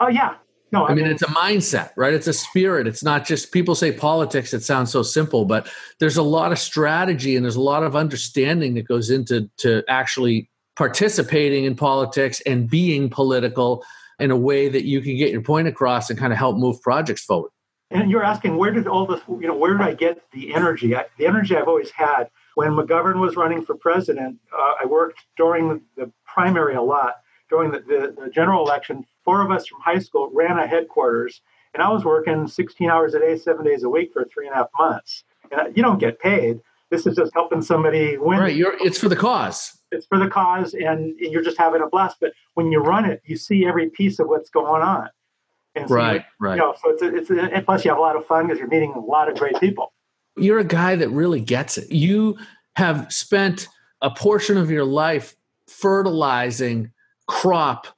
Oh 0.01 0.09
yeah, 0.09 0.37
no, 0.73 0.85
I, 0.85 0.91
I 0.91 0.95
mean, 0.95 1.05
mean, 1.05 1.13
it's 1.13 1.23
a 1.23 1.27
mindset, 1.27 1.91
right? 1.97 2.13
It's 2.13 2.27
a 2.27 2.33
spirit. 2.33 2.87
It's 2.87 3.03
not 3.03 3.25
just 3.25 3.53
people 3.53 3.75
say 3.75 3.93
politics, 3.93 4.53
it 4.53 4.63
sounds 4.63 4.91
so 4.91 5.03
simple, 5.03 5.45
but 5.45 5.69
there's 6.01 6.17
a 6.17 6.23
lot 6.23 6.53
of 6.53 6.59
strategy 6.59 7.37
and 7.37 7.45
there's 7.45 7.57
a 7.57 7.61
lot 7.61 7.83
of 7.83 7.95
understanding 7.95 8.75
that 8.75 8.89
goes 8.89 9.11
into 9.11 9.49
to 9.59 9.85
actually 9.89 10.51
participating 10.77 11.65
in 11.65 11.77
politics 11.77 12.41
and 12.47 12.69
being 12.69 13.09
political 13.09 13.85
in 14.19 14.31
a 14.31 14.37
way 14.37 14.69
that 14.69 14.85
you 14.85 15.01
can 15.01 15.17
get 15.17 15.31
your 15.31 15.43
point 15.43 15.69
across 15.69 16.11
and 16.11 16.19
kind 16.19 16.33
of 16.33 16.39
help 16.39 16.57
move 16.57 16.81
projects 16.83 17.25
forward. 17.25 17.51
And 17.91 18.11
you're 18.11 18.25
asking, 18.25 18.57
where 18.57 18.73
did 18.73 18.89
all 18.89 19.07
this, 19.07 19.21
you 19.29 19.47
know, 19.47 19.57
where 19.57 19.73
did 19.73 19.81
I 19.81 19.95
get 19.95 20.21
the 20.33 20.53
energy? 20.53 20.97
I, 20.97 21.05
the 21.19 21.27
energy 21.27 21.57
I've 21.57 21.69
always 21.69 21.91
had. 21.91 22.29
When 22.57 22.71
McGovern 22.71 23.21
was 23.21 23.37
running 23.37 23.65
for 23.65 23.77
president, 23.77 24.39
uh, 24.53 24.73
I 24.83 24.87
worked 24.87 25.21
during 25.37 25.69
the, 25.69 25.81
the 25.97 26.13
primary 26.25 26.75
a 26.75 26.83
lot 26.83 27.17
during 27.49 27.71
the, 27.71 27.79
the, 27.79 28.15
the, 28.25 28.31
general 28.31 28.65
election, 28.65 29.05
four 29.27 29.43
of 29.43 29.51
us 29.51 29.67
from 29.67 29.81
high 29.83 29.99
school 29.99 30.31
ran 30.33 30.59
a 30.59 30.67
headquarters, 30.67 31.43
and 31.75 31.83
I 31.83 31.91
was 31.91 32.05
working 32.05 32.47
16 32.47 32.89
hours 32.89 33.13
a 33.13 33.19
day, 33.19 33.37
seven 33.37 33.67
days 33.67 33.83
a 33.83 33.91
week 33.91 34.15
for 34.15 34.25
three 34.25 34.47
and 34.47 34.55
a 34.55 34.57
half 34.57 34.69
months. 34.79 35.25
And 35.53 35.77
you 35.77 35.83
don't 35.83 35.99
get 35.99 36.19
paid. 36.19 36.61
This 36.91 37.07
is 37.07 37.17
just 37.17 37.35
helping 37.35 37.61
somebody 37.61 38.17
win. 38.17 38.39
Right. 38.39 38.57
You're, 38.57 38.75
it's 38.81 38.99
for 38.99 39.11
the 39.11 39.17
cause. 39.17 39.77
It's 39.93 40.07
for 40.07 40.19
the 40.19 40.29
cause, 40.29 40.73
and 40.73 41.15
you're 41.19 41.43
just 41.43 41.59
having 41.59 41.83
a 41.83 41.89
blast. 41.89 42.17
But 42.21 42.33
when 42.55 42.73
you 42.73 42.79
run 42.81 43.05
it, 43.05 43.21
you 43.27 43.37
see 43.37 43.67
every 43.67 43.91
piece 43.91 44.19
of 44.19 44.29
what's 44.29 44.49
going 44.49 44.83
on. 44.83 45.11
So 45.77 45.95
right. 45.95 46.25
right. 46.41 46.55
You 46.55 46.59
know, 46.59 46.75
so 46.83 46.91
it's, 46.91 47.03
a, 47.03 47.15
it's 47.15 47.31
a, 47.31 47.55
and 47.55 47.67
plus 47.67 47.85
you 47.85 47.91
have 47.91 47.99
a 47.99 48.01
lot 48.01 48.17
of 48.17 48.27
fun 48.27 48.47
because 48.47 48.59
you're 48.59 48.69
meeting 48.69 48.95
a 48.97 49.01
lot 49.01 49.29
of 49.29 49.37
great 49.37 49.61
people. 49.61 49.93
You're 50.37 50.59
a 50.59 50.65
guy 50.65 50.97
that 50.97 51.11
really 51.11 51.41
gets 51.41 51.77
it. 51.77 51.91
You 51.91 52.39
have 52.77 53.13
spent 53.13 53.69
a 54.01 54.11
portion 54.11 54.57
of 54.57 54.71
your 54.71 54.85
life 54.85 55.37
fertilizing 55.69 56.93
crop, 57.27 57.89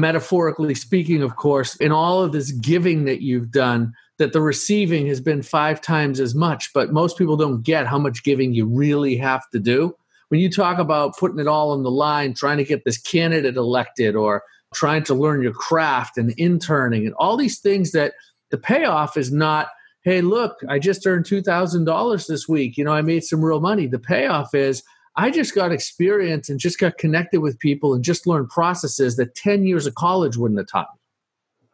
metaphorically 0.00 0.74
speaking, 0.74 1.22
of 1.22 1.36
course, 1.36 1.76
in 1.76 1.92
all 1.92 2.22
of 2.22 2.32
this 2.32 2.52
giving 2.52 3.04
that 3.04 3.22
you've 3.22 3.50
done, 3.50 3.92
that 4.18 4.32
the 4.32 4.40
receiving 4.40 5.06
has 5.06 5.20
been 5.20 5.42
five 5.42 5.80
times 5.80 6.20
as 6.20 6.34
much. 6.34 6.72
But 6.72 6.92
most 6.92 7.18
people 7.18 7.36
don't 7.36 7.62
get 7.62 7.86
how 7.86 7.98
much 7.98 8.22
giving 8.22 8.54
you 8.54 8.66
really 8.66 9.16
have 9.16 9.48
to 9.50 9.58
do. 9.58 9.96
When 10.28 10.40
you 10.40 10.50
talk 10.50 10.78
about 10.78 11.16
putting 11.18 11.38
it 11.38 11.48
all 11.48 11.70
on 11.70 11.82
the 11.82 11.90
line, 11.90 12.34
trying 12.34 12.58
to 12.58 12.64
get 12.64 12.84
this 12.84 12.98
candidate 12.98 13.56
elected, 13.56 14.16
or 14.16 14.42
trying 14.74 15.04
to 15.04 15.14
learn 15.14 15.42
your 15.42 15.52
craft 15.52 16.18
and 16.18 16.32
interning, 16.32 17.06
and 17.06 17.14
all 17.14 17.36
these 17.36 17.60
things 17.60 17.92
that 17.92 18.14
the 18.50 18.58
payoff 18.58 19.16
is 19.16 19.32
not 19.32 19.68
hey 20.04 20.20
look 20.20 20.60
i 20.68 20.78
just 20.78 21.06
earned 21.06 21.24
$2000 21.24 22.26
this 22.28 22.48
week 22.48 22.76
you 22.76 22.84
know 22.84 22.92
i 22.92 23.02
made 23.02 23.24
some 23.24 23.44
real 23.44 23.60
money 23.60 23.86
the 23.86 23.98
payoff 23.98 24.54
is 24.54 24.82
I 25.16 25.30
just 25.30 25.54
got 25.54 25.70
experience 25.72 26.48
and 26.48 26.58
just 26.58 26.78
got 26.78 26.98
connected 26.98 27.40
with 27.40 27.58
people 27.58 27.94
and 27.94 28.02
just 28.02 28.26
learned 28.26 28.48
processes 28.48 29.16
that 29.16 29.34
10 29.36 29.64
years 29.64 29.86
of 29.86 29.94
college 29.94 30.36
wouldn't 30.36 30.58
have 30.58 30.66
taught 30.66 30.88
me. 30.94 31.00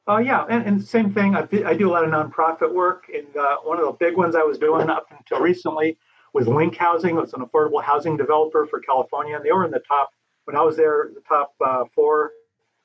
Oh, 0.06 0.14
uh, 0.14 0.18
yeah. 0.18 0.44
And, 0.48 0.66
and, 0.66 0.84
same 0.84 1.12
thing. 1.12 1.36
I, 1.36 1.46
I, 1.64 1.74
do 1.74 1.88
a 1.88 1.92
lot 1.92 2.04
of 2.04 2.10
nonprofit 2.10 2.72
work. 2.72 3.04
And 3.14 3.34
uh, 3.36 3.58
one 3.62 3.78
of 3.78 3.86
the 3.86 3.92
big 3.92 4.16
ones 4.16 4.34
I 4.34 4.42
was 4.42 4.58
doing 4.58 4.90
up 4.90 5.06
until 5.16 5.40
recently 5.40 5.98
was 6.32 6.46
LINC 6.46 6.76
Housing. 6.76 7.16
It's 7.18 7.32
an 7.32 7.42
affordable 7.42 7.82
housing 7.82 8.16
developer 8.16 8.66
for 8.66 8.80
California. 8.80 9.36
And 9.36 9.44
they 9.44 9.52
were 9.52 9.64
in 9.64 9.70
the 9.70 9.82
top, 9.86 10.10
when 10.44 10.56
I 10.56 10.62
was 10.62 10.76
there, 10.76 11.10
the 11.14 11.20
top 11.20 11.54
uh, 11.64 11.84
four, 11.94 12.32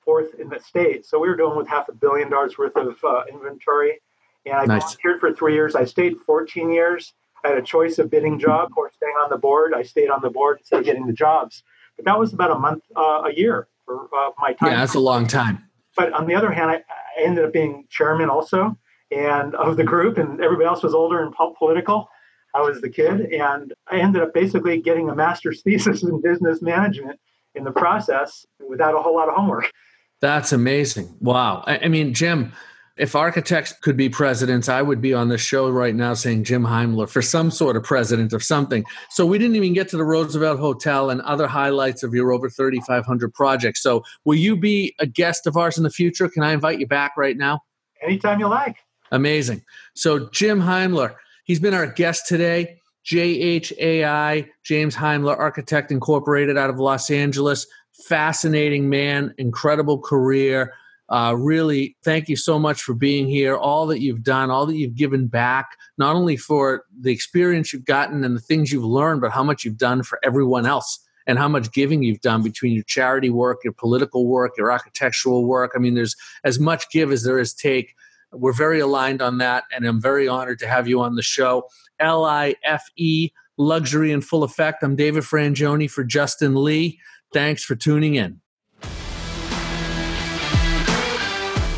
fourth 0.04 0.36
in 0.40 0.50
the 0.50 0.60
state. 0.60 1.06
So 1.06 1.20
we 1.20 1.28
were 1.28 1.36
doing 1.36 1.58
with 1.58 1.68
half 1.68 1.90
a 1.90 1.94
billion 1.94 2.30
dollars 2.30 2.58
worth 2.58 2.76
of 2.76 2.96
uh, 3.04 3.24
inventory. 3.32 4.00
And 4.46 4.56
I 4.56 4.66
nice. 4.66 4.84
volunteered 4.84 5.20
for 5.20 5.34
three 5.34 5.54
years. 5.54 5.76
I 5.76 5.86
stayed 5.86 6.18
14 6.26 6.70
years. 6.72 7.14
I 7.46 7.50
had 7.50 7.58
a 7.58 7.62
choice 7.62 8.00
of 8.00 8.10
bidding 8.10 8.40
job 8.40 8.72
or 8.76 8.92
staying 8.96 9.14
on 9.14 9.30
the 9.30 9.38
board. 9.38 9.74
I 9.74 9.84
stayed 9.84 10.10
on 10.10 10.22
the 10.22 10.30
board 10.30 10.58
instead 10.60 10.80
of 10.80 10.86
getting 10.86 11.06
the 11.06 11.14
jobs. 11.14 11.64
But 11.96 12.06
that 12.06 12.20
was 12.20 12.34
about 12.34 12.52
a 12.52 12.60
month, 12.60 12.84
uh, 12.96 13.24
a 13.26 13.34
year 13.34 13.68
for 13.86 14.06
uh, 14.06 14.32
my 14.40 14.54
time. 14.54 14.72
Yeah, 14.72 14.80
that's 14.80 14.96
a 14.96 15.00
long 15.00 15.28
time. 15.28 15.64
But 15.96 16.12
on 16.14 16.28
the 16.28 16.36
other 16.36 16.52
hand, 16.52 16.72
I, 16.72 16.76
I, 16.76 17.24
ended 17.24 17.46
up 17.46 17.54
being 17.54 17.86
chairman 17.90 18.30
also, 18.30 18.78
and 19.12 19.56
of 19.56 19.78
the 19.78 19.84
group, 19.84 20.18
and 20.18 20.42
everybody 20.42 20.68
else 20.68 20.84
was 20.84 20.94
older 20.94 21.24
and 21.24 21.34
political. 21.58 22.10
I 22.54 22.62
was 22.62 22.82
the 22.82 22.90
kid, 22.90 23.32
and 23.34 23.74
I 23.88 24.00
ended 24.00 24.22
up 24.22 24.34
basically 24.34 24.82
getting 24.82 25.10
a 25.10 25.16
master's 25.16 25.62
thesis 25.64 26.04
in 26.04 26.22
business 26.22 26.62
management 26.62 27.20
in 27.54 27.64
the 27.64 27.72
process 27.72 28.46
without 28.68 28.96
a 28.96 29.02
whole 29.02 29.16
lot 29.16 29.30
of 29.30 29.36
homework. 29.36 29.72
That's 30.20 30.52
amazing. 30.52 31.16
Wow. 31.20 31.64
I, 31.68 31.78
I 31.80 31.88
mean, 31.88 32.14
Jim, 32.14 32.52
If 32.98 33.14
architects 33.14 33.74
could 33.74 33.98
be 33.98 34.08
presidents, 34.08 34.70
I 34.70 34.82
would 34.82 35.02
be 35.02 35.14
on 35.14 35.28
the 35.28 35.38
show 35.38 35.70
right 35.70 35.94
now 35.94 36.14
saying 36.14 36.46
Jim 36.46 36.64
Heimler 36.64 37.10
for 37.10 37.22
some 37.22 37.52
sort 37.52 37.76
of 37.76 37.84
president 37.84 38.32
of 38.32 38.42
something. 38.42 38.86
So 39.10 39.26
we 39.26 39.38
didn't 39.38 39.58
even 39.58 39.74
get 39.74 39.90
to 39.90 39.98
the 39.98 40.06
Roosevelt 40.06 40.60
Hotel 40.60 41.10
and 41.10 41.20
other 41.22 41.46
highlights 41.46 42.04
of 42.04 42.14
your 42.14 42.32
over 42.32 42.50
3,500 42.50 43.34
projects. 43.34 43.84
So 43.84 44.04
will 44.24 44.36
you 44.36 44.56
be 44.56 44.96
a 45.00 45.06
guest 45.06 45.46
of 45.46 45.58
ours 45.58 45.78
in 45.78 45.84
the 45.84 45.90
future? 45.90 46.30
Can 46.30 46.42
I 46.42 46.54
invite 46.54 46.80
you 46.80 46.88
back 46.88 47.18
right 47.18 47.36
now? 47.36 47.60
Anytime 48.02 48.40
you 48.40 48.48
like. 48.48 48.78
Amazing. 49.12 49.64
So 49.94 50.30
Jim 50.30 50.62
Heimler, 50.62 51.16
he's 51.44 51.60
been 51.60 51.74
our 51.74 51.88
guest 51.88 52.28
today. 52.28 52.80
JHAI, 53.06 54.50
James 54.64 54.96
Heimler 54.96 55.36
Architect 55.36 55.92
Incorporated 55.92 56.58
out 56.58 56.70
of 56.70 56.80
Los 56.80 57.12
Angeles. 57.12 57.68
Fascinating 58.08 58.90
man, 58.90 59.34
incredible 59.38 60.00
career. 60.00 60.74
Uh, 61.10 61.36
really, 61.38 61.96
thank 62.04 62.28
you 62.28 62.36
so 62.36 62.58
much 62.58 62.82
for 62.82 62.94
being 62.96 63.28
here. 63.28 63.56
All 63.56 63.86
that 63.88 64.02
you've 64.02 64.24
done, 64.24 64.50
all 64.50 64.66
that 64.66 64.76
you've 64.76 64.96
given 64.96 65.28
back, 65.28 65.68
not 65.98 66.16
only 66.16 66.36
for 66.36 66.84
the 67.00 67.12
experience 67.12 67.72
you've 67.72 67.86
gotten 67.86 68.24
and 68.24 68.36
the 68.36 68.42
things 68.42 68.72
you've 68.72 68.84
learned, 68.84 69.22
but 69.22 69.32
how 69.32 69.44
much 69.44 69.64
you've 69.64 69.78
done 69.78 70.02
for 70.02 70.20
everyone 70.24 70.66
else 70.66 71.00
and 71.28 71.38
how 71.38 71.48
much 71.48 71.72
giving 71.72 72.04
you've 72.04 72.22
done 72.22 72.42
between 72.42 72.74
your 72.74 72.84
charity 72.84 73.30
work, 73.30 73.60
your 73.64 73.74
political 73.74 74.28
work, 74.28 74.54
your 74.58 74.72
architectural 74.72 75.46
work. 75.46 75.74
I 75.76 75.80
mean, 75.80 75.94
there's 75.94 76.16
as 76.44 76.60
much 76.60 76.90
give 76.90 77.12
as 77.12 77.24
there 77.24 77.40
is 77.40 77.54
take. 77.54 77.94
We're 78.32 78.54
very 78.54 78.80
aligned 78.80 79.22
on 79.22 79.38
that, 79.38 79.64
and 79.74 79.86
I'm 79.86 80.02
very 80.02 80.28
honored 80.28 80.60
to 80.60 80.68
have 80.68 80.88
you 80.88 81.02
on 81.02 81.16
the 81.16 81.22
show. 81.22 81.68
L 82.00 82.26
I 82.26 82.56
F 82.64 82.84
E, 82.98 83.30
Luxury 83.58 84.12
in 84.12 84.22
Full 84.22 84.44
Effect. 84.44 84.84
I'm 84.84 84.96
David 84.96 85.24
Frangioni 85.24 85.90
for 85.90 86.04
Justin 86.04 86.56
Lee. 86.64 87.00
Thanks 87.32 87.64
for 87.64 87.76
tuning 87.76 88.16
in. 88.16 88.42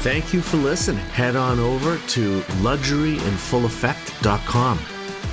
Thank 0.08 0.32
you 0.32 0.40
for 0.40 0.56
listening. 0.56 1.04
Head 1.08 1.36
on 1.36 1.60
over 1.60 1.98
to 1.98 2.40
luxuryinfulleffect.com 2.64 4.80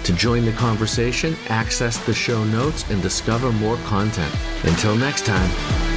to 0.02 0.12
join 0.14 0.44
the 0.44 0.50
conversation, 0.50 1.36
access 1.48 2.04
the 2.04 2.12
show 2.12 2.42
notes, 2.42 2.90
and 2.90 3.00
discover 3.00 3.52
more 3.52 3.76
content. 3.84 4.34
Until 4.64 4.96
next 4.96 5.26
time. 5.26 5.93